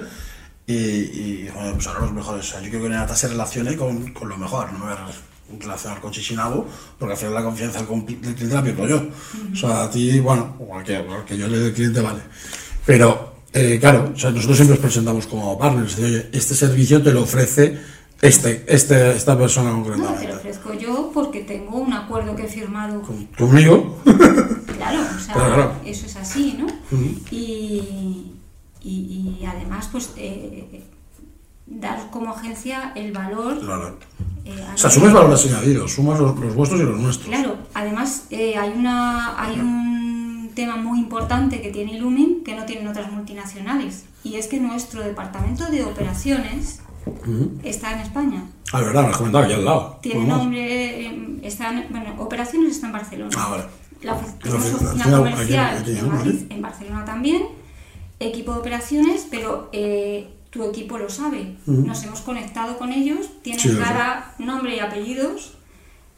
Y, 0.66 0.74
y 0.74 1.50
bueno, 1.54 1.72
pues 1.72 1.86
ahora 1.86 2.00
los 2.00 2.12
mejores. 2.12 2.46
O 2.46 2.50
sea, 2.52 2.60
yo 2.60 2.68
creo 2.68 2.82
que 2.82 2.88
Nenata 2.90 3.16
se 3.16 3.28
relacione 3.28 3.74
con, 3.74 4.12
con 4.12 4.28
lo 4.28 4.36
mejor, 4.36 4.70
no 4.74 4.84
me 4.84 4.94
relacionar 5.58 6.00
con 6.00 6.10
Chichinabo, 6.10 6.66
porque 6.98 7.12
al 7.12 7.18
final 7.18 7.34
la 7.34 7.42
confianza 7.42 7.82
del, 7.82 8.04
cliente 8.04 8.54
la 8.54 8.62
pierdo 8.62 8.86
yo. 8.86 9.08
O 9.52 9.56
sea, 9.56 9.84
a 9.84 9.90
ti, 9.90 10.20
bueno, 10.20 10.56
al 10.72 10.84
que, 11.24 11.38
yo 11.38 11.48
le 11.48 11.58
dé 11.58 11.72
cliente 11.72 12.00
vale. 12.00 12.20
Pero, 12.84 13.36
eh, 13.52 13.78
claro, 13.80 14.12
o 14.14 14.18
sea, 14.18 14.30
nosotros 14.30 14.56
siempre 14.56 14.76
nos 14.76 14.84
presentamos 14.84 15.26
como 15.26 15.58
partners. 15.58 15.96
de, 15.96 16.04
Oye, 16.04 16.28
este 16.32 16.54
servicio 16.54 17.02
te 17.02 17.12
lo 17.12 17.22
ofrece 17.22 17.78
este, 18.22 18.64
este, 18.68 19.12
esta 19.16 19.38
persona 19.38 19.70
No, 19.70 19.82
te 19.82 19.88
lo 19.90 19.94
concretamente. 19.96 20.32
ofrezco 20.36 20.74
yo 20.74 21.10
porque 21.14 21.40
tengo 21.40 21.78
un 21.78 21.92
acuerdo 21.92 22.34
que 22.36 22.44
he 22.44 22.48
firmado. 22.48 23.02
Con- 23.02 23.26
Conmigo. 23.38 23.98
Claro, 24.78 25.00
o 25.02 25.18
sea, 25.20 25.34
Claro, 25.34 25.72
eso 25.84 26.06
es 26.06 26.14
así, 26.16 26.56
¿no? 26.56 26.66
Y, 27.32 28.32
y- 28.80 29.36
y 29.40 29.44
además, 29.44 29.88
pues, 29.90 30.12
eh, 30.16 30.84
dar 31.66 32.10
como 32.10 32.30
agencia 32.32 32.92
el 32.94 33.12
valor. 33.12 33.58
Claro. 33.60 33.98
eh, 34.44 34.54
O 34.74 34.78
sea, 34.78 34.88
sumes 34.88 35.12
valores 35.12 35.44
añadidos, 35.46 35.92
sumas 35.92 36.18
los, 36.20 36.38
los 36.38 36.54
vuestros 36.54 36.80
y 36.80 36.84
los 36.84 36.98
nuestros. 36.98 37.28
Claro, 37.28 37.56
además 37.74 38.24
eh, 38.30 38.56
hay, 38.56 38.70
una, 38.76 39.42
hay 39.42 39.58
un 39.58 40.52
tema 40.54 40.76
muy 40.76 41.00
importante 41.00 41.60
que 41.60 41.70
tiene 41.70 41.94
Illumin 41.94 42.44
que 42.44 42.54
no 42.54 42.64
tienen 42.64 42.86
otras 42.88 43.10
multinacionales 43.12 44.04
y 44.24 44.36
es 44.36 44.46
que 44.46 44.58
nuestro 44.60 45.02
departamento 45.02 45.66
de 45.66 45.84
operaciones 45.84 46.80
Está 47.62 47.92
en 47.92 48.00
España. 48.00 48.44
Ah, 48.72 48.80
verdad, 48.80 49.02
me 49.04 49.08
has 49.10 49.16
comentado 49.16 49.44
aquí 49.44 49.54
al 49.54 49.64
lado. 49.64 49.98
Tiene 50.02 50.24
nombre, 50.24 51.06
eh, 51.06 51.38
está 51.42 51.70
en- 51.70 51.86
bueno, 51.90 52.14
operaciones 52.18 52.72
está 52.72 52.86
en 52.88 52.92
Barcelona. 52.92 53.30
Ah, 53.36 53.48
vale. 53.50 53.64
La 54.02 54.14
oficina- 54.14 55.02
aquí- 55.04 55.10
comercial 55.10 55.78
aquí, 55.78 55.90
en. 55.98 56.08
Madrid, 56.08 56.42
en 56.50 56.62
Barcelona 56.62 57.04
también, 57.04 57.42
equipo 58.20 58.52
de 58.52 58.58
operaciones, 58.60 59.26
pero 59.30 59.70
eh, 59.72 60.28
tu 60.50 60.62
equipo 60.64 60.98
lo 60.98 61.08
sabe. 61.10 61.56
Nos 61.66 62.02
hemos 62.04 62.20
conectado 62.20 62.78
con 62.78 62.92
ellos, 62.92 63.26
tienen 63.42 63.60
Sí, 63.60 63.76
cada 63.78 64.34
nombre 64.38 64.76
y 64.76 64.80
apellidos 64.80 65.54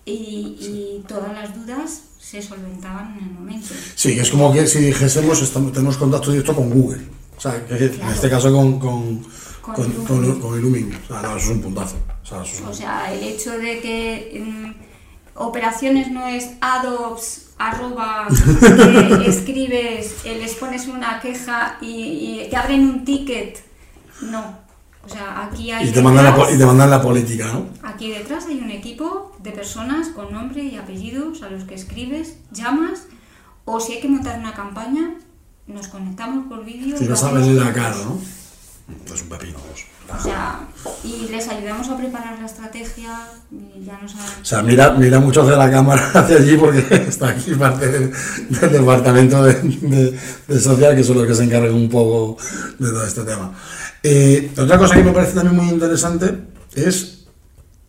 y, 0.05 0.57
y 0.61 1.05
todas 1.09 1.33
las 1.33 1.55
dudas 1.55 2.03
se 2.19 2.43
solventaban 2.43 3.17
en 3.19 3.25
el 3.29 3.31
momento. 3.33 3.69
Sí, 3.95 4.19
es 4.19 4.31
como 4.31 4.53
que 4.53 4.67
si 4.67 4.81
dijésemos, 4.81 5.41
estamos, 5.43 5.73
tenemos 5.73 5.97
contacto 5.97 6.31
directo 6.31 6.55
con 6.55 6.71
Google. 6.71 7.01
O 7.37 7.41
sea, 7.41 7.65
que 7.67 7.75
en 7.77 8.09
este 8.13 8.29
caso 8.29 8.53
con, 8.53 8.79
con, 8.79 9.23
Con 9.63 9.75
con, 9.75 9.85
Illumin. 9.87 10.07
con- 10.07 10.41
con 10.41 10.59
Illumin. 10.59 10.95
O 11.05 11.07
sea, 11.09 11.23
no, 11.23 11.37
eso 11.37 11.47
es 11.47 11.57
un 11.57 11.61
puntazo. 11.63 11.97
O 12.23 12.27
sea, 12.27 12.43
eso 12.43 12.55
es 12.55 12.61
un- 12.61 12.69
O 12.69 12.75
sea, 12.75 13.13
el 13.13 13.23
hecho 13.23 13.51
de 13.59 13.81
que 13.81 14.43
mm, 14.45 14.73
operaciones 15.37 16.11
no 16.11 16.27
es 16.27 16.51
adops 16.61 17.47
arroba 17.59 18.27
que 18.29 19.27
escribes, 19.29 20.17
eh, 20.25 20.39
les 20.39 20.55
pones 20.55 20.87
una 20.89 21.21
queja 21.21 21.77
y, 21.81 21.87
y 22.43 22.47
te 22.51 22.57
abren 22.57 22.89
un 22.89 23.05
ticket. 23.05 23.63
No. 24.23 24.59
O 25.05 25.09
sea, 25.09 25.45
aquí 25.45 25.71
hay 25.71 25.89
y, 25.89 25.93
te 25.93 26.03
mandan 26.03 26.25
la, 26.25 26.35
po- 26.35 26.43
detrás- 26.43 26.55
y 26.55 26.59
te 26.59 26.67
mandan 26.67 26.91
la 26.91 27.03
política, 27.03 27.47
¿no? 27.53 27.67
Aquí 27.83 28.11
detrás 28.11 28.47
hay 28.47 28.59
un 28.59 28.71
equipo 28.71 29.33
de 29.43 29.51
personas 29.51 30.09
con 30.09 30.31
nombre 30.33 30.63
y 30.63 30.77
apellidos 30.77 31.43
a 31.43 31.49
los 31.51 31.65
que 31.65 31.75
escribes, 31.75 32.37
llamas, 32.53 33.05
o 33.65 33.81
si 33.81 33.95
hay 33.95 34.01
que 34.01 34.09
montar 34.09 34.39
una 34.39 34.53
campaña, 34.53 35.15
nos 35.67 35.89
conectamos 35.89 36.47
por 36.49 36.65
vídeo. 36.67 36.99
Si 36.99 37.05
lo 37.05 37.11
vas 37.11 37.23
a 37.23 37.27
hacemos 37.29 37.47
verle 37.47 37.65
la 37.65 37.73
cara, 37.73 37.97
¿no? 38.05 38.19
Es 39.13 39.23
un 39.23 39.29
pepino, 39.29 39.59
vamos. 39.59 39.85
O 40.19 40.23
sea, 40.23 40.61
y 41.05 41.29
les 41.31 41.47
ayudamos 41.49 41.89
a 41.89 41.97
preparar 41.97 42.37
la 42.41 42.47
estrategia 42.47 43.17
y 43.53 43.85
ya 43.85 43.97
nos 44.03 44.13
han... 44.17 44.21
O 44.43 44.45
sea, 44.45 44.61
mira, 44.63 44.91
mira 44.95 45.21
mucho 45.21 45.43
hacia 45.43 45.57
la 45.57 45.71
cámara, 45.71 46.11
hacia 46.15 46.37
allí, 46.37 46.57
porque 46.57 46.85
está 47.09 47.29
aquí 47.29 47.53
parte 47.55 47.87
del, 47.89 48.13
del 48.49 48.73
departamento 48.73 49.45
de, 49.45 49.55
de- 49.55 50.19
de 50.49 50.61
social, 50.61 50.97
que 50.97 51.05
son 51.05 51.19
los 51.19 51.27
que 51.29 51.35
se 51.35 51.45
encargan 51.45 51.75
un 51.75 51.89
poco 51.89 52.37
de 52.79 52.89
todo 52.91 53.05
este 53.07 53.23
tema. 53.23 53.53
Eh, 54.03 54.51
otra 54.59 54.79
cosa 54.79 54.97
que 54.97 55.05
me 55.05 55.13
parece 55.13 55.35
también 55.35 55.57
muy 55.57 55.69
interesante 55.73 56.35
es 56.75 57.27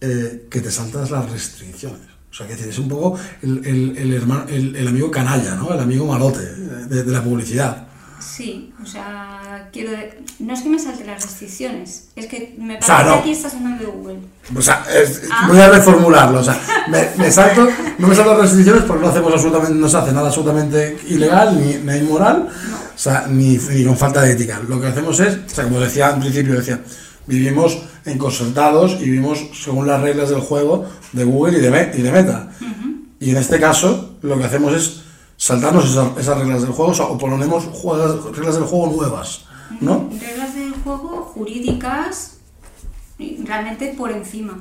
eh, 0.01 0.45
que 0.49 0.61
te 0.61 0.69
saltas 0.71 1.09
las 1.09 1.27
restricciones. 1.31 2.01
O 2.29 2.33
sea, 2.33 2.47
que 2.47 2.53
es 2.53 2.77
un 2.79 2.87
poco 2.87 3.17
el, 3.41 3.65
el- 3.65 3.97
el 3.97 4.13
hermano, 4.13 4.45
el, 4.47 4.87
amigo 4.87 5.09
canalla, 5.09 5.55
¿no? 5.55 5.73
El 5.73 5.79
amigo 5.79 6.05
malote 6.05 6.39
de, 6.55 7.03
de 7.03 7.11
la 7.11 7.23
publicidad. 7.23 7.87
Sí, 8.21 8.71
o 8.81 8.85
sea, 8.85 9.69
quiero... 9.73 9.91
de- 9.91 10.19
No 10.39 10.53
es 10.53 10.61
que 10.61 10.69
me 10.69 10.77
salte 10.79 11.03
las 11.05 11.23
restricciones, 11.23 12.09
es 12.15 12.27
que 12.27 12.55
me 12.59 12.77
O 12.77 12.81
sea, 12.81 12.97
parece 12.97 13.09
no. 13.09 13.15
que 13.15 13.19
aquí 13.21 13.31
estás 13.31 13.53
hablando 13.55 13.83
de 13.83 13.89
Google. 13.91 14.19
O 14.55 14.61
sea, 14.61 14.85
es- 14.95 15.23
Ah. 15.31 15.47
voy 15.47 15.59
a 15.59 15.69
reformularlo. 15.69 16.39
O 16.39 16.43
sea, 16.43 16.59
me, 16.89 17.07
me 17.17 17.31
salto, 17.31 17.67
no 17.97 18.07
me 18.07 18.15
salto 18.15 18.31
las 18.33 18.41
restricciones 18.41 18.83
porque 18.83 19.03
no 19.03 19.09
hacemos 19.09 19.33
absolutamente, 19.33 19.73
no 19.73 19.89
se 19.89 19.97
hace 19.97 20.11
nada 20.11 20.27
absolutamente 20.27 20.97
ilegal 21.07 21.59
ni, 21.59 21.73
ni 21.75 21.97
inmoral, 21.99 22.47
o 22.95 22.97
sea, 22.97 23.25
ni, 23.27 23.57
ni 23.57 23.83
con 23.85 23.97
falta 23.97 24.21
de 24.21 24.33
ética. 24.33 24.61
Lo 24.67 24.79
que 24.79 24.87
hacemos 24.87 25.19
es, 25.19 25.35
o 25.45 25.49
sea, 25.49 25.63
como 25.65 25.79
decía 25.79 26.09
al 26.09 26.19
principio, 26.19 26.53
decía, 26.55 26.79
vivimos 27.27 27.79
en 28.05 28.17
concertados 28.17 28.97
y 28.99 29.05
vivimos 29.05 29.39
según 29.53 29.87
las 29.87 30.01
reglas 30.01 30.29
del 30.29 30.41
juego 30.41 30.85
de 31.13 31.23
Google 31.23 31.57
y 31.57 31.61
de, 31.61 31.91
y 31.97 32.01
de 32.01 32.11
Meta. 32.11 32.49
Y 33.19 33.29
en 33.31 33.37
este 33.37 33.59
caso, 33.59 34.15
lo 34.21 34.37
que 34.37 34.43
hacemos 34.45 34.73
es 34.73 35.01
saltarnos 35.45 35.89
esas, 35.89 36.15
esas 36.19 36.37
reglas 36.37 36.61
del 36.61 36.71
juego 36.71 36.91
o, 36.91 36.93
sea, 36.93 37.05
o 37.05 37.17
ponemos 37.17 37.63
juegas- 37.73 38.23
reglas 38.35 38.55
del 38.55 38.65
juego 38.65 38.87
nuevas, 38.95 39.45
¿no? 39.79 40.07
Reglas 40.21 40.53
del 40.53 40.71
juego 40.83 41.23
jurídicas 41.33 42.37
realmente 43.43 43.95
por 43.97 44.11
encima. 44.11 44.59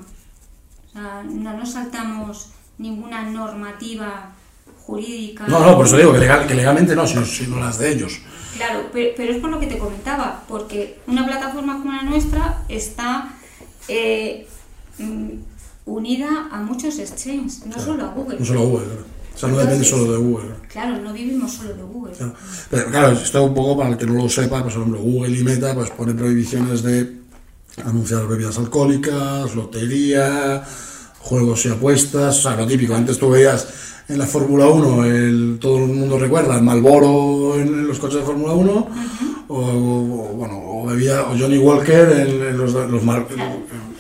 O 0.88 0.92
sea, 0.92 1.22
no 1.22 1.52
nos 1.58 1.72
saltamos 1.72 2.48
ninguna 2.78 3.22
normativa 3.24 4.30
jurídica. 4.86 5.46
No, 5.46 5.60
no, 5.60 5.76
por 5.76 5.84
eso 5.84 5.98
digo 5.98 6.12
que, 6.14 6.18
legal, 6.18 6.46
que 6.46 6.54
legalmente 6.54 6.96
no, 6.96 7.06
sino, 7.06 7.26
sino 7.26 7.60
las 7.60 7.78
de 7.78 7.92
ellos. 7.92 8.18
Claro, 8.56 8.86
pero, 8.90 9.10
pero 9.18 9.32
es 9.34 9.38
por 9.38 9.50
lo 9.50 9.60
que 9.60 9.66
te 9.66 9.76
comentaba, 9.76 10.44
porque 10.48 10.98
una 11.06 11.26
plataforma 11.26 11.78
como 11.78 11.92
la 11.92 12.04
nuestra 12.04 12.64
está 12.70 13.28
eh, 13.86 14.48
mm, 14.98 15.30
unida 15.84 16.48
a 16.50 16.62
muchos 16.62 16.98
exchanges, 16.98 17.66
no 17.66 17.78
solo 17.78 18.04
a 18.06 18.08
Google. 18.08 18.38
No 18.38 18.44
solo 18.46 18.60
Google, 18.62 18.86
claro. 18.86 19.04
Sea, 19.40 19.48
no 19.48 19.56
depende 19.56 19.84
solo 19.86 20.12
de 20.12 20.18
Google. 20.18 20.50
claro. 20.70 21.00
No 21.00 21.12
vivimos 21.14 21.52
solo 21.52 21.74
de 21.74 21.82
Google. 21.82 22.12
Claro. 22.12 22.34
Pero 22.70 22.90
claro, 22.90 23.12
esto 23.12 23.42
un 23.42 23.54
poco 23.54 23.78
para 23.78 23.90
el 23.90 23.96
que 23.96 24.04
no 24.04 24.14
lo 24.14 24.28
sepa, 24.28 24.62
pues 24.62 24.74
por 24.74 24.82
ejemplo, 24.82 25.00
Google 25.00 25.38
y 25.38 25.42
Meta 25.42 25.74
pues 25.74 25.90
pone 25.90 26.12
prohibiciones 26.12 26.82
de 26.82 27.20
anunciar 27.84 28.26
bebidas 28.28 28.58
alcohólicas, 28.58 29.54
lotería, 29.54 30.62
juegos 31.20 31.64
y 31.64 31.70
apuestas, 31.70 32.38
o 32.38 32.42
sea, 32.42 32.56
lo 32.56 32.66
típico. 32.66 32.94
Antes 32.94 33.18
tú 33.18 33.30
veías 33.30 33.66
en 34.08 34.18
la 34.18 34.26
Fórmula 34.26 34.66
1, 34.66 35.04
el, 35.06 35.58
todo 35.58 35.78
el 35.78 35.86
mundo 35.86 36.18
recuerda 36.18 36.56
el 36.56 36.62
Malboro 36.62 37.54
en, 37.58 37.68
en 37.68 37.88
los 37.88 37.98
coches 37.98 38.20
de 38.20 38.26
Fórmula 38.26 38.52
1, 38.52 38.88
o, 39.50 39.58
o, 39.58 40.34
bueno, 40.40 40.60
o 40.64 40.86
bebía, 40.86 41.22
o 41.22 41.36
Johnny 41.38 41.58
Walker 41.58 42.08
en, 42.12 42.42
en 42.42 42.56
los, 42.58 42.72
los 42.72 43.02
mar- 43.02 43.26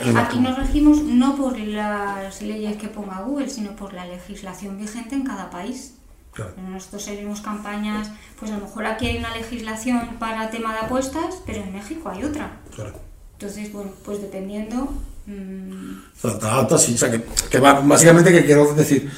en 0.00 0.16
Aquí 0.16 0.38
nos 0.38 0.56
regimos 0.56 1.02
no 1.02 1.36
por 1.36 1.58
las 1.58 2.40
leyes 2.40 2.76
que 2.76 2.88
ponga 2.88 3.20
Google, 3.22 3.50
sino 3.50 3.74
por 3.76 3.92
la 3.92 4.06
legislación 4.06 4.78
vigente 4.78 5.14
en 5.14 5.24
cada 5.24 5.50
país. 5.50 5.94
Claro. 6.32 6.52
Nosotros 6.70 7.02
seguimos 7.02 7.40
campañas, 7.40 8.10
pues 8.38 8.50
a 8.52 8.56
lo 8.58 8.64
mejor 8.66 8.86
aquí 8.86 9.06
hay 9.06 9.18
una 9.18 9.34
legislación 9.36 10.16
para 10.18 10.48
tema 10.50 10.72
de 10.72 10.78
apuestas, 10.80 11.42
pero 11.44 11.62
en 11.62 11.72
México 11.72 12.08
hay 12.08 12.22
otra. 12.24 12.60
Claro. 12.74 12.92
Entonces, 13.32 13.72
bueno, 13.72 13.90
pues 14.04 14.20
dependiendo... 14.22 14.92
mm, 15.26 16.26
adaptas, 16.26 16.82
sí. 16.82 16.94
O 16.94 16.98
sea, 16.98 17.10
que, 17.10 17.22
que 17.50 17.58
básicamente 17.58 18.30
que 18.32 18.44
quiero 18.44 18.72
decir 18.74 19.10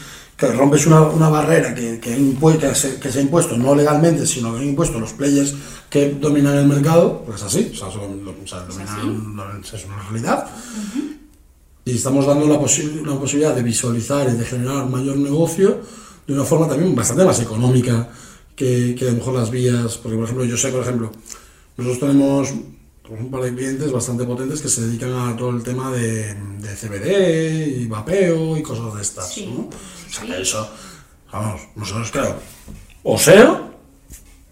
que 0.48 0.56
rompes 0.56 0.86
una, 0.86 1.02
una 1.02 1.28
barrera 1.28 1.74
que, 1.74 1.98
que, 2.00 2.10
que, 2.58 2.74
se, 2.74 2.98
que 3.00 3.10
se 3.12 3.18
ha 3.18 3.22
impuesto 3.22 3.56
no 3.56 3.74
legalmente, 3.74 4.26
sino 4.26 4.52
que 4.52 4.58
han 4.60 4.68
impuesto 4.68 4.98
los 5.00 5.12
players 5.12 5.54
que 5.90 6.10
dominan 6.20 6.56
el 6.56 6.66
mercado, 6.66 7.22
pues 7.26 7.40
es 7.40 7.46
así, 7.46 7.70
o 7.72 7.76
sea, 7.76 7.90
son- 7.90 8.26
o 8.26 8.46
sea, 8.46 8.60
dominan, 8.60 9.36
lo- 9.36 9.58
es 9.60 9.84
una 9.84 10.02
realidad. 10.08 10.46
Y 11.84 11.96
estamos 11.96 12.26
dando 12.26 12.46
la 12.46 12.60
posi- 12.60 13.00
una 13.02 13.18
posibilidad 13.18 13.54
de 13.54 13.62
visualizar 13.62 14.28
y 14.28 14.36
de 14.36 14.44
generar 14.44 14.88
mayor 14.88 15.16
negocio 15.16 15.80
de 16.26 16.32
una 16.34 16.44
forma 16.44 16.68
también 16.68 16.94
bastante 16.94 17.24
más 17.24 17.40
económica 17.40 18.08
que, 18.54 18.94
que 18.96 19.08
a 19.08 19.10
lo 19.10 19.16
mejor 19.18 19.34
las 19.34 19.50
vías, 19.50 19.96
porque 19.98 20.16
por 20.16 20.24
ejemplo 20.24 20.44
yo 20.44 20.56
sé, 20.56 20.68
por 20.70 20.82
ejemplo, 20.82 21.10
nosotros 21.76 21.98
tenemos 22.08 22.54
un 23.10 23.30
par 23.30 23.42
de 23.42 23.54
clientes 23.54 23.90
bastante 23.92 24.24
potentes 24.24 24.60
que 24.62 24.68
se 24.68 24.82
dedican 24.86 25.12
a 25.12 25.36
todo 25.36 25.50
el 25.50 25.62
tema 25.62 25.90
de, 25.90 26.34
de 26.34 26.74
CBD 26.74 27.80
y 27.82 27.86
vapeo 27.86 28.56
y 28.56 28.62
cosas 28.62 28.94
de 28.94 29.02
estas, 29.02 29.32
Sí, 29.32 29.46
¿no? 29.46 29.64
O 29.66 29.70
sea, 30.12 30.22
sí. 30.22 30.26
que 30.28 30.40
eso, 30.42 30.70
vamos, 31.32 31.60
nosotros 31.76 32.10
claro, 32.10 32.36
o 33.02 33.18
sea, 33.18 33.68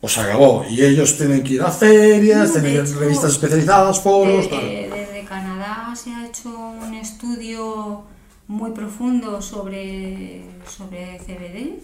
o 0.02 0.08
se 0.08 0.20
acabó, 0.20 0.64
y 0.68 0.82
ellos 0.82 1.16
tienen 1.16 1.42
que 1.42 1.54
ir 1.54 1.62
a 1.62 1.70
ferias, 1.70 2.54
No, 2.54 2.60
tienen 2.60 2.84
hecho, 2.84 2.98
revistas 2.98 3.32
especializadas, 3.32 4.00
foros, 4.00 4.48
tal. 4.50 4.60
Desde, 4.60 4.88
desde 4.90 5.24
Canadá 5.24 5.94
se 5.94 6.10
ha 6.10 6.26
hecho 6.26 6.48
un 6.48 6.94
estudio 6.94 8.02
muy 8.48 8.72
profundo 8.72 9.40
sobre, 9.40 10.42
sobre 10.66 11.18
CBD, 11.18 11.80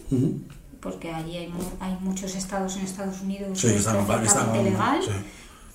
porque 0.80 1.10
allí 1.12 1.36
hay, 1.36 1.54
hay 1.80 1.96
muchos 2.00 2.34
estados 2.34 2.76
en 2.76 2.82
Estados 2.82 3.20
Unidos 3.20 3.58
Sí, 3.58 3.68
que 3.68 3.76
están, 3.76 3.96
legal. 4.64 5.00
sí. 5.02 5.10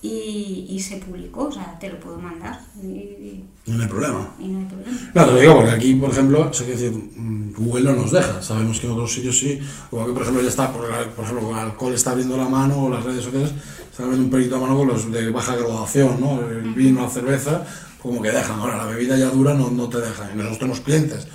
Y, 0.04 0.66
y 0.68 0.80
se 0.80 0.96
publicó, 0.96 1.44
o 1.44 1.52
sea, 1.52 1.78
te 1.78 1.88
lo 1.88 2.00
puedo 2.00 2.18
mandar. 2.18 2.60
Y, 2.82 3.44
No 3.66 3.82
hay 3.82 3.88
problema. 3.88 4.34
y 4.40 4.48
no 4.48 4.58
hay 4.58 4.64
problema. 4.64 4.98
Claro, 5.12 5.36
digo 5.36 5.54
porque 5.54 5.70
aquí, 5.70 5.94
por 5.94 6.10
ejemplo, 6.10 6.50
decir, 6.50 6.90
mm, 6.90 7.52
Google 7.56 7.84
no 7.84 7.92
nos 7.92 8.10
deja. 8.10 8.42
Sabemos 8.42 8.80
que 8.80 8.86
en 8.88 8.92
otros 8.94 9.14
sitios 9.14 9.38
sí. 9.38 9.60
Como 9.90 10.06
que, 10.06 10.12
por 10.12 10.22
ejemplo, 10.22 10.42
ya 10.42 10.48
está, 10.48 10.72
por, 10.72 10.88
por 10.88 11.24
ejemplo, 11.24 11.46
con 11.48 11.56
alcohol 11.56 11.94
está 11.94 12.10
abriendo 12.10 12.36
la 12.36 12.48
mano, 12.48 12.86
o 12.86 12.90
las 12.90 13.04
redes 13.04 13.22
sociales 13.22 13.52
están 13.90 14.06
abriendo 14.06 14.24
un 14.24 14.30
pelito 14.32 14.56
a 14.56 14.60
mano 14.60 14.76
con 14.76 14.88
los 14.88 15.12
de 15.12 15.30
baja 15.30 15.54
graduación, 15.54 16.20
¿no? 16.20 16.40
El 16.48 16.74
vino, 16.74 17.02
la 17.02 17.08
cerveza, 17.08 17.64
como 18.02 18.20
que 18.20 18.32
dejan. 18.32 18.58
Ahora, 18.58 18.78
la 18.78 18.86
bebida 18.86 19.16
ya 19.16 19.30
dura 19.30 19.54
no, 19.54 19.70
no 19.70 19.88
te 19.88 19.98
dejan. 19.98 20.30
Y 20.32 20.36
nosotros 20.36 20.58
tenemos 20.58 20.80
clientes 20.80 21.28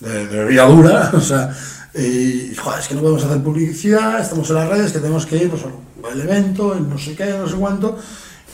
de, 0.00 0.26
de 0.26 0.44
bebida 0.44 0.64
dura, 0.66 1.12
o 1.14 1.20
sea, 1.20 1.56
y 1.94 2.54
joder, 2.54 2.80
es 2.80 2.88
que 2.88 2.94
no 2.94 3.00
podemos 3.00 3.24
hacer 3.24 3.42
publicidad, 3.42 4.20
estamos 4.20 4.48
en 4.50 4.56
las 4.56 4.68
redes, 4.68 4.92
que 4.92 4.98
tenemos 4.98 5.26
que 5.26 5.36
ir 5.36 5.50
pues, 5.50 5.62
al 6.10 6.20
evento, 6.20 6.74
el 6.74 6.88
no 6.88 6.98
sé 6.98 7.14
qué, 7.14 7.26
no 7.26 7.48
sé 7.48 7.56
cuánto. 7.56 7.96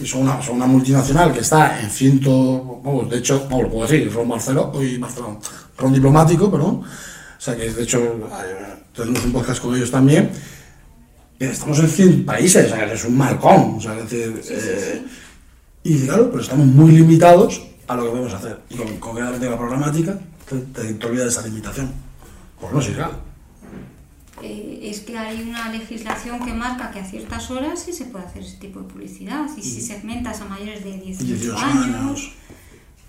Y 0.01 0.07
son 0.07 0.23
una, 0.23 0.43
son 0.43 0.57
una 0.57 0.67
multinacional 0.67 1.33
que 1.33 1.41
está 1.41 1.81
en 1.81 1.91
ciento, 1.91 2.81
vamos, 2.83 3.09
de 3.11 3.19
hecho, 3.19 3.47
vamos, 3.49 3.65
lo 3.65 3.71
puedo 3.71 3.87
decir, 3.87 4.13
Ron 4.13 4.29
Barceló, 4.29 4.73
hoy 4.75 4.99
Barcelona, 4.99 5.39
Ron 5.77 5.93
Diplomático, 5.93 6.51
perdón. 6.51 6.83
O 6.85 7.41
sea 7.41 7.57
que 7.57 7.71
de 7.71 7.83
hecho 7.83 7.99
eh, 7.99 8.75
tenemos 8.95 9.25
un 9.25 9.33
podcast 9.33 9.61
con 9.61 9.77
ellos 9.77 9.91
también. 9.91 10.31
Estamos 11.39 11.79
en 11.81 11.89
100 11.89 12.25
países, 12.25 12.73
o 12.73 12.75
sea 12.75 12.93
es 12.93 13.05
un 13.05 13.17
marcón. 13.17 13.75
O 13.77 13.81
sea, 13.81 13.99
es 13.99 14.11
decir, 14.11 14.43
eh, 14.51 15.05
y 15.83 16.07
claro, 16.07 16.31
pero 16.31 16.43
estamos 16.43 16.67
muy 16.67 16.93
limitados 16.93 17.63
a 17.87 17.97
lo 17.97 18.05
que 18.05 18.11
podemos 18.11 18.33
hacer. 18.33 18.61
Y 18.71 18.77
con, 18.77 18.97
concretamente 18.99 19.51
la 19.51 19.59
programática, 19.59 20.19
te, 20.49 20.57
te, 20.57 20.95
te 20.95 21.07
olvidas 21.07 21.27
de 21.27 21.31
esa 21.31 21.47
limitación. 21.47 22.04
Pues 22.65 22.73
no 22.75 22.81
es 22.81 22.89
ilegal. 22.89 23.21
Eh, 24.43 24.81
es 24.91 25.01
que 25.01 25.17
hay 25.17 25.43
una 25.49 25.71
legislación 25.71 26.45
que 26.45 26.53
marca 26.53 26.91
que 26.91 26.99
a 27.01 27.05
ciertas 27.05 27.51
horas 27.51 27.81
sí 27.85 27.93
se 27.93 28.07
puede 28.07 28.25
hacer 28.27 28.43
ese 28.43 28.57
tipo 28.57 28.81
de 28.81 28.87
publicidad. 28.89 29.47
Y 29.57 29.63
si 29.63 29.81
segmentas 29.81 30.41
a 30.41 30.45
mayores 30.47 30.83
de 30.85 30.99
18, 30.99 31.25
18 31.25 31.57
años, 31.57 31.85
años. 31.97 32.33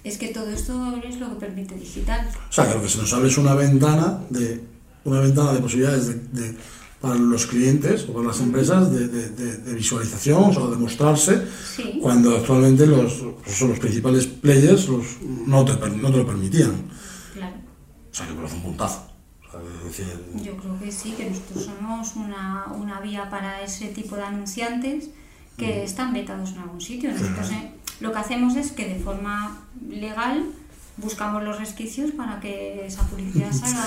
es 0.03 0.18
que 0.18 0.28
todo 0.30 0.49
esto 0.51 0.95
es 1.03 1.20
lo 1.20 1.30
que 1.30 1.36
permite 1.36 1.76
digital. 1.76 2.30
O 2.49 2.53
sea, 2.53 2.68
que 2.68 2.76
lo 2.76 2.82
que 2.82 2.89
se 2.89 2.99
nos 2.99 3.12
abre 3.14 3.28
es 3.28 3.38
una 3.38 3.56
ventana 3.56 4.20
de, 4.30 4.62
una 5.03 5.20
ventana 5.20 5.53
de 5.53 5.60
posibilidades 5.60 6.08
de, 6.08 6.14
de- 6.41 6.58
para 7.01 7.16
los 7.16 7.45
clientes 7.47 8.06
o 8.10 8.14
para 8.14 8.28
las 8.28 8.39
empresas 8.39 8.91
de, 8.91 9.08
de- 9.08 9.30
de- 9.30 9.58
de 9.58 9.74
visualización 9.74 10.56
o 10.58 10.72
de 10.72 10.78
mostrarse 10.78 11.41
Sí. 11.76 11.99
cuando 12.01 12.36
actualmente 12.38 12.86
los, 12.88 13.14
pues 13.43 13.58
son 13.58 13.70
los 13.70 13.80
principales 13.80 14.26
players 14.28 14.88
los, 14.88 15.06
no, 15.45 15.66
te, 15.66 15.74
no 15.89 16.12
te 16.12 16.18
lo 16.18 16.26
permitían. 16.26 16.72
Claro. 17.34 17.56
O 18.12 18.16
sea, 18.16 18.26
que 18.28 18.32
me 18.34 18.38
parece 18.38 18.56
un 18.56 18.62
puntazo. 18.64 19.08
Que 19.95 20.43
Yo 20.43 20.58
creo 20.58 20.80
que 20.80 20.91
sí, 20.91 21.12
que 21.12 21.30
nosotros 21.30 21.66
somos 21.66 22.16
una, 22.16 22.66
una 22.76 22.99
vía 22.99 23.30
para 23.30 23.62
ese 23.62 23.88
tipo 23.88 24.16
de 24.16 24.24
anunciantes 24.24 25.10
que 25.58 25.84
están 25.84 26.14
vetados 26.14 26.51
en 26.51 26.60
algún 26.60 26.82
sitio. 26.82 27.12
Nosotros 27.12 27.51
eh, 27.51 27.72
lo 27.99 28.12
que 28.12 28.20
hacemos 28.20 28.56
es 28.56 28.72
que 28.72 28.88
de 28.88 28.99
forma 28.99 29.62
legal 29.89 30.45
buscamos 30.97 31.43
los 31.43 31.60
resquicios 31.60 32.12
para 32.12 32.39
que 32.39 32.86
esa 32.86 33.03
publicidad 33.03 33.51
salga. 33.53 33.86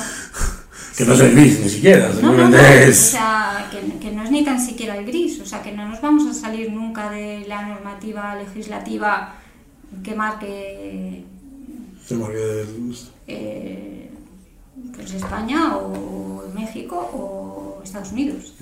que 0.96 1.04
no 1.04 1.14
es 1.14 1.20
el 1.20 1.34
gris 1.34 1.60
ni 1.60 1.68
siquiera, 1.68 2.10
No, 2.20 2.32
no, 2.32 2.48
no, 2.48 2.56
o 2.56 2.92
sea, 2.92 3.68
que, 3.70 3.98
que 3.98 4.12
no 4.12 4.24
es 4.24 4.30
ni 4.30 4.44
tan 4.44 4.60
siquiera 4.60 4.96
el 4.96 5.06
gris, 5.06 5.40
o 5.40 5.46
sea, 5.46 5.62
que 5.62 5.72
no 5.72 5.88
nos 5.88 6.00
vamos 6.00 6.26
a 6.26 6.34
salir 6.34 6.72
nunca 6.72 7.10
de 7.10 7.46
la 7.46 7.66
normativa 7.66 8.34
legislativa 8.36 9.34
que 10.02 10.14
marque 10.14 11.24
eh, 13.26 14.10
pues 14.94 15.12
España 15.12 15.76
o 15.76 16.44
México 16.54 16.96
o 16.96 17.80
Estados 17.82 18.12
Unidos. 18.12 18.54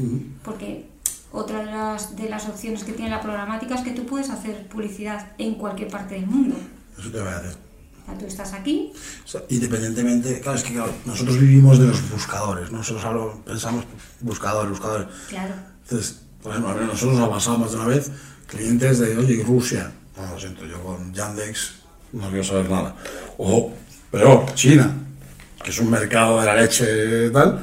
Porque 0.45 0.87
otra 1.33 1.61
de 1.61 1.67
las, 1.67 2.17
de 2.17 2.29
las 2.29 2.47
opciones 2.49 2.85
que 2.85 2.93
tiene 2.93 3.11
la 3.11 3.21
programática 3.21 3.75
es 3.75 3.83
que 3.83 3.91
tú 3.93 4.07
puedes 4.07 4.31
hacer 4.31 4.67
publicidad 4.69 5.33
en 5.39 5.55
cualquier 5.55 5.89
parte 5.89 6.15
del 6.15 6.27
mundo. 6.27 6.57
Eso 6.99 7.11
te 7.11 7.21
voy 7.21 7.29
a. 7.29 7.39
O 7.39 8.09
sea, 8.09 8.19
tú 8.19 8.27
estás 8.27 8.53
aquí, 8.53 8.93
O 9.25 9.29
sea, 9.29 9.43
independientemente, 9.49 10.41
claro, 10.41 10.57
es 10.57 10.63
que 10.65 10.75
claro, 10.75 10.93
nosotros 11.05 11.41
vivimos 11.41 11.79
de 11.79 11.89
los 11.89 12.09
buscadores, 12.11 12.71
¿no? 12.71 12.79
Nosotros 12.79 13.35
pensamos 13.45 13.85
buscadores, 14.21 14.71
buscadores. 14.71 15.09
claro, 15.29 15.55
Entonces, 15.83 16.21
por 16.41 16.53
ejemplo, 16.53 16.73
a 16.73 16.75
ver, 16.77 16.85
nosotros 16.85 17.19
nos 17.19 17.29
ha 17.29 17.33
pasado 17.33 17.59
más 17.59 17.73
de 17.73 17.77
una 17.79 17.87
vez 17.89 18.13
clientes 18.47 19.01
de, 19.01 19.19
oye, 19.19 19.43
Rusia, 19.43 19.91
no 20.17 20.33
lo 20.33 20.39
siento, 20.39 20.65
yo 20.65 20.81
con 20.85 21.13
Yandex 21.13 21.75
no 22.13 22.29
quiero 22.29 22.45
saber 22.45 22.71
nada. 22.71 22.95
O 23.39 23.73
peor, 24.13 24.55
China, 24.55 24.95
que 25.67 25.73
es 25.73 25.81
un 25.81 25.91
mercado 25.91 26.39
de 26.41 26.47
la 26.47 26.55
leche 26.55 27.29
tal, 27.31 27.59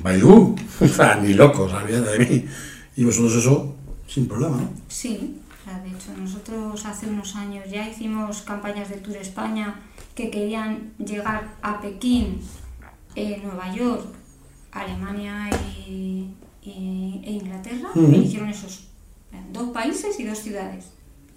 Baidu, 0.00 0.54
o 0.80 0.86
sea, 0.86 1.16
ni 1.16 1.34
locos, 1.34 1.72
olvídate 1.72 2.10
de 2.16 2.18
mí. 2.24 2.44
Y 2.96 3.02
vosotros 3.04 3.34
eso, 3.34 3.74
sin 4.06 4.28
problema, 4.28 4.58
¿no? 4.58 4.70
sí. 4.88 5.38
De 5.64 5.88
hecho, 5.90 6.12
nosotros 6.18 6.84
hace 6.86 7.06
unos 7.08 7.34
años 7.36 7.64
ya 7.70 7.88
hicimos 7.88 8.42
campañas 8.42 8.88
de 8.90 8.96
Tour 8.96 9.16
España 9.16 9.80
que 10.14 10.28
querían 10.30 10.92
llegar 10.98 11.54
a 11.62 11.80
Pekín, 11.80 12.40
eh, 13.14 13.40
Nueva 13.44 13.72
York, 13.74 14.04
Alemania 14.72 15.48
y, 15.88 16.34
y- 16.62 17.20
e 17.24 17.30
Inglaterra. 17.32 17.88
Y 17.94 18.16
hicieron 18.16 18.48
esos 18.48 18.88
dos 19.52 19.70
países 19.70 20.18
y 20.18 20.24
dos 20.24 20.38
ciudades. 20.38 20.86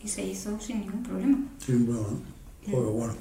Y 0.04 0.08
se 0.08 0.26
hizo 0.26 0.60
sin 0.60 0.82
ningún 0.82 1.04
problema. 1.04 1.38
Sin 1.64 1.86
problema. 1.86 2.18
Bueno. 2.68 3.14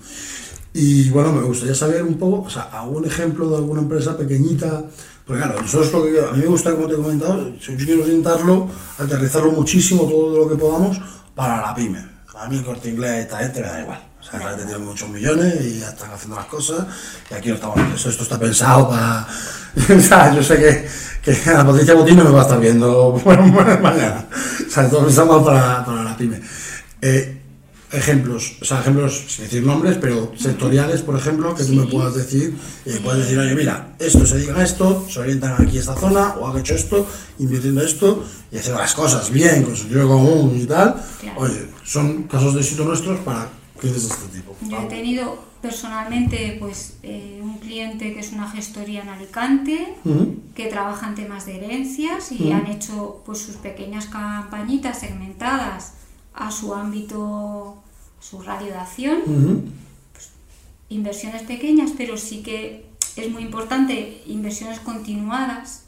Y 0.72 1.08
bueno, 1.10 1.32
me 1.32 1.42
gustaría 1.42 1.74
saber 1.74 2.02
un 2.02 2.14
poco, 2.14 2.48
o 2.48 2.50
sea, 2.50 2.62
algún 2.62 3.04
ejemplo 3.04 3.48
de 3.48 3.56
alguna 3.56 3.80
empresa 3.80 4.16
pequeñita. 4.16 4.82
Porque 5.24 5.42
claro, 5.42 5.62
nosotros 5.62 5.92
lo 5.92 6.04
que 6.04 6.20
a 6.20 6.32
mí 6.32 6.38
me 6.40 6.46
gusta, 6.46 6.72
como 6.72 6.88
te 6.88 6.94
he 6.94 6.96
comentado, 6.96 7.54
yo 7.56 7.76
quiero 7.76 8.02
orientarlo, 8.02 8.68
aterrizarlo 8.98 9.52
muchísimo 9.52 10.02
todo 10.02 10.36
lo 10.36 10.48
que 10.48 10.56
podamos 10.56 11.00
para 11.34 11.62
la 11.62 11.74
pyme. 11.74 12.04
A 12.36 12.48
mí 12.48 12.56
el 12.56 12.64
corte 12.64 12.90
inglés 12.90 13.24
y 13.24 13.28
tal, 13.30 13.44
este 13.44 13.60
me 13.60 13.68
da 13.68 13.80
igual. 13.80 14.02
O 14.20 14.22
sea, 14.24 14.38
realmente 14.40 14.64
tienen 14.64 14.84
muchos 14.84 15.08
millones 15.08 15.60
y 15.64 15.78
ya 15.78 15.90
están 15.90 16.10
haciendo 16.10 16.36
las 16.36 16.46
cosas. 16.46 16.86
Y 17.30 17.34
aquí 17.34 17.50
no 17.50 17.54
estamos. 17.54 17.78
Eso, 17.94 18.10
esto 18.10 18.22
está 18.24 18.38
pensado 18.38 18.88
para. 18.88 19.26
o 19.96 20.00
sea, 20.00 20.34
yo 20.34 20.42
sé 20.42 20.56
que, 20.56 20.88
que 21.22 21.50
la 21.52 21.64
Patricia 21.64 21.94
Botín 21.94 22.16
no 22.16 22.24
me 22.24 22.30
va 22.30 22.40
a 22.40 22.42
estar 22.42 22.58
viendo 22.58 23.20
mañana. 23.82 24.26
O 24.66 24.70
sea, 24.70 24.90
todo 24.90 25.04
pensamos 25.04 25.44
para, 25.44 25.84
para 25.84 26.02
la 26.02 26.16
pyme. 26.16 26.40
Eh, 27.00 27.33
ejemplos, 27.94 28.56
o 28.60 28.64
sea, 28.64 28.80
ejemplos, 28.80 29.24
sin 29.28 29.44
decir 29.44 29.62
nombres, 29.62 29.98
pero 30.00 30.32
sectoriales, 30.36 31.02
por 31.02 31.16
ejemplo, 31.16 31.54
que 31.54 31.64
tú 31.64 31.72
me 31.72 31.86
puedas 31.86 32.14
decir, 32.14 32.56
y 32.84 32.98
puedes 32.98 33.22
decir, 33.22 33.38
oye, 33.38 33.54
mira, 33.54 33.94
esto 33.98 34.26
se 34.26 34.36
dedican 34.36 34.56
a 34.56 34.64
esto, 34.64 35.06
se 35.08 35.20
orientan 35.20 35.62
aquí 35.62 35.78
a 35.78 35.80
esta 35.80 35.94
zona, 35.96 36.34
o 36.40 36.48
han 36.48 36.58
hecho 36.58 36.74
esto, 36.74 37.06
invirtiendo 37.38 37.82
esto, 37.82 38.24
y 38.50 38.58
haciendo 38.58 38.80
las 38.80 38.94
cosas 38.94 39.30
bien, 39.30 39.62
con 39.62 39.76
sentido 39.76 40.08
común 40.08 40.58
y 40.60 40.66
tal. 40.66 40.96
Claro. 41.20 41.40
Oye, 41.40 41.68
son 41.84 42.24
casos 42.24 42.54
de 42.54 42.60
éxito 42.60 42.84
nuestros 42.84 43.20
para 43.20 43.48
clientes 43.78 44.08
de 44.08 44.14
este 44.14 44.38
tipo. 44.38 44.56
Yo 44.62 44.78
he 44.78 44.86
tenido 44.86 45.54
personalmente 45.60 46.58
pues 46.60 46.98
eh, 47.02 47.40
un 47.42 47.56
cliente 47.58 48.12
que 48.12 48.20
es 48.20 48.32
una 48.32 48.50
gestoría 48.50 49.02
en 49.02 49.08
Alicante 49.08 49.94
Ujú. 50.04 50.36
que 50.54 50.66
trabaja 50.66 51.08
en 51.08 51.14
temas 51.14 51.46
de 51.46 51.56
herencias 51.56 52.30
y 52.32 52.52
han 52.52 52.66
hecho 52.66 53.22
pues 53.24 53.38
sus 53.38 53.56
pequeñas 53.56 54.04
campañitas 54.06 55.00
segmentadas 55.00 55.94
a 56.34 56.50
su 56.50 56.74
ámbito, 56.74 57.82
su 58.28 58.40
radio 58.42 58.68
de 58.68 58.74
acción, 58.78 59.18
Ujú. 59.26 59.62
inversiones 60.88 61.42
pequeñas, 61.42 61.90
pero 61.96 62.16
sí 62.16 62.42
que 62.42 62.86
es 63.16 63.30
muy 63.30 63.42
importante 63.42 64.22
inversiones 64.26 64.80
continuadas. 64.80 65.82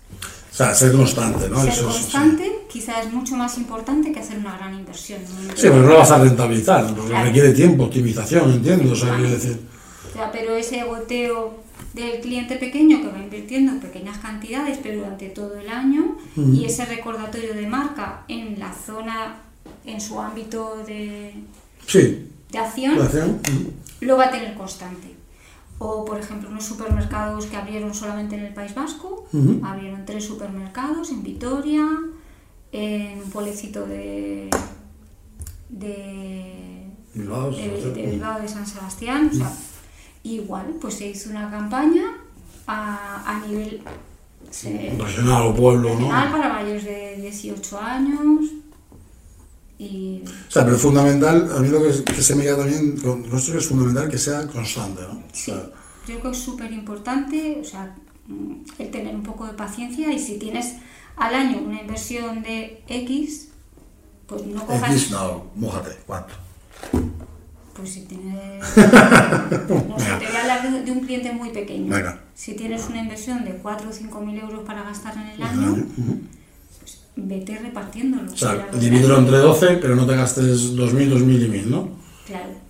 O 0.53 0.55
sea, 0.57 0.75
ser 0.75 0.93
constante, 0.93 1.49
¿no? 1.51 1.61
Ser 1.61 1.73
Eso 1.73 1.85
constante 1.87 2.61
quizá 2.69 3.03
es 3.03 3.13
mucho 3.13 3.37
más 3.37 3.59
importante 3.59 4.13
que 4.13 4.21
hacer 4.21 4.39
una 4.39 4.57
gran 4.57 4.75
inversión. 4.75 5.21
¿no? 5.23 5.51
Sí, 5.55 5.63
pero 5.69 5.83
no 5.83 5.97
vas 5.97 6.11
a 6.11 6.19
rentabilizar, 6.19 6.87
porque 6.95 7.11
Claro. 7.11 7.27
requiere 7.27 7.53
tiempo, 7.53 7.85
optimización, 7.85 8.53
¿entiendes? 8.53 8.91
O 8.93 8.97
sea, 8.97 9.09
Claro. 9.17 9.31
decir. 9.31 9.61
O 10.09 10.13
sea, 10.13 10.33
pero 10.33 10.57
ese 10.57 10.83
goteo 10.85 11.63
del 11.93 12.21
cliente 12.21 12.57
pequeño 12.57 13.03
que 13.03 13.09
va 13.09 13.19
invirtiendo 13.19 13.73
en 13.73 13.81
pequeñas 13.81 14.17
cantidades, 14.19 14.79
pero 14.83 14.99
durante 15.01 15.29
todo 15.29 15.59
el 15.59 15.69
año, 15.69 16.17
y 16.37 16.65
ese 16.65 16.85
recordatorio 16.87 17.53
de 17.55 17.67
marca 17.67 18.23
en 18.29 18.59
la 18.59 18.73
zona, 18.73 19.37
en 19.85 20.01
su 20.01 20.19
ámbito 20.21 20.83
de, 20.87 21.35
Sí, 21.87 22.29
de 22.51 22.59
acción, 22.59 22.97
lo 24.01 24.17
va 24.17 24.25
a 24.27 24.31
tener 24.31 24.55
constante. 24.55 25.15
O, 25.79 26.05
por 26.05 26.19
ejemplo, 26.19 26.49
unos 26.49 26.65
supermercados 26.65 27.47
que 27.47 27.57
abrieron 27.57 27.93
solamente 27.95 28.35
en 28.37 28.45
el 28.47 28.55
País 28.55 28.75
Vasco, 28.75 29.27
abrieron 29.63 30.05
tres 30.07 30.25
supermercados 30.25 31.11
en 31.11 31.23
Vitoria, 31.23 31.87
en 32.73 33.19
un 33.23 33.31
pueblecito 33.31 33.87
de, 33.87 34.49
de 35.69 36.87
Bilbao, 37.15 37.51
de, 37.51 37.57
de 37.95 38.07
Bilbao 38.13 38.41
de 38.41 38.49
San 38.49 38.67
Sebastián. 38.67 39.31
O 39.33 39.35
sea, 39.37 39.53
igual, 40.23 40.75
pues 40.81 40.95
se 40.95 41.09
hizo 41.09 41.31
una 41.31 41.51
campaña 41.51 42.05
a, 42.67 43.23
a 43.27 43.47
nivel 43.47 43.83
se- 44.51 44.93
o 45.51 45.55
pueblo, 45.55 45.91
¿no? 45.91 45.95
regional 45.97 46.31
para 46.33 46.53
mayores 46.53 46.85
de 46.85 47.17
18 47.21 47.81
años. 47.81 48.51
Y 49.79 50.23
O 50.27 50.51
sea, 50.51 50.65
pero 50.65 50.77
es 50.77 50.83
fundamental, 50.83 51.51
a 51.55 51.61
mí 51.61 51.69
lo 51.69 51.83
que, 51.83 52.03
que 52.05 52.23
se 52.23 52.35
me 52.35 52.45
queda 52.45 52.57
también 52.59 52.97
con 52.99 53.23
que 53.25 53.37
es 53.37 53.67
fundamental 53.67 54.09
que 54.09 54.19
sea 54.19 54.47
constante, 54.47 55.03
¿no? 55.03 55.19
O 55.19 55.23
sí, 55.33 55.51
sea, 55.51 55.63
yo 56.07 56.19
creo 56.19 56.23
que 56.23 56.31
es 56.31 56.39
súper 56.39 56.73
importante 56.73 57.59
o 57.61 57.65
sea, 57.65 57.95
mm, 58.27 58.55
el 58.79 58.91
tener 58.91 59.15
un 59.15 59.23
poco 59.23 59.47
de 59.47 59.53
paciencia 59.53 60.11
y 60.13 60.19
si 60.19 60.39
tienes 60.39 60.77
al 61.17 61.35
año 61.35 61.59
una 61.59 61.81
inversión 61.81 62.43
de 62.43 62.83
X, 62.89 63.49
Pues 64.27 64.45
no 64.47 64.67
cojas. 64.67 64.93
Kiss, 64.93 65.11
no, 65.11 65.45
mójate, 65.55 65.91
¿cuánto? 66.07 66.35
Pues 67.75 67.91
si 67.93 68.01
tienes. 68.03 68.65
No 68.77 69.99
sé, 69.99 70.11
te 70.19 70.27
voy 70.27 70.37
a 70.37 70.41
hablar 70.41 70.63
de, 70.73 70.83
de 70.83 70.91
un 70.91 71.01
cliente 71.01 71.33
muy 71.33 71.51
pequeño. 71.51 71.95
Venga. 71.95 72.21
Si 72.35 72.55
tienes 72.55 72.89
una 72.89 73.01
inversión 73.03 73.45
de 73.45 73.53
4 73.57 73.89
o 73.89 73.93
5 73.93 74.21
mil 74.21 74.39
euros 74.39 74.65
para 74.65 74.83
gastar 74.83 75.15
en 75.17 75.27
el 75.29 75.43
año. 75.43 75.87
Vete 77.17 77.59
repartiéndolo. 77.59 78.31
O 78.33 78.37
sea, 78.37 78.69
divídelo 78.79 79.19
entre 79.19 79.39
12, 79.39 79.67
pero 79.81 79.97
no 79.97 80.07
te 80.07 80.15
gastes 80.17 80.75
2.000, 80.77 81.11
2.000 81.13 81.47
y 81.47 81.49
1.000, 81.51 81.65
¿no? 81.67 81.89
Claro. 82.27 82.67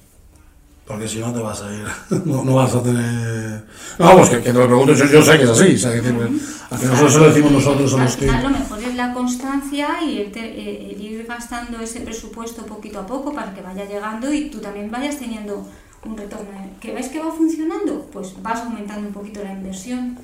Porque 0.86 1.08
si 1.08 1.18
no 1.18 1.32
te 1.32 1.40
vas 1.40 1.60
a 1.62 1.74
ir, 1.74 1.84
no, 2.26 2.44
no 2.44 2.54
vas 2.54 2.72
a 2.74 2.82
tener... 2.82 3.64
No, 3.98 4.12
pues 4.16 4.30
que, 4.30 4.36
que 4.36 4.52
te 4.52 4.58
lo 4.58 4.66
pregunto, 4.66 4.92
yo, 4.94 5.04
yo 5.06 5.20
sé 5.22 5.36
que 5.36 5.42
es 5.44 5.50
así, 5.50 5.74
o 5.74 5.78
sea, 5.78 5.92
que, 6.00 6.08
eso 6.08 7.08
se 7.10 7.18
lo 7.18 7.28
decimos 7.28 7.50
nosotros 7.52 7.92
a 7.94 8.04
los 8.04 8.16
que... 8.16 8.26
final 8.26 8.42
lo 8.44 8.50
mejor 8.50 8.78
es 8.84 8.94
la 8.94 9.12
constancia 9.12 9.88
y 10.04 10.20
el, 10.20 10.30
te- 10.30 10.40
eh, 10.60 10.92
el 10.94 11.00
ir 11.00 11.26
gastando 11.26 11.80
ese 11.80 12.00
presupuesto 12.02 12.64
poquito 12.66 13.00
a 13.00 13.06
poco 13.06 13.34
para 13.34 13.52
que 13.52 13.62
vaya 13.62 13.84
llegando 13.84 14.32
y 14.32 14.48
tú 14.48 14.58
también 14.60 14.88
vayas 14.90 15.18
teniendo 15.18 15.66
un 16.04 16.16
retorno. 16.16 16.46
¿Que 16.80 16.92
ves 16.92 17.08
que 17.08 17.18
va 17.18 17.32
funcionando? 17.32 18.08
Pues 18.12 18.40
vas 18.40 18.60
aumentando 18.60 19.08
un 19.08 19.12
poquito 19.14 19.42
la 19.42 19.52
inversión 19.54 20.16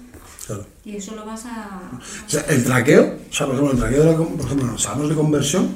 Claro. 0.46 0.66
y 0.84 0.96
eso 0.96 1.14
lo 1.14 1.24
vas 1.24 1.44
a... 1.46 1.80
O 2.26 2.28
sea, 2.30 2.42
el 2.48 2.64
traqueo, 2.64 3.16
o 3.30 3.32
sea, 3.32 3.46
por 3.46 3.54
ejemplo, 3.54 3.72
el 3.74 3.78
traqueo 3.80 4.04
de 4.04 4.10
la, 4.10 4.16
por 4.16 4.46
ejemplo, 4.46 4.76
si 4.78 4.86
hablamos 4.88 5.08
de 5.10 5.14
conversión, 5.14 5.68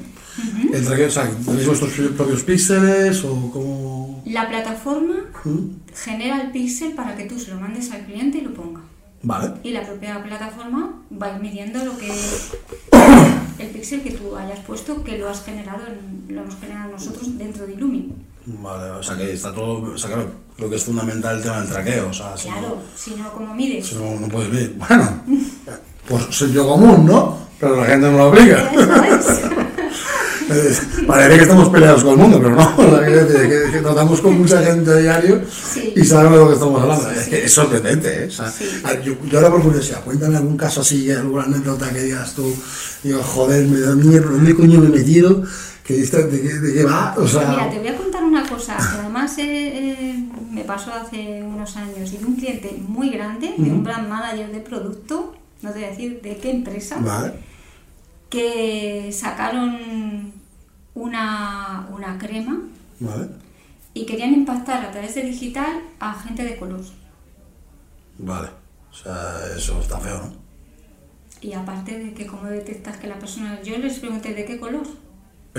el 0.73 0.85
traqueo, 0.85 1.07
o 1.07 1.11
sea, 1.11 1.29
¿tenéis 1.45 1.67
vuestros 1.67 1.91
propios 2.15 2.43
píxeles 2.43 3.23
o 3.23 3.49
cómo...? 3.51 4.21
La 4.25 4.47
plataforma 4.49 5.15
¿Mm? 5.45 5.59
genera 5.95 6.41
el 6.41 6.51
píxel 6.51 6.91
para 6.93 7.15
que 7.15 7.25
tú 7.25 7.39
se 7.39 7.51
lo 7.51 7.59
mandes 7.61 7.89
al 7.91 8.05
cliente 8.05 8.39
y 8.39 8.41
lo 8.41 8.53
ponga. 8.53 8.81
Vale, 9.23 9.53
Y 9.63 9.71
la 9.71 9.85
propia 9.85 10.21
plataforma 10.23 11.01
va 11.11 11.39
midiendo 11.39 11.83
lo 11.85 11.97
que 11.97 12.11
el 13.59 13.67
píxel 13.69 14.01
que 14.03 14.11
tú 14.11 14.35
hayas 14.35 14.59
puesto, 14.59 15.03
que 15.03 15.17
lo 15.17 15.29
has 15.29 15.43
generado, 15.43 15.81
en- 15.87 16.35
lo 16.35 16.41
hemos 16.43 16.55
generado 16.57 16.91
nosotros 16.91 17.37
dentro 17.37 17.65
de 17.65 17.73
Illumi. 17.73 18.11
Vale, 18.61 18.89
o 18.91 19.03
sea, 19.03 19.15
que 19.17 19.33
está 19.33 19.53
todo, 19.53 19.93
o 19.93 19.97
sea, 19.97 20.09
claro, 20.09 20.29
lo 20.57 20.69
que 20.69 20.75
es 20.77 20.83
fundamental 20.83 21.37
el 21.37 21.43
tema 21.43 21.59
del 21.59 21.69
traqueo, 21.69 22.09
o 22.09 22.13
sea, 22.13 22.35
si 22.37 22.47
Claro, 22.47 22.77
si 22.95 23.11
no, 23.15 23.31
¿cómo 23.31 23.53
mides? 23.53 23.93
no, 23.93 23.99
si 23.99 24.03
no, 24.15 24.19
no 24.21 24.27
puedes 24.29 24.51
ver, 24.51 24.71
bueno, 24.77 25.21
pues 26.07 26.23
sentido 26.35 26.67
común, 26.67 27.05
¿no? 27.05 27.37
Pero 27.59 27.75
la 27.75 27.85
gente 27.87 28.09
no 28.09 28.17
lo 28.17 28.27
aplica. 28.29 28.71
Eh, 30.49 30.73
Parece 31.05 31.35
que 31.35 31.41
estamos 31.41 31.67
peleados 31.67 32.03
con 32.05 32.13
el 32.13 32.19
mundo, 32.19 32.37
pero 32.41 32.55
no. 32.55 32.73
O 32.77 32.89
sea, 32.97 33.05
que, 33.05 33.13
que- 33.49 33.71
que 33.71 33.79
tratamos 33.81 34.21
con 34.21 34.37
mucha 34.37 34.63
gente 34.63 34.89
a 34.91 34.95
diario 34.95 35.41
Sí. 35.51 35.91
y 35.93 36.05
sabemos 36.05 36.31
de 36.37 36.37
lo 36.39 36.47
que 36.47 36.53
estamos 36.53 36.81
hablando. 36.81 37.03
Sí, 37.09 37.15
es 37.19 37.25
sí. 37.25 37.35
es 37.35 37.51
sorprendente, 37.53 38.23
¿eh? 38.23 38.27
O 38.27 38.31
sea, 38.31 38.53
yo, 39.03 39.13
yo 39.29 39.39
ahora 39.39 39.51
por 39.51 39.61
curiosidad, 39.63 40.01
cuéntame 40.05 40.37
algún 40.37 40.55
caso 40.55 40.79
así, 40.79 41.11
alguna 41.11 41.43
anécdota 41.43 41.89
que 41.91 41.99
digas 42.01 42.33
tú, 42.33 42.55
digo, 43.03 43.21
joder, 43.23 43.65
me 43.67 43.81
da 43.81 43.93
mierda, 43.95 44.29
¿dónde 44.31 44.55
coño 44.55 44.79
me 44.79 44.85
he 44.87 44.99
metido? 44.99 45.43
¿Que 45.87 45.93
diste- 45.95 46.21
de, 46.27 46.41
qué, 46.41 46.53
¿De 46.55 46.73
qué 46.73 46.83
va? 46.83 47.15
O 47.17 47.25
sea, 47.25 47.49
Mira, 47.49 47.69
te 47.69 47.79
voy 47.79 47.87
a 47.87 47.95
contar 47.97 48.23
una 48.23 48.45
cosa 48.45 48.75
que 48.75 48.97
además 48.99 49.37
eh, 49.37 49.45
eh, 49.45 50.27
me 50.51 50.63
pasó 50.65 50.91
hace 50.93 51.41
unos 51.41 51.77
años 51.77 52.11
y 52.11 52.17
de 52.17 52.25
un 52.25 52.35
cliente 52.35 52.77
muy 52.85 53.09
grande, 53.09 53.55
de 53.57 53.71
un 53.71 53.83
brand 53.83 54.09
manager 54.09 54.51
de 54.51 54.59
producto, 54.59 55.33
no 55.61 55.69
te 55.71 55.75
voy 55.79 55.85
a 55.85 55.89
decir 55.91 56.21
de 56.21 56.35
qué 56.37 56.51
empresa, 56.51 56.97
vale, 56.99 57.33
que 58.29 59.09
sacaron 59.13 60.33
una, 60.93 61.87
una 61.91 62.17
crema 62.17 62.59
vale, 62.99 63.29
y 63.93 64.05
querían 64.05 64.33
impactar 64.33 64.83
a 64.85 64.91
través 64.91 65.15
de 65.15 65.21
digital 65.23 65.81
a 66.01 66.13
gente 66.15 66.43
de 66.43 66.57
color. 66.57 66.81
vale. 68.19 68.49
O 68.91 68.93
sea, 68.99 69.37
eso 69.55 69.79
está 69.79 69.99
feo, 69.99 70.17
¿no? 70.17 70.33
Y 71.39 71.53
aparte 71.53 71.97
de 71.99 72.13
que 72.13 72.25
cómo 72.25 72.45
detectas 72.45 72.97
que 72.97 73.05
la 73.05 73.19
persona... 73.19 73.61
Yo 73.61 73.77
les 73.77 73.99
pregunté 73.99 74.33
de 74.33 74.43
qué 74.43 74.59
color. 74.59 74.87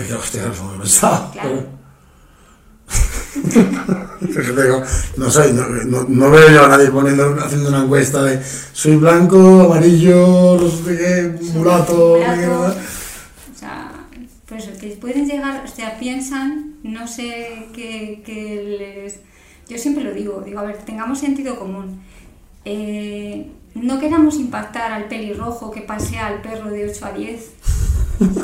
Que, 0.06 0.14
hostia, 0.14 0.46
no 0.46 0.78
pensado. 0.78 1.30
Claro. 1.32 1.78
No 5.16 5.30
sé, 5.30 5.52
no, 5.52 5.68
no, 5.68 6.04
no 6.08 6.30
veo 6.30 6.50
yo 6.50 6.64
a 6.64 6.68
nadie 6.68 6.90
poniendo, 6.90 7.36
haciendo 7.40 7.68
una 7.68 7.84
encuesta 7.84 8.22
de 8.22 8.42
soy 8.72 8.96
blanco, 8.96 9.72
amarillo, 9.72 10.58
no 10.60 10.68
sé 10.68 10.96
qué, 10.96 11.38
mulato. 11.54 12.14
O 12.14 12.18
sea, 13.54 13.92
pues 14.46 14.64
que 14.80 14.88
pueden 15.00 15.26
llegar, 15.26 15.64
o 15.64 15.68
sea, 15.68 15.98
piensan, 15.98 16.74
no 16.82 17.06
sé 17.06 17.68
qué, 17.74 18.22
qué 18.24 18.76
les... 18.78 19.20
Yo 19.68 19.78
siempre 19.78 20.02
lo 20.02 20.12
digo, 20.12 20.42
digo, 20.44 20.60
a 20.60 20.64
ver, 20.64 20.78
tengamos 20.78 21.20
sentido 21.20 21.58
común. 21.58 22.00
Eh, 22.64 23.50
no 23.74 24.00
queramos 24.00 24.36
impactar 24.36 24.92
al 24.92 25.08
pelirrojo 25.08 25.70
que 25.70 25.82
pasea 25.82 26.26
al 26.26 26.42
perro 26.42 26.70
de 26.70 26.90
8 26.90 27.06
a 27.06 27.12
10, 27.12 27.50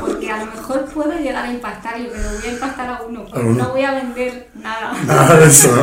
porque 0.00 0.30
a 0.30 0.38
lo 0.44 0.46
mejor 0.46 0.84
puedo 0.86 1.12
llegar 1.18 1.44
a 1.46 1.52
impactarle, 1.52 2.08
pero 2.12 2.28
voy 2.38 2.48
a 2.48 2.52
impactar 2.52 2.88
a 2.88 3.02
uno, 3.02 3.26
A 3.32 3.40
uno. 3.40 3.62
no 3.64 3.68
voy 3.70 3.82
a 3.82 3.92
vender 3.92 4.48
nada. 4.54 4.94
Nada 5.04 5.36
de 5.38 5.46
eso, 5.46 5.74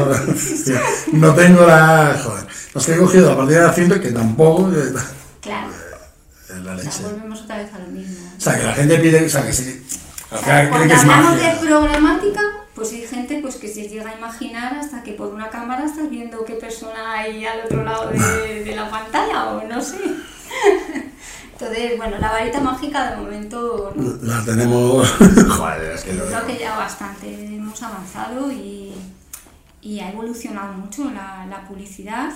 ¿no? 1.12 1.28
No 1.28 1.34
tengo 1.36 1.66
la. 1.66 2.18
Joder. 2.24 2.46
Los 2.74 2.86
que 2.86 2.94
he 2.94 2.98
cogido 2.98 3.32
a 3.32 3.38
partir 3.38 3.58
de 3.58 3.64
la 3.64 3.74
cinta 3.74 4.00
que 4.00 4.12
tampoco. 4.12 4.70
eh, 4.74 4.94
Claro, 5.42 5.70
Es 6.50 6.56
la 6.64 6.72
o 6.72 6.76
leche. 6.76 6.92
sea, 6.92 7.08
volvemos 7.10 7.42
otra 7.42 7.58
vez 7.58 7.74
a 7.74 7.80
lo 7.80 7.88
mismo. 7.88 8.30
O 8.38 8.42
sea, 8.42 8.58
que 8.58 8.64
la 8.66 8.74
gente 8.74 8.98
pide. 9.00 9.26
O 9.26 9.30
sea, 9.30 9.46
que 9.46 9.54
sí. 9.54 9.86
O 10.32 10.38
sea, 10.38 10.70
cuando 10.70 10.88
que 10.88 10.94
hablamos 10.94 11.32
magia. 11.36 11.54
de 11.56 11.60
programática, 11.68 12.42
pues 12.74 12.92
hay 12.94 13.06
gente 13.06 13.39
pues 13.42 13.56
que 13.56 13.68
se 13.68 13.89
llega 13.89 14.10
a 14.12 14.16
imaginar 14.18 14.76
hasta 14.76 15.04
que 15.04 15.12
por 15.14 15.28
una 15.34 15.50
cámara 15.50 15.84
estás 15.86 16.10
viendo 16.10 16.46
qué 16.46 16.54
persona 16.54 17.14
hay 17.20 17.46
al 17.46 17.62
otro 17.66 17.84
lado 17.84 18.10
de, 18.10 18.64
de 18.64 18.76
la 18.76 18.89
pantalla 18.89 19.50
o 19.50 19.68
no 19.68 19.82
sé. 19.82 19.98
Entonces, 21.62 21.97
bueno, 21.97 22.18
la 22.20 22.32
varita 22.32 22.59
mágica 22.59 23.12
de 23.12 23.18
momento 23.18 23.93
no. 23.95 24.18
La 24.24 24.43
tenemos. 24.43 25.09
Joder, 25.49 25.91
es 25.93 26.03
que 26.03 26.14
lo. 26.14 26.26
creo 26.26 26.45
que 26.47 26.57
ya 26.57 26.76
bastante 26.78 27.45
hemos 27.55 27.82
avanzado 27.84 28.51
y, 28.51 28.91
y 29.82 29.99
ha 29.99 30.12
evolucionado 30.12 30.74
mucho 30.74 31.05
la, 31.12 31.45
la 31.47 31.68
publicidad. 31.68 32.32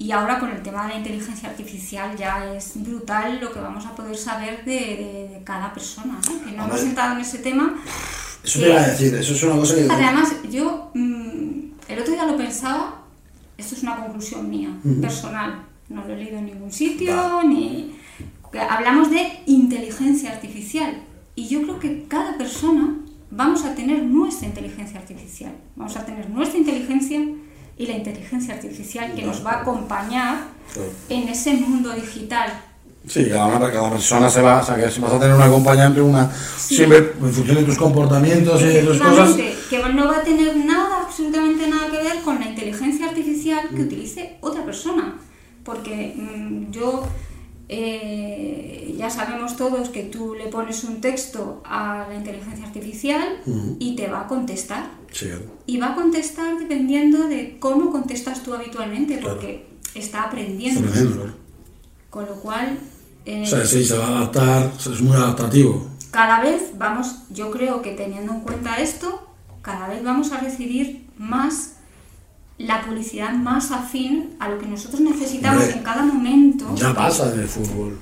Y 0.00 0.12
ahora 0.12 0.38
con 0.38 0.50
el 0.50 0.62
tema 0.62 0.84
de 0.84 0.90
la 0.90 0.98
inteligencia 0.98 1.48
artificial 1.48 2.16
ya 2.16 2.54
es 2.54 2.72
brutal 2.76 3.40
lo 3.40 3.50
que 3.52 3.58
vamos 3.58 3.84
a 3.84 3.96
poder 3.96 4.16
saber 4.16 4.64
de, 4.64 4.72
de- 4.72 5.28
de 5.38 5.42
cada 5.44 5.72
persona. 5.72 6.20
¿no? 6.28 6.44
Que 6.44 6.52
no 6.56 6.66
hemos 6.66 6.80
entrado 6.82 7.14
en 7.14 7.20
ese 7.20 7.38
tema. 7.38 7.74
Eso 8.44 8.60
te 8.60 8.70
iba 8.70 8.80
a 8.80 8.86
decir, 8.86 9.12
eso 9.14 9.32
es 9.32 9.42
una 9.42 9.56
cosa 9.56 9.74
que. 9.74 9.88
Además, 9.90 10.28
yo 10.50 10.90
mm, 10.94 11.50
el 11.88 11.98
otro 11.98 12.12
día 12.12 12.26
lo 12.26 12.36
pensaba, 12.36 13.02
esto 13.56 13.74
es 13.74 13.82
una 13.82 13.96
conclusión 13.96 14.48
mía, 14.48 14.70
personal, 15.00 15.62
no 15.88 16.04
lo 16.04 16.14
he 16.14 16.16
leído 16.16 16.38
en 16.38 16.46
ningún 16.46 16.70
sitio, 16.70 17.42
ni... 17.42 17.97
hablamos 18.70 19.10
de 19.10 19.40
inteligencia 19.46 20.32
artificial 20.32 21.02
y 21.34 21.48
yo 21.48 21.62
creo 21.62 21.78
que 21.78 22.04
cada 22.08 22.36
persona 22.36 22.96
vamos 23.30 23.64
a 23.64 23.74
tener 23.74 24.02
nuestra 24.02 24.48
inteligencia 24.48 24.98
artificial, 24.98 25.52
vamos 25.76 25.96
a 25.96 26.04
tener 26.04 26.28
nuestra 26.30 26.58
inteligencia 26.58 27.20
y 27.76 27.86
la 27.86 27.96
inteligencia 27.96 28.54
artificial 28.54 29.14
que 29.14 29.22
nos 29.22 29.44
va 29.44 29.52
a 29.52 29.60
acompañar 29.60 30.48
en 31.08 31.28
ese 31.28 31.54
mundo 31.54 31.92
digital. 31.92 32.64
Sí, 33.06 33.26
cada, 33.30 33.72
cada 33.72 33.90
persona 33.90 34.28
se 34.28 34.42
va, 34.42 34.60
o 34.60 34.64
sea, 34.64 34.74
que 34.76 34.82
vas 34.82 35.12
a 35.12 35.18
tener 35.18 35.34
un 35.34 35.40
acompañante, 35.40 36.00
una. 36.00 36.30
Siempre 36.30 36.98
en 36.98 37.32
función 37.32 37.56
de 37.56 37.62
tus 37.62 37.78
comportamientos 37.78 38.60
y 38.60 38.66
de 38.66 38.82
tus 38.82 38.98
cosas. 38.98 39.36
Que 39.70 39.78
no 39.94 40.08
va 40.08 40.18
a 40.18 40.22
tener 40.22 40.56
nada, 40.56 41.02
absolutamente 41.06 41.68
nada 41.68 41.90
que 41.90 42.02
ver 42.02 42.20
con 42.22 42.38
la 42.40 42.48
inteligencia 42.48 43.06
artificial 43.06 43.68
que 43.74 43.82
utilice 43.82 44.36
otra 44.40 44.64
persona. 44.64 45.16
Porque 45.64 46.14
mm, 46.16 46.70
yo, 46.70 47.06
eh, 47.68 48.94
ya 48.96 49.10
sabemos 49.10 49.56
todos 49.56 49.88
que 49.90 50.02
tú 50.04 50.34
le 50.34 50.46
pones 50.48 50.84
un 50.84 51.00
texto 51.00 51.62
a 51.64 52.06
la 52.08 52.14
inteligencia 52.14 52.66
artificial 52.66 53.40
y 53.78 53.94
te 53.96 54.08
va 54.08 54.22
a 54.22 54.26
contestar. 54.26 54.90
Sí, 55.12 55.28
Y 55.66 55.78
va 55.78 55.92
a 55.92 55.94
contestar 55.94 56.58
dependiendo 56.58 57.28
de 57.28 57.58
cómo 57.58 57.90
contestas 57.90 58.42
tú 58.42 58.54
habitualmente, 58.54 59.18
Claro. 59.18 59.34
porque 59.34 59.66
está 59.94 60.24
aprendiendo. 60.24 60.90
Con 62.10 62.26
lo 62.26 62.34
cual, 62.36 62.78
eh, 63.24 63.42
O 63.42 63.46
sea, 63.46 63.64
sí, 63.64 63.84
se 63.84 63.96
va 63.96 64.06
a 64.06 64.16
adaptar, 64.18 64.72
es 64.78 65.00
muy 65.00 65.16
adaptativo. 65.16 65.86
cada 66.10 66.40
vez 66.40 66.72
vamos, 66.78 67.16
yo 67.30 67.50
creo 67.50 67.82
que 67.82 67.92
teniendo 67.92 68.32
en 68.32 68.40
cuenta 68.40 68.76
esto, 68.76 69.26
cada 69.62 69.88
vez 69.88 70.02
vamos 70.02 70.32
a 70.32 70.40
recibir 70.40 71.06
más 71.18 71.74
la 72.58 72.84
publicidad 72.84 73.32
más 73.32 73.70
afín 73.70 74.30
a 74.40 74.48
lo 74.48 74.58
que 74.58 74.66
nosotros 74.66 75.00
necesitamos 75.00 75.62
Hombre, 75.62 75.76
en 75.78 75.82
cada 75.84 76.02
momento. 76.04 76.74
Ya 76.74 76.92
pasa 76.94 77.30
del 77.30 77.46
fútbol. 77.48 77.96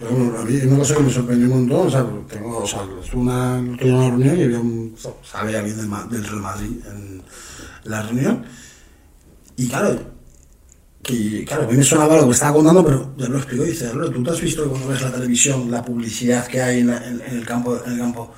Bueno, 0.00 0.38
a 0.38 0.44
mí 0.44 0.56
una 0.66 0.78
cosa 0.78 0.96
que 0.96 1.02
me 1.02 1.10
sorprendió 1.12 1.46
un 1.48 1.60
montón, 1.68 1.86
o 1.86 1.90
sea, 1.90 2.04
tengo, 2.28 2.58
o 2.58 2.66
sea, 2.66 2.80
estuve 3.02 3.20
una, 3.22 3.58
estuve 3.60 3.88
en 3.88 3.94
una 3.94 4.08
reunión 4.08 4.38
y 4.38 4.42
había 4.42 4.58
un, 4.60 4.94
sale 5.22 5.56
alguien 5.56 5.76
del, 5.76 5.88
del 6.10 6.24
Real 6.24 6.40
Madrid 6.42 6.70
en 6.90 7.22
la 7.84 8.02
reunión. 8.02 8.44
Y 9.56 9.68
claro, 9.68 9.96
que, 11.02 11.44
claro, 11.44 11.64
a 11.64 11.66
mí 11.70 11.76
me 11.76 11.84
sonaba 11.84 12.16
lo 12.16 12.26
que 12.26 12.32
estaba 12.32 12.52
contando, 12.54 12.84
pero 12.84 13.14
ya 13.16 13.28
lo 13.28 13.38
explicó 13.38 13.64
y 13.64 13.68
dice, 13.68 13.88
"Álvaro, 13.88 14.10
¿tú 14.10 14.22
te 14.24 14.30
has 14.30 14.40
visto 14.40 14.64
que 14.64 14.70
cuando 14.70 14.88
ves 14.88 15.02
la 15.02 15.12
televisión, 15.12 15.70
la 15.70 15.84
publicidad 15.84 16.46
que 16.46 16.62
hay 16.62 16.80
en, 16.80 16.86
la- 16.88 17.06
en- 17.06 17.20
en 17.20 17.38
el 17.38 17.46
campo, 17.46 17.78
en 17.84 17.92
el 17.92 17.98
campo 17.98 18.32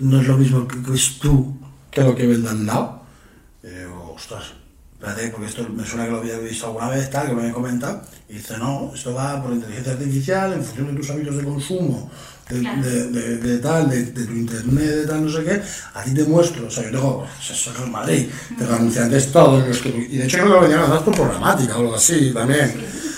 no 0.00 0.20
es 0.20 0.26
lo 0.28 0.36
mismo 0.36 0.66
que 0.68 0.76
ves 0.88 1.18
tú 1.20 1.56
que 1.90 2.02
lo 2.02 2.14
que 2.14 2.26
ven 2.26 2.42
de 2.44 2.48
al 2.50 2.66
lado? 2.66 3.02
Y 3.64 3.68
digo, 3.68 4.12
ostras, 4.16 4.52
espérate, 5.02 5.28
porque 5.30 5.46
esto 5.46 5.68
me 5.68 5.84
suena 5.84 6.04
que 6.04 6.10
lo 6.12 6.18
había 6.18 6.38
visto 6.38 6.66
alguna 6.66 6.88
vez, 6.88 7.10
tal, 7.10 7.26
que 7.28 7.34
me 7.34 7.42
había 7.42 7.52
comentado, 7.54 8.02
y 8.28 8.34
dice, 8.34 8.56
no, 8.58 8.92
esto 8.94 9.12
va 9.12 9.42
por 9.42 9.52
inteligencia 9.52 9.92
artificial, 9.94 10.52
en 10.52 10.62
función 10.64 10.86
de 10.94 11.00
tus 11.00 11.10
hábitos 11.10 11.36
de 11.36 11.44
consumo, 11.44 12.10
de, 12.48 12.60
Claro. 12.60 12.82
de, 12.82 13.08
de- 13.08 13.36
de 13.38 13.58
tal, 13.58 13.90
de, 13.90 14.02
tu 14.04 14.20
internet, 14.32 14.84
de 14.86 15.06
tal, 15.06 15.24
no 15.24 15.30
sé 15.32 15.42
qué, 15.44 15.62
a 15.94 16.02
ti 16.04 16.14
te 16.14 16.24
muestro, 16.24 16.66
o 16.66 16.70
sea, 16.70 16.84
yo 16.84 16.90
tengo, 16.92 17.26
eso 17.40 17.52
es 17.52 17.78
en 17.80 17.90
Madrid, 17.90 18.28
tengo 18.56 18.74
anunciantes 18.74 19.32
todos 19.32 19.66
los 19.66 19.78
que, 19.78 19.88
y 19.88 20.16
de 20.18 20.24
hecho 20.24 20.36
creo 20.38 20.48
que 20.48 20.54
lo 20.54 20.60
venían 20.60 20.80
a 20.80 21.00
por 21.04 21.14
programática 21.14 21.76
o 21.76 21.80
algo 21.80 21.94
así, 21.96 22.30
también. 22.32 22.68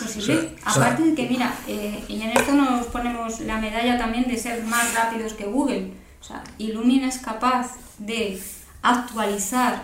Sí. 0.08 0.20
Sí, 0.22 0.30
o 0.30 0.70
sea- 0.70 0.84
Aparte 0.86 1.02
de 1.02 1.14
que, 1.14 1.28
mira, 1.28 1.52
eh, 1.68 2.02
y 2.08 2.22
en 2.22 2.30
esto 2.30 2.52
nos 2.52 2.86
ponemos 2.86 3.40
la 3.40 3.58
medalla 3.60 3.98
también 3.98 4.26
de 4.28 4.38
ser 4.38 4.62
más 4.64 4.94
rápidos 4.94 5.34
que 5.34 5.44
Google. 5.44 5.92
O 6.20 6.24
sea, 6.24 6.42
Illumina 6.56 7.08
es 7.08 7.18
capaz 7.18 7.72
de 7.98 8.40
actualizar 8.80 9.82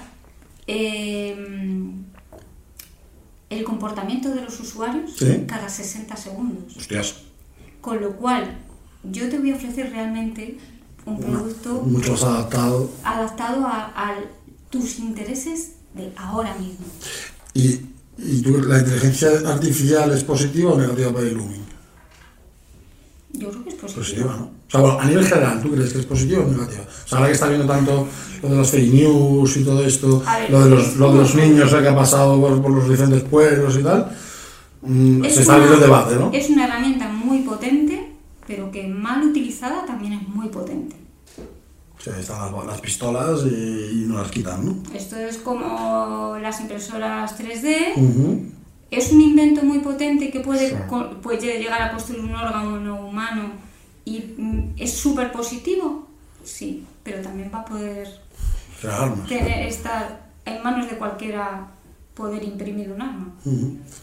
eh, 0.72 1.36
el 3.50 3.64
comportamiento 3.64 4.30
de 4.30 4.42
los 4.42 4.60
usuarios 4.60 5.16
Sí. 5.16 5.44
cada 5.46 5.68
60 5.68 6.16
segundos. 6.16 6.76
Hostias, 6.76 7.14
Con 7.80 8.00
lo 8.00 8.12
cual, 8.16 8.58
yo 9.02 9.28
te 9.28 9.38
voy 9.38 9.50
a 9.52 9.56
ofrecer 9.56 9.90
realmente 9.90 10.58
un 11.06 11.18
producto 11.18 11.80
mucho 11.82 12.12
más 12.12 12.22
adaptado. 12.24 12.90
adaptado 13.02 13.66
a, 13.66 13.86
a 13.96 14.14
tus 14.70 14.98
intereses 15.00 15.72
de 15.94 16.12
ahora 16.16 16.54
mismo. 16.54 16.86
¿Y, 17.54 17.80
y 18.18 18.42
tú, 18.42 18.60
la 18.62 18.78
inteligencia 18.78 19.28
artificial 19.46 20.12
es 20.12 20.22
positiva 20.22 20.72
o 20.72 20.78
negativa 20.78 21.12
para 21.12 21.26
Illumin? 21.26 21.62
Yo 23.32 23.50
creo 23.50 23.64
que 23.64 23.70
es 23.70 23.74
positivo. 23.76 24.02
Positiva, 24.04 24.36
¿no? 24.36 24.59
O 24.70 24.72
sea, 24.72 24.80
bueno, 24.82 25.00
a 25.00 25.04
nivel 25.04 25.26
general, 25.26 25.60
¿tú 25.60 25.70
crees 25.72 25.92
que 25.92 25.98
es 25.98 26.06
positiva 26.06 26.44
o 26.44 26.48
negativa? 26.48 26.82
O 26.82 27.08
sea, 27.08 27.18
ahora 27.18 27.26
que 27.28 27.34
está 27.34 27.48
viendo 27.48 27.66
tanto 27.66 28.06
lo 28.40 28.48
de 28.48 28.56
las 28.56 28.70
fake 28.70 28.92
news 28.94 29.56
y 29.56 29.64
todo 29.64 29.84
esto, 29.84 30.20
ver, 30.24 30.48
lo 30.50 30.64
de 30.64 30.70
los, 30.70 30.86
es 30.86 30.96
lo 30.96 31.12
de 31.12 31.18
los 31.18 31.30
como- 31.32 31.42
niños 31.42 31.72
eh, 31.72 31.78
que 31.82 31.88
ha 31.88 31.96
pasado 31.96 32.40
por, 32.40 32.62
por 32.62 32.70
los 32.70 32.88
diferentes 32.88 33.22
pueblos 33.24 33.76
y 33.76 33.82
tal, 33.82 34.16
mm, 34.82 35.24
Es 35.24 35.34
se 35.34 35.40
está 35.40 35.54
abriendo 35.54 35.74
el 35.74 35.80
debate, 35.82 36.14
¿no? 36.14 36.30
Es 36.32 36.48
una 36.50 36.66
herramienta 36.66 37.08
muy 37.08 37.40
potente, 37.40 38.12
pero 38.46 38.70
que 38.70 38.86
mal 38.86 39.24
utilizada 39.24 39.84
también 39.84 40.12
es 40.12 40.28
muy 40.28 40.48
potente. 40.50 40.94
O 41.98 42.02
sea, 42.02 42.16
están 42.18 42.52
las, 42.52 42.64
las 42.66 42.80
pistolas 42.80 43.40
y, 43.44 44.04
y 44.04 44.04
no 44.06 44.18
las 44.22 44.30
quitan, 44.30 44.64
¿no? 44.64 44.76
Esto 44.94 45.16
es 45.16 45.36
como 45.38 46.36
las 46.40 46.60
impresoras 46.60 47.36
3D. 47.36 47.96
Ujú. 47.96 48.44
Es 48.92 49.10
un 49.12 49.20
invento 49.20 49.62
muy 49.64 49.80
potente 49.80 50.30
que 50.30 50.38
puede, 50.40 50.74
puede 51.22 51.58
llegar 51.58 51.82
a 51.82 51.90
construir 51.90 52.22
un 52.22 52.34
órgano 52.34 53.06
humano 53.06 53.68
y 54.04 54.34
mm, 54.36 54.74
es 54.76 54.92
súper 54.92 55.32
positivo, 55.32 56.06
sí, 56.44 56.86
pero 57.02 57.22
también 57.22 57.50
va 57.52 57.60
a 57.60 57.64
poder 57.64 58.08
tener, 59.28 59.66
estar 59.66 60.30
en 60.44 60.62
manos 60.62 60.90
de 60.90 60.96
cualquiera 60.96 61.68
poder 62.14 62.42
imprimir 62.42 62.90
un 62.90 63.00
arma. 63.00 63.32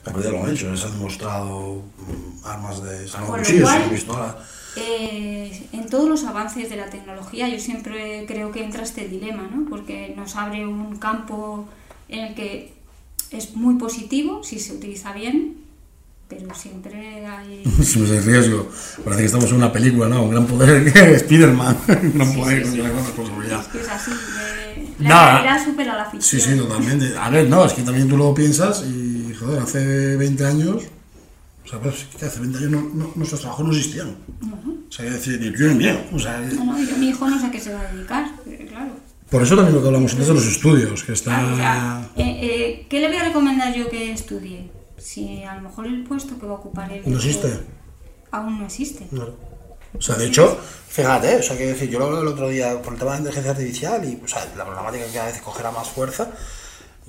Pero 0.03 0.21
ya 0.21 0.29
lo 0.31 0.43
han 0.43 0.51
hecho, 0.51 0.75
se 0.75 0.87
han 0.87 0.93
demostrado 0.93 1.75
mm, 1.75 2.45
armas 2.45 2.83
de 2.83 3.05
cuchillos 3.27 3.69
pistolas. 3.89 4.35
Eh, 4.75 5.67
en 5.71 5.89
todos 5.89 6.07
los 6.07 6.23
avances 6.23 6.69
de 6.69 6.75
la 6.75 6.87
tecnología 6.89 7.49
yo 7.49 7.59
siempre 7.59 8.25
creo 8.27 8.51
que 8.51 8.63
entra 8.63 8.83
este 8.83 9.07
dilema, 9.07 9.49
¿no? 9.51 9.67
porque 9.67 10.13
nos 10.15 10.35
abre 10.35 10.67
un 10.67 10.97
campo 10.97 11.67
en 12.09 12.25
el 12.25 12.35
que 12.35 12.73
es 13.31 13.55
muy 13.55 13.75
positivo 13.75 14.43
si 14.43 14.59
se 14.59 14.73
utiliza 14.73 15.13
bien, 15.13 15.57
pero 16.27 16.53
siempre 16.53 17.25
hay... 17.25 17.63
Si 17.83 17.99
me 17.99 18.19
riesgo. 18.21 18.69
Parece 19.03 19.21
que 19.21 19.25
estamos 19.27 19.49
en 19.51 19.55
una 19.57 19.71
película, 19.71 20.07
¿no? 20.09 20.23
Un 20.23 20.31
gran 20.31 20.45
poder 20.45 21.19
Spiderman. 21.19 21.77
Un 21.87 22.11
gran 22.13 22.31
Sí, 22.31 22.37
poder 22.37 22.65
sí, 22.65 22.71
sí. 22.71 22.77
con 22.79 22.87
gran 22.89 23.05
responsabilidad. 23.05 23.61
Es 23.61 23.67
que 23.67 23.79
es 23.81 23.89
así, 23.89 24.11
de- 24.11 25.07
la 25.07 25.41
realidad 25.41 25.63
supera 25.65 25.95
la 25.95 26.05
Sí, 26.11 26.17
ficción. 26.17 26.41
sí, 26.41 26.57
totalmente. 26.63 27.17
A 27.17 27.29
ver, 27.29 27.47
no, 27.49 27.65
es 27.65 27.73
que 27.73 27.81
también 27.83 28.07
tú 28.09 28.17
lo 28.17 28.33
piensas 28.33 28.83
y, 28.85 29.33
joder, 29.39 29.61
hace 29.61 30.15
20 30.17 30.45
años, 30.45 30.83
o 31.65 31.67
sea, 31.69 31.79
pues, 31.79 32.07
que 32.19 32.25
hace 32.25 32.39
20 32.39 32.57
años 32.57 32.71
no, 32.71 32.81
no- 32.93 33.11
nuestros 33.15 33.41
trabajos 33.41 33.65
no 33.67 33.71
existían. 33.73 34.15
O 34.89 34.91
sea, 34.91 35.05
decir, 35.05 35.53
tú 35.57 35.63
ni 35.65 35.75
mío. 35.75 35.97
O 36.13 36.19
sea, 36.19 36.39
No, 36.39 36.63
no, 36.65 36.83
yo, 36.83 36.97
mi 36.97 37.09
hijo 37.09 37.29
no 37.29 37.39
sé 37.39 37.45
a 37.47 37.51
qué 37.51 37.59
se 37.59 37.73
va 37.73 37.81
a 37.81 37.91
dedicar, 37.93 38.31
pero 38.45 38.65
claro. 38.67 38.91
por 39.29 39.43
eso 39.43 39.55
también 39.55 39.75
lo 39.75 39.81
que 39.81 39.87
hablamos 39.87 40.11
antes 40.13 40.27
de 40.27 40.33
los 40.33 40.45
estudios, 40.47 41.03
que 41.03 41.13
Claro, 41.13 41.53
o 41.53 41.55
sea, 41.57 42.01
está... 42.09 42.21
eh, 42.23 42.39
eh, 42.41 42.85
¿Qué 42.89 42.99
le 43.01 43.07
voy 43.09 43.17
a 43.17 43.23
recomendar 43.25 43.73
yo 43.75 43.89
que 43.89 44.11
estudie? 44.11 44.69
Si 44.97 45.43
a 45.43 45.55
lo 45.55 45.61
mejor 45.61 45.87
el 45.87 46.03
puesto 46.03 46.39
que 46.39 46.45
va 46.45 46.53
a 46.53 46.57
ocupar 46.57 46.91
él 46.91 47.03
No 47.05 47.17
existe. 47.17 47.59
aún 48.31 48.59
no 48.59 48.65
existe. 48.65 49.07
O 49.97 50.01
sea, 50.01 50.15
de 50.15 50.27
hecho, 50.27 50.57
fíjate, 50.89 51.37
o 51.37 51.43
sea, 51.43 51.57
que 51.57 51.67
decir, 51.67 51.89
yo 51.89 51.99
lo 51.99 52.05
hablé 52.05 52.21
el 52.21 52.27
otro 52.27 52.49
día 52.49 52.81
por 52.81 52.93
el 52.93 52.99
tema 52.99 53.11
de 53.11 53.17
la 53.17 53.29
inteligencia 53.29 53.51
artificial 53.51 54.05
y, 54.05 54.21
o 54.23 54.27
sea, 54.27 54.45
la 54.55 54.65
problemática 54.65 55.05
que 55.05 55.13
cada 55.13 55.25
vez 55.27 55.41
cogerá 55.41 55.71
más 55.71 55.87
fuerza. 55.87 56.29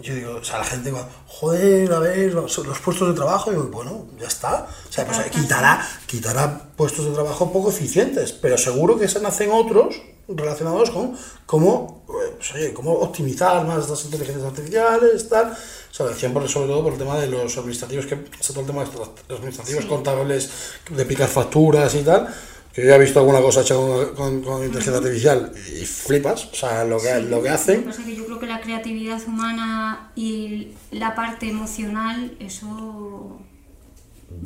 Yo 0.00 0.14
digo, 0.14 0.36
o 0.36 0.44
sea, 0.44 0.58
la 0.58 0.64
gente 0.64 0.92
va, 0.92 1.08
joder, 1.26 1.92
a 1.92 1.98
ver, 1.98 2.32
los, 2.32 2.56
los 2.58 2.78
puestos 2.78 3.08
de 3.08 3.14
trabajo, 3.14 3.50
y 3.50 3.56
digo, 3.56 3.66
bueno, 3.66 4.06
ya 4.18 4.28
está. 4.28 4.68
O 4.88 4.92
sea, 4.92 5.04
pues 5.04 5.18
quitará, 5.30 5.84
quitará 6.06 6.70
puestos 6.76 7.06
de 7.06 7.12
trabajo 7.12 7.52
poco 7.52 7.70
eficientes, 7.70 8.32
pero 8.32 8.56
seguro 8.56 8.96
que 8.96 9.08
se 9.08 9.20
nacen 9.20 9.50
otros 9.50 10.00
relacionados 10.28 10.90
con 10.90 11.16
cómo, 11.46 12.04
pues, 12.38 12.54
oye, 12.54 12.72
cómo 12.72 12.92
optimizar 12.92 13.66
más 13.66 13.88
las 13.90 14.04
inteligencias 14.04 14.46
artificiales, 14.46 15.28
tal. 15.28 15.52
O 15.52 15.94
sea, 15.94 16.06
decían 16.06 16.32
por, 16.32 16.48
sobre 16.48 16.68
todo 16.68 16.82
por 16.84 16.92
el 16.92 16.98
tema 16.98 17.18
de 17.18 17.26
los 17.26 17.56
administrativos, 17.56 18.06
que 18.06 18.14
está 18.40 18.48
todo 18.54 18.60
el 18.60 18.66
tema 18.66 18.84
de 18.84 18.90
los 18.96 19.10
administrativos 19.38 19.84
contables, 19.86 20.50
de 20.90 21.04
picar 21.04 21.28
facturas 21.28 21.94
y 21.94 22.02
tal. 22.02 22.28
Que 22.72 22.82
yo 22.82 22.88
ya 22.90 22.96
he 22.96 22.98
visto 23.00 23.18
alguna 23.18 23.40
cosa 23.40 23.62
hecha 23.62 23.74
con, 23.74 24.14
con- 24.14 24.42
con 24.42 24.62
inteligencia 24.64 24.98
artificial 24.98 25.52
y 25.80 25.84
flipas, 25.84 26.44
o 26.52 26.54
sea, 26.54 26.84
lo 26.84 27.00
que, 27.00 27.12
lo 27.22 27.42
que 27.42 27.48
Lo 27.48 27.54
hacen. 27.54 27.80
que 27.80 27.86
pasa 27.88 28.00
es 28.02 28.06
que 28.06 28.14
yo 28.14 28.24
creo 28.26 28.38
que 28.38 28.46
la 28.46 28.60
creatividad 28.60 29.20
humana 29.26 30.12
y 30.14 30.68
la 30.92 31.14
parte 31.16 31.48
emocional, 31.48 32.36
eso 32.38 33.40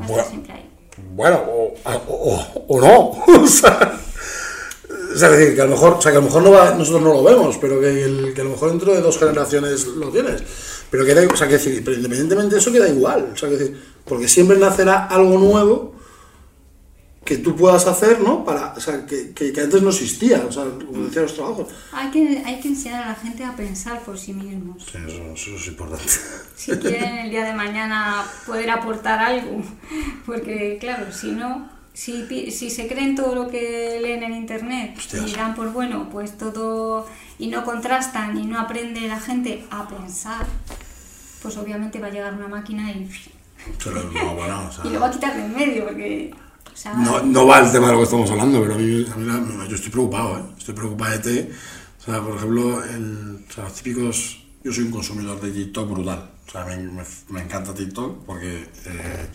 va 0.00 0.04
a 0.04 0.08
Bueno. 0.08 0.12
estar 0.12 0.26
siempre 0.28 0.52
ahí. 0.54 0.70
Bueno, 1.14 1.42
o, 1.46 1.74
o, 1.84 1.92
o- 2.08 2.64
o 2.68 2.80
no. 2.80 3.42
o 3.42 3.46
sea, 3.46 4.00
o 5.14 5.18
sea, 5.18 5.30
es 5.30 5.38
decir, 5.38 5.54
que 5.54 5.60
a 5.62 5.64
lo 5.64 5.70
mejor, 5.72 5.94
o 5.94 6.02
sea, 6.02 6.10
que 6.12 6.18
a 6.18 6.20
lo 6.20 6.26
mejor 6.26 6.42
no 6.42 6.50
va- 6.52 6.74
nosotros 6.74 7.02
no 7.02 7.12
lo 7.12 7.22
vemos, 7.22 7.56
pero 7.58 7.80
que, 7.80 8.04
el- 8.04 8.32
que 8.34 8.40
a 8.40 8.44
lo 8.44 8.50
mejor 8.50 8.70
dentro 8.70 8.94
de 8.94 9.00
dos 9.00 9.18
generaciones 9.18 9.86
lo 9.86 10.08
tienes. 10.10 10.42
Pero 10.90 11.04
que, 11.04 11.14
da- 11.14 11.26
o 11.32 11.36
sea, 11.36 11.46
que 11.48 11.54
decir, 11.54 11.82
pero 11.84 11.96
independientemente 11.96 12.54
de 12.54 12.60
eso 12.60 12.72
queda 12.72 12.88
igual. 12.88 13.30
O 13.32 13.36
sea, 13.36 13.48
que 13.48 13.56
decir, 13.56 13.82
porque 14.04 14.28
siempre 14.28 14.58
nacerá 14.58 15.06
algo 15.06 15.38
nuevo 15.38 15.92
que 17.24 17.38
tú 17.38 17.54
puedas 17.54 17.86
hacer, 17.86 18.20
¿no? 18.20 18.44
Para, 18.44 18.72
o 18.74 18.80
sea, 18.80 19.06
que, 19.06 19.30
que, 19.32 19.52
que 19.52 19.60
antes 19.60 19.80
no 19.80 19.90
existía, 19.90 20.44
o 20.48 20.50
sea, 20.50 20.64
como 20.64 21.04
decía 21.06 21.22
los 21.22 21.34
trabajos. 21.34 21.68
Hay 21.92 22.10
que, 22.10 22.42
hay 22.44 22.58
que 22.60 22.68
enseñar 22.68 23.04
a 23.04 23.08
la 23.10 23.14
gente 23.14 23.44
a 23.44 23.54
pensar 23.54 24.00
por 24.02 24.18
sí 24.18 24.32
mismos. 24.32 24.84
Sí, 24.90 24.98
eso, 25.06 25.22
eso 25.32 25.56
es 25.56 25.66
importante. 25.68 26.04
Si 26.56 26.70
quieren 26.72 27.18
el 27.18 27.30
día 27.30 27.44
de 27.44 27.54
mañana 27.54 28.24
poder 28.46 28.70
aportar 28.70 29.18
algo. 29.20 29.62
Porque, 30.26 30.78
claro, 30.80 31.12
si 31.12 31.30
no, 31.32 31.70
si, 31.94 32.50
si 32.50 32.70
se 32.70 32.88
creen 32.88 33.14
todo 33.14 33.34
lo 33.34 33.48
que 33.48 33.98
leen 34.00 34.22
en 34.22 34.34
internet 34.34 34.94
Hostias. 34.96 35.28
y 35.30 35.32
dan 35.34 35.54
por 35.54 35.72
bueno, 35.72 36.08
pues 36.10 36.38
todo. 36.38 37.06
y 37.38 37.48
no 37.48 37.64
contrastan 37.64 38.36
y 38.38 38.46
no 38.46 38.58
aprende 38.58 39.00
la 39.08 39.20
gente 39.20 39.64
a 39.70 39.86
pensar, 39.88 40.46
pues 41.42 41.56
obviamente 41.56 41.98
va 42.00 42.06
a 42.06 42.10
llegar 42.10 42.34
una 42.34 42.48
máquina 42.48 42.90
y. 42.92 43.10
Pero 43.84 44.02
no, 44.10 44.34
bueno, 44.34 44.68
o 44.68 44.72
sea, 44.72 44.84
y 44.88 44.90
lo 44.90 45.00
va 45.00 45.08
a 45.08 45.10
quitar 45.10 45.36
de 45.36 45.44
en 45.44 45.54
medio, 45.54 45.84
porque. 45.86 46.34
O 46.72 46.76
sea, 46.76 46.94
No, 46.94 47.20
no 47.22 47.46
va 47.46 47.58
el 47.60 47.70
tema 47.70 47.86
de 47.88 47.92
lo 47.92 47.98
que 47.98 48.04
estamos 48.04 48.30
hablando, 48.30 48.60
pero 48.62 48.74
a 48.74 48.78
mí, 48.78 49.06
a 49.12 49.16
mí 49.16 49.26
la- 49.26 49.66
yo 49.68 49.74
estoy 49.76 49.90
preocupado, 49.90 50.38
¿eh? 50.38 50.42
Estoy 50.58 50.74
preocupado 50.74 51.12
de 51.12 51.18
ti. 51.18 51.48
O 52.00 52.04
sea, 52.04 52.20
por 52.22 52.36
ejemplo, 52.36 52.82
el, 52.82 53.44
o 53.48 53.52
sea, 53.52 53.64
los 53.64 53.74
típicos... 53.74 54.38
Yo 54.64 54.72
soy 54.72 54.84
un 54.84 54.90
consumidor 54.90 55.40
de 55.40 55.50
TikTok 55.50 55.90
brutal. 55.90 56.30
O 56.46 56.50
sea, 56.50 56.64
me, 56.64 56.76
me, 56.78 57.02
me 57.28 57.42
encanta 57.42 57.74
TikTok 57.74 58.24
porque 58.24 58.68
eh, 58.86 59.26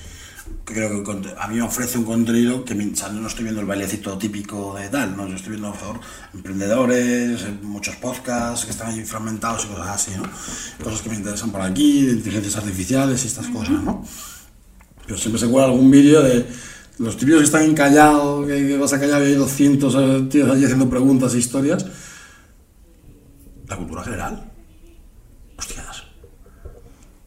creo 0.66 1.04
que 1.04 1.34
a 1.38 1.48
mí 1.48 1.56
me 1.56 1.62
ofrece 1.62 1.98
un 1.98 2.04
contenido 2.04 2.66
que 2.66 2.74
o 2.74 2.96
sea, 2.96 3.10
no 3.10 3.28
estoy 3.28 3.44
viendo 3.44 3.62
el 3.62 3.68
bailecito 3.68 4.18
típico 4.18 4.76
de 4.76 4.90
tal, 4.90 5.16
¿no? 5.16 5.28
Yo 5.28 5.36
estoy 5.36 5.52
viendo, 5.52 5.72
por 5.72 5.80
favor, 5.80 6.00
emprendedores, 6.34 7.42
eh, 7.42 7.58
muchos 7.62 7.96
podcasts 7.96 8.66
que 8.66 8.72
están 8.72 8.90
ahí 8.90 9.04
fragmentados 9.06 9.66
y 9.66 9.68
cosas 9.68 9.88
así, 9.88 10.12
¿no? 10.18 10.24
Cosas 10.84 11.02
que 11.02 11.10
me 11.10 11.16
interesan 11.16 11.52
por 11.52 11.62
aquí, 11.62 12.10
inteligencias 12.10 12.58
artificiales 12.58 13.24
y 13.24 13.28
estas 13.28 13.48
cosas, 13.48 13.82
¿no? 13.82 14.06
Pero 15.06 15.18
siempre 15.18 15.40
se 15.40 15.48
cuela 15.48 15.68
algún 15.68 15.90
vídeo 15.90 16.22
de 16.22 16.46
los 17.00 17.16
típicos 17.16 17.40
que 17.40 17.46
están 17.46 17.64
encallados, 17.64 18.46
que, 18.46 18.68
que 18.68 18.78
vas 18.78 18.92
a 18.94 19.00
callar 19.00 19.22
y 19.22 19.26
hay 19.26 19.36
200 19.36 19.96
eh, 19.96 20.28
tíos 20.30 20.50
allí 20.50 20.66
haciendo 20.66 20.90
preguntas 20.90 21.34
e 21.34 21.38
historias. 21.38 21.86
La 23.68 23.78
cultura 23.78 24.04
general. 24.04 24.52
Hostias. 25.58 26.04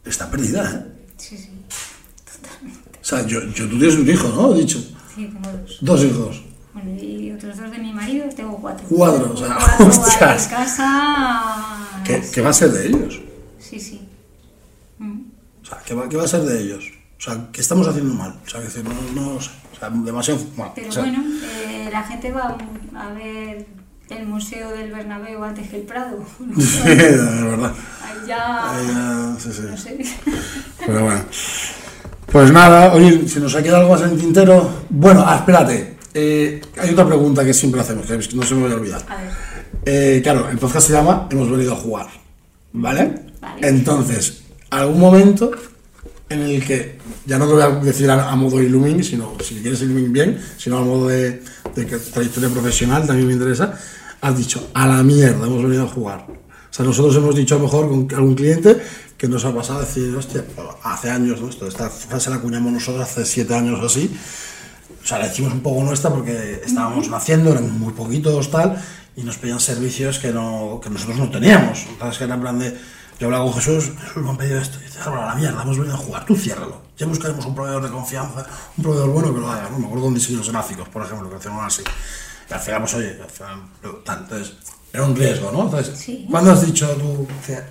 Está 0.05 0.31
perdida, 0.31 0.71
¿eh? 0.71 1.07
Sí, 1.17 1.37
sí, 1.37 1.51
totalmente. 2.25 2.99
O 3.00 3.00
sea, 3.17 3.27
yo, 3.27 3.41
yo 3.53 3.69
tú 3.69 3.79
tienes 3.79 3.97
un 3.97 4.09
hijo, 4.09 4.29
¿no? 4.29 4.55
He 4.55 4.61
dicho. 4.61 4.79
Sí, 5.15 5.27
tengo 5.27 5.51
dos. 5.59 5.79
Dos 5.81 6.05
hijos. 6.05 6.43
Bueno, 6.73 6.91
y 7.03 7.33
otros 7.33 7.57
dos 7.59 7.71
de 7.71 7.79
mi 7.79 7.93
marido, 7.93 8.29
tengo 8.35 8.57
cuatro. 8.59 8.87
Cuatro, 8.89 9.33
o 9.33 9.37
sea, 9.37 9.57
Cuatro 9.59 9.87
hostias. 9.87 10.45
en 10.45 10.51
casa. 10.51 12.03
¿Qué, 12.05 12.23
qué 12.33 12.41
va 12.41 12.51
a 12.51 12.53
ser 12.53 12.71
de 12.71 12.87
ellos? 12.89 13.21
Sí, 13.59 13.81
sí. 13.81 14.01
Mm. 14.99 15.21
O 15.63 15.67
sea, 15.67 15.79
¿qué 15.85 15.95
va, 15.95 16.09
qué 16.09 16.17
va 16.17 16.25
a 16.25 16.29
ser 16.29 16.43
de 16.43 16.63
ellos? 16.63 16.85
O 17.19 17.23
sea, 17.23 17.49
¿qué 17.53 17.61
estamos 17.61 17.87
haciendo 17.89 18.15
mal? 18.15 18.35
O 18.47 18.49
sea, 18.49 18.61
decir, 18.61 18.85
no, 18.85 19.21
no. 19.21 19.31
O 19.37 19.41
sea, 19.79 19.91
demasiado... 19.91 20.41
Bueno, 20.57 20.73
Pero 20.75 20.89
o 20.89 20.93
sea, 20.93 21.03
bueno, 21.03 21.23
eh, 21.69 21.89
la 21.93 22.03
gente 22.05 22.33
va 22.33 22.57
a 22.95 23.13
ver 23.13 23.67
el 24.09 24.27
Museo 24.27 24.71
del 24.71 24.91
Bernabéu 24.93 25.43
antes 25.45 25.69
que 25.69 25.77
el 25.77 25.83
Prado. 25.83 26.19
de 26.39 26.95
verdad. 27.45 27.75
Hay 28.03 28.27
ya... 28.29 28.71
Ahí 28.71 28.87
ya, 28.87 29.37
sí, 29.39 29.53
sí. 29.53 29.63
No 29.69 29.77
sé. 29.77 29.99
Pero 30.87 31.05
bueno. 31.05 31.25
Pues 32.31 32.53
nada, 32.53 32.93
oye, 32.93 33.27
si 33.27 33.41
nos 33.41 33.55
ha 33.57 33.63
quedado 33.63 33.81
algo 33.81 33.93
más 33.95 34.03
en 34.03 34.11
el 34.11 34.19
tintero. 34.19 34.71
Bueno, 34.89 35.25
ah, 35.27 35.37
espérate. 35.37 35.97
Eh, 36.15 36.61
hay 36.79 36.91
otra 36.91 37.07
pregunta 37.07 37.45
que 37.45 37.53
siempre 37.53 37.81
hacemos, 37.81 38.07
que 38.07 38.37
no 38.37 38.43
se 38.43 38.55
me 38.55 38.63
voy 38.63 38.73
a 38.73 38.75
olvidar. 38.77 39.03
A 39.09 39.17
ver. 39.17 39.31
Eh, 39.85 40.21
claro, 40.23 40.49
el 40.49 40.59
podcast 40.59 40.89
se 40.89 40.93
llama 40.93 41.27
Hemos 41.31 41.51
venido 41.51 41.73
a 41.73 41.77
jugar. 41.77 42.07
¿Vale? 42.73 43.15
Vale. 43.41 43.69
Entonces, 43.69 44.43
algún 44.71 45.01
momento 45.01 45.51
en 46.29 46.43
el 46.43 46.65
que, 46.65 46.99
ya 47.27 47.37
no 47.37 47.47
te 47.49 47.53
voy 47.55 47.63
a 47.63 47.71
decir 47.71 48.09
a, 48.09 48.31
a 48.31 48.37
modo 48.37 48.63
Illumin, 48.63 49.03
sino 49.03 49.35
si 49.43 49.57
quieres 49.57 49.83
Illumin 49.83 50.13
bien, 50.13 50.41
sino 50.57 50.79
a 50.79 50.83
modo 50.83 51.09
de, 51.09 51.43
de 51.75 51.85
trayectoria 51.85 52.49
profesional, 52.49 53.07
también 53.09 53.27
me 53.27 53.33
interesa, 53.33 53.75
has 54.21 54.39
dicho, 54.39 54.71
a 54.73 54.87
la 54.87 55.03
mierda, 55.03 55.47
hemos 55.47 55.63
venido 55.65 55.83
a 55.83 55.89
jugar. 55.89 56.27
O 56.71 56.73
sea, 56.73 56.85
nosotros 56.85 57.17
hemos 57.17 57.35
dicho 57.35 57.57
a 57.57 57.59
lo 57.59 57.65
mejor 57.65 57.89
con 57.89 58.09
algún 58.15 58.35
cliente 58.35 58.81
que 59.19 59.29
nos 59.29 59.45
ha 59.45 59.55
pasado 59.55 59.81
decir, 59.81 60.15
hostia, 60.17 60.45
hace 60.85 61.11
años, 61.11 61.41
¿no? 61.41 61.49
Esto, 61.49 61.67
esta 61.67 61.91
frase 61.91 62.31
la 62.31 62.37
acuñamos 62.37 62.73
nosotros 62.73 63.03
hace 63.03 63.27
siete 63.27 63.55
años 63.55 63.81
o 63.81 63.87
así, 63.87 64.11
o 65.03 65.07
sea, 65.07 65.19
la 65.19 65.27
hicimos 65.27 65.53
un 65.53 65.61
poco 65.61 65.83
nuestra 65.83 66.11
porque 66.11 66.63
estábamos 66.65 67.09
naciendo, 67.09 67.51
eran 67.51 67.79
muy 67.79 67.93
poquitos, 67.93 68.51
tal, 68.51 68.81
y 69.17 69.23
nos 69.23 69.37
pedían 69.39 69.61
servicios 69.61 70.19
que, 70.19 70.31
no, 70.31 70.81
que 70.83 70.91
nosotros 70.91 71.19
no 71.19 71.31
teníamos. 71.31 71.87
Entonces, 71.89 72.19
que 72.19 72.25
era 72.25 72.35
en 72.35 72.41
plan 72.41 72.59
de, 72.59 72.77
yo 73.19 73.27
hablaba 73.27 73.45
con 73.45 73.55
Jesús, 73.55 73.91
Jesús 74.01 74.23
me 74.23 74.31
han 74.31 74.37
pedido 74.37 74.61
esto, 74.61 74.79
y 74.81 74.85
dice, 74.85 75.01
"Álvaro, 75.01 75.23
a 75.23 75.27
la 75.27 75.35
mierda, 75.35 75.63
hemos 75.63 75.77
venido 75.77 75.95
a 75.97 75.99
jugar, 75.99 76.25
tú 76.25 76.37
ciérralo. 76.37 76.83
Ya 76.97 77.07
buscaremos 77.07 77.45
un 77.45 77.55
proveedor 77.55 77.83
de 77.83 77.91
confianza, 77.91 78.47
un 78.77 78.83
proveedor 78.85 79.11
bueno 79.11 79.35
que 79.35 79.41
lo 79.41 79.51
haga, 79.51 79.69
¿no? 79.71 79.79
Me 79.79 79.87
acuerdo 79.87 80.05
con 80.05 80.15
diseños 80.15 80.51
gráficos, 80.51 80.89
por 80.89 81.03
ejemplo, 81.03 81.29
que 81.29 81.37
hacíamos 81.37 81.67
así. 81.67 81.83
Pues, 82.51 82.95
oye, 82.95 83.17
tal, 84.05 84.19
entonces, 84.23 84.57
era 84.93 85.05
un 85.05 85.15
riesgo, 85.15 85.53
¿no? 85.53 85.65
Entonces, 85.65 85.99
Sí. 85.99 86.27
¿cuándo 86.31 86.51
has 86.53 86.67
dicho 86.67 86.89
tú, 86.97 87.27
"Hostia, 87.39 87.65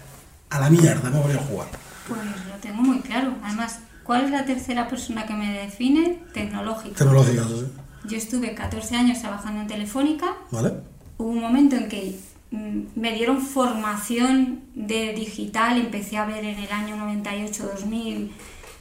a 0.50 0.60
la 0.60 0.70
mierda, 0.70 1.10
hemos 1.10 1.24
venido 1.24 1.42
a 1.42 1.44
jugar? 1.44 1.68
Pues 2.08 2.22
lo 2.48 2.56
tengo 2.62 2.82
muy 2.82 3.00
claro. 3.02 3.34
Además, 3.44 3.80
¿cuál 4.04 4.24
es 4.26 4.32
la 4.32 4.46
tercera 4.46 4.88
persona 4.88 5.26
que 5.26 5.34
me 5.34 5.52
define? 5.52 6.20
Tecnológica. 6.34 6.96
Tecnológicas, 6.96 7.48
¿sí? 7.48 7.66
Yo 8.06 8.18
estuve 8.18 8.56
14 8.56 8.96
años 8.96 9.20
trabajando 9.20 9.62
en 9.62 9.68
Telefónica. 9.68 10.28
¿Vale? 10.52 10.74
Hubo 11.18 11.30
un 11.30 11.42
momento 11.42 11.76
en 11.76 11.90
que 11.90 12.18
mm, 12.52 12.80
me 12.96 13.14
dieron 13.14 13.42
formación 13.42 14.62
de 14.74 15.14
digital. 15.14 15.78
Empecé 15.78 16.18
a 16.18 16.26
ver 16.26 16.44
en 16.46 16.58
el 16.58 16.72
año 16.72 16.96
98-2000 16.96 18.32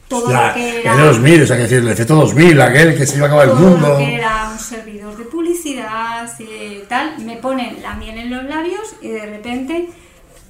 todo 0.09 0.31
Ya, 0.31 0.49
lo 0.49 0.55
que 0.55 0.81
era... 0.81 0.93
el 0.95 1.01
2000, 1.01 1.43
o 1.43 1.47
sea, 1.47 1.57
que 1.57 1.63
decir, 1.63 1.79
el 1.79 1.89
efecto 1.89 2.15
2000, 2.17 2.61
aquel 2.61 2.97
que 2.97 3.07
se 3.07 3.17
iba 3.17 3.27
a 3.27 3.29
acabar 3.29 3.49
el 3.49 3.55
mundo. 3.55 3.89
lo 3.89 3.97
que 3.99 4.15
era 4.15 4.51
un 4.51 4.59
servidor 4.59 5.17
de 5.17 5.25
publicidad, 5.25 6.31
eh, 6.41 6.85
tal, 6.89 7.19
me 7.25 7.37
ponen 7.37 7.83
la 7.83 7.95
miel 7.95 8.19
en 8.19 8.31
los 8.31 8.45
labios 8.45 8.97
y 9.03 9.09
de 9.09 9.27
repente 9.27 9.91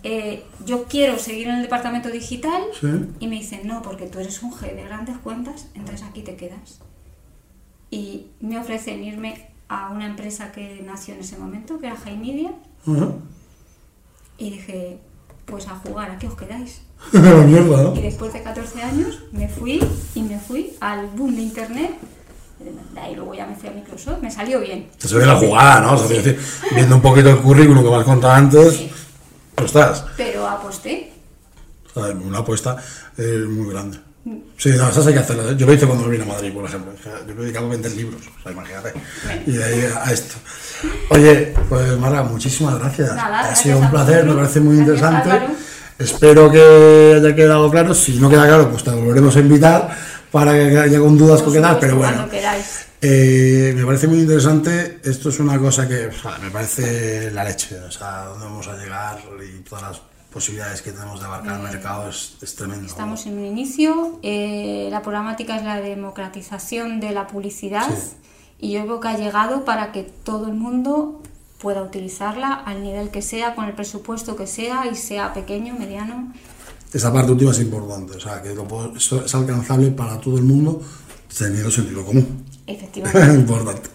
eh, 0.04 0.44
yo 0.64 0.84
quiero 0.84 1.18
seguir 1.18 1.48
en 1.48 1.56
el 1.56 1.62
departamento 1.62 2.08
digital 2.08 2.62
Sí. 2.80 2.86
y 3.20 3.26
me 3.26 3.36
dicen, 3.36 3.62
no, 3.66 3.82
porque 3.82 4.06
tú 4.06 4.20
eres 4.20 4.42
un 4.42 4.52
G 4.52 4.74
de 4.74 4.84
grandes 4.84 5.16
cuentas, 5.18 5.66
entonces 5.74 6.06
aquí 6.06 6.22
te 6.22 6.36
quedas. 6.36 6.80
Y 7.90 8.26
me 8.40 8.58
ofrecen 8.58 9.02
irme 9.02 9.48
a 9.68 9.90
una 9.90 10.06
empresa 10.06 10.52
que 10.52 10.82
nació 10.86 11.14
en 11.14 11.20
ese 11.20 11.36
momento, 11.36 11.78
que 11.78 11.86
era 11.88 11.96
Media 12.16 12.50
Ajá. 12.86 13.08
y 14.38 14.50
dije, 14.50 14.98
pues 15.46 15.66
a 15.68 15.74
jugar, 15.76 16.10
aquí 16.10 16.26
os 16.26 16.34
quedáis. 16.36 16.82
La 17.12 17.20
mierda, 17.20 17.82
¿no? 17.84 17.94
Y 17.96 18.02
después 18.02 18.32
de 18.32 18.42
14 18.42 18.82
años 18.82 19.18
me 19.32 19.48
fui 19.48 19.82
y 20.14 20.22
me 20.22 20.38
fui 20.38 20.76
al 20.80 21.06
boom 21.08 21.34
de 21.36 21.42
internet. 21.42 21.92
De 22.92 23.00
ahí 23.00 23.14
luego 23.14 23.34
ya 23.34 23.46
me 23.46 23.54
fui 23.54 23.68
a 23.68 23.72
Microsoft, 23.72 24.20
me 24.20 24.30
salió 24.30 24.60
bien. 24.60 24.88
Te 24.98 25.14
ve 25.14 25.24
la 25.24 25.36
jugada, 25.36 25.80
¿no? 25.80 25.92
O 25.94 25.98
sea, 25.98 26.08
quiero 26.08 26.22
decir, 26.24 26.40
viendo 26.74 26.96
un 26.96 27.02
poquito 27.02 27.30
el 27.30 27.38
currículum 27.38 27.84
que 27.84 27.90
me 27.90 27.96
has 27.96 28.04
contado 28.04 28.32
antes, 28.34 28.72
Sí. 28.74 28.90
pues 29.54 29.66
estás. 29.66 30.04
Pero 30.16 30.46
aposté. 30.46 31.12
Una 31.94 32.38
apuesta 32.38 32.76
eh, 33.16 33.44
muy 33.48 33.72
grande. 33.72 33.98
Sí, 34.56 34.70
no, 34.76 34.88
esas 34.88 35.06
hay 35.06 35.14
que 35.14 35.20
hacerlas. 35.20 35.56
Yo 35.56 35.66
lo 35.66 35.72
hice 35.72 35.86
cuando 35.86 36.04
me 36.04 36.10
vine 36.10 36.24
a 36.24 36.26
Madrid, 36.26 36.52
por 36.52 36.64
ejemplo. 36.64 36.92
Yo 37.26 37.34
me 37.34 37.42
dedicaba 37.42 37.66
a 37.66 37.70
vender 37.70 37.92
libros, 37.92 38.20
o 38.38 38.42
sea, 38.42 38.52
imagínate. 38.52 38.92
Y 39.46 39.52
de 39.52 39.64
ahí 39.64 39.88
a 40.04 40.12
esto. 40.12 40.34
Oye, 41.10 41.54
pues 41.68 41.96
Marga, 41.98 42.24
muchísimas 42.24 42.78
gracias. 42.78 43.14
Nada, 43.14 43.40
ha 43.40 43.54
sido 43.54 43.78
un 43.78 43.90
placer, 43.90 44.26
me 44.26 44.34
parece 44.34 44.60
muy 44.60 44.76
Gracias, 44.76 44.96
interesante. 44.98 45.30
Álvaro. 45.30 45.52
Espero 45.98 46.50
que 46.50 47.14
haya 47.16 47.34
quedado 47.34 47.70
claro. 47.70 47.94
Si 47.94 48.18
no 48.18 48.28
queda 48.30 48.46
claro, 48.46 48.70
pues 48.70 48.84
te 48.84 48.90
volveremos 48.90 49.36
a 49.36 49.40
invitar 49.40 49.96
para 50.30 50.52
que 50.52 50.78
haya 50.78 50.98
con 51.00 51.16
dudas 51.18 51.42
con 51.42 51.52
qué 51.52 51.60
tal, 51.60 51.78
pero 51.78 51.96
bueno. 51.96 52.26
Eh, 53.00 53.72
me 53.76 53.84
parece 53.84 54.06
muy 54.08 54.18
interesante. 54.20 55.00
Esto 55.04 55.28
es 55.28 55.38
una 55.40 55.58
cosa 55.58 55.86
que 55.88 56.06
o 56.06 56.12
sea, 56.12 56.38
me 56.38 56.50
parece 56.50 57.30
la 57.30 57.44
leche. 57.44 57.76
O 57.80 57.90
sea, 57.90 58.24
dónde 58.26 58.44
vamos 58.44 58.66
a 58.68 58.76
llegar 58.76 59.18
y 59.42 59.60
todas 59.62 59.82
las 59.82 60.00
posibilidades 60.32 60.82
que 60.82 60.92
tenemos 60.92 61.20
de 61.20 61.26
abarcar 61.26 61.56
el 61.56 61.62
mercado 61.62 62.08
es, 62.10 62.36
es 62.42 62.54
tremendo. 62.54 62.86
Estamos 62.86 63.24
en 63.26 63.38
un 63.38 63.44
inicio. 63.46 64.18
eh, 64.22 64.88
la 64.90 65.02
programática 65.02 65.56
es 65.56 65.64
la 65.64 65.80
democratización 65.80 67.00
de 67.00 67.10
la 67.12 67.26
publicidad 67.26 67.86
Sí. 67.88 68.14
y 68.58 68.72
yo 68.72 68.82
creo 68.84 69.00
que 69.00 69.08
ha 69.08 69.16
llegado 69.16 69.64
para 69.64 69.90
que 69.92 70.02
todo 70.02 70.46
el 70.48 70.54
mundo 70.54 71.22
pueda 71.58 71.82
utilizarla 71.82 72.54
al 72.54 72.82
nivel 72.82 73.10
que 73.10 73.22
sea, 73.22 73.54
con 73.54 73.64
el 73.66 73.72
presupuesto 73.72 74.36
que 74.36 74.46
sea 74.46 74.86
y 74.90 74.94
sea 74.94 75.34
pequeño, 75.34 75.74
mediano. 75.78 76.32
Esa 76.92 77.12
parte 77.12 77.32
última 77.32 77.50
es 77.50 77.60
importante. 77.60 78.16
O 78.16 78.20
sea, 78.20 78.40
que 78.42 78.54
lo 78.54 78.64
puedo- 78.64 78.96
esto 78.96 79.24
es 79.24 79.34
alcanzable 79.34 79.90
para 79.90 80.18
todo 80.20 80.38
el 80.38 80.44
mundo 80.44 80.80
teniendo 81.36 81.70
sentido 81.70 82.04
común. 82.04 82.44
Efectivamente. 82.66 83.34
importante. 83.34 83.90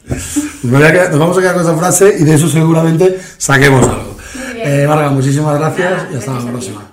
Nos, 0.63 1.19
vamos 1.19 1.37
a 1.37 1.41
quedar 1.41 1.55
con 1.55 1.63
esa 1.63 1.77
frase 1.77 2.15
y 2.19 2.23
de 2.23 2.35
eso 2.35 2.47
seguramente 2.47 3.19
saquemos 3.37 3.87
algo. 3.87 4.15
Eh, 4.55 4.85
Marga, 4.87 5.09
muchísimas 5.09 5.59
gracias 5.59 5.91
Nada, 5.91 6.09
y 6.11 6.15
hasta 6.15 6.31
gracias 6.31 6.45
la 6.45 6.51
próxima. 6.51 6.89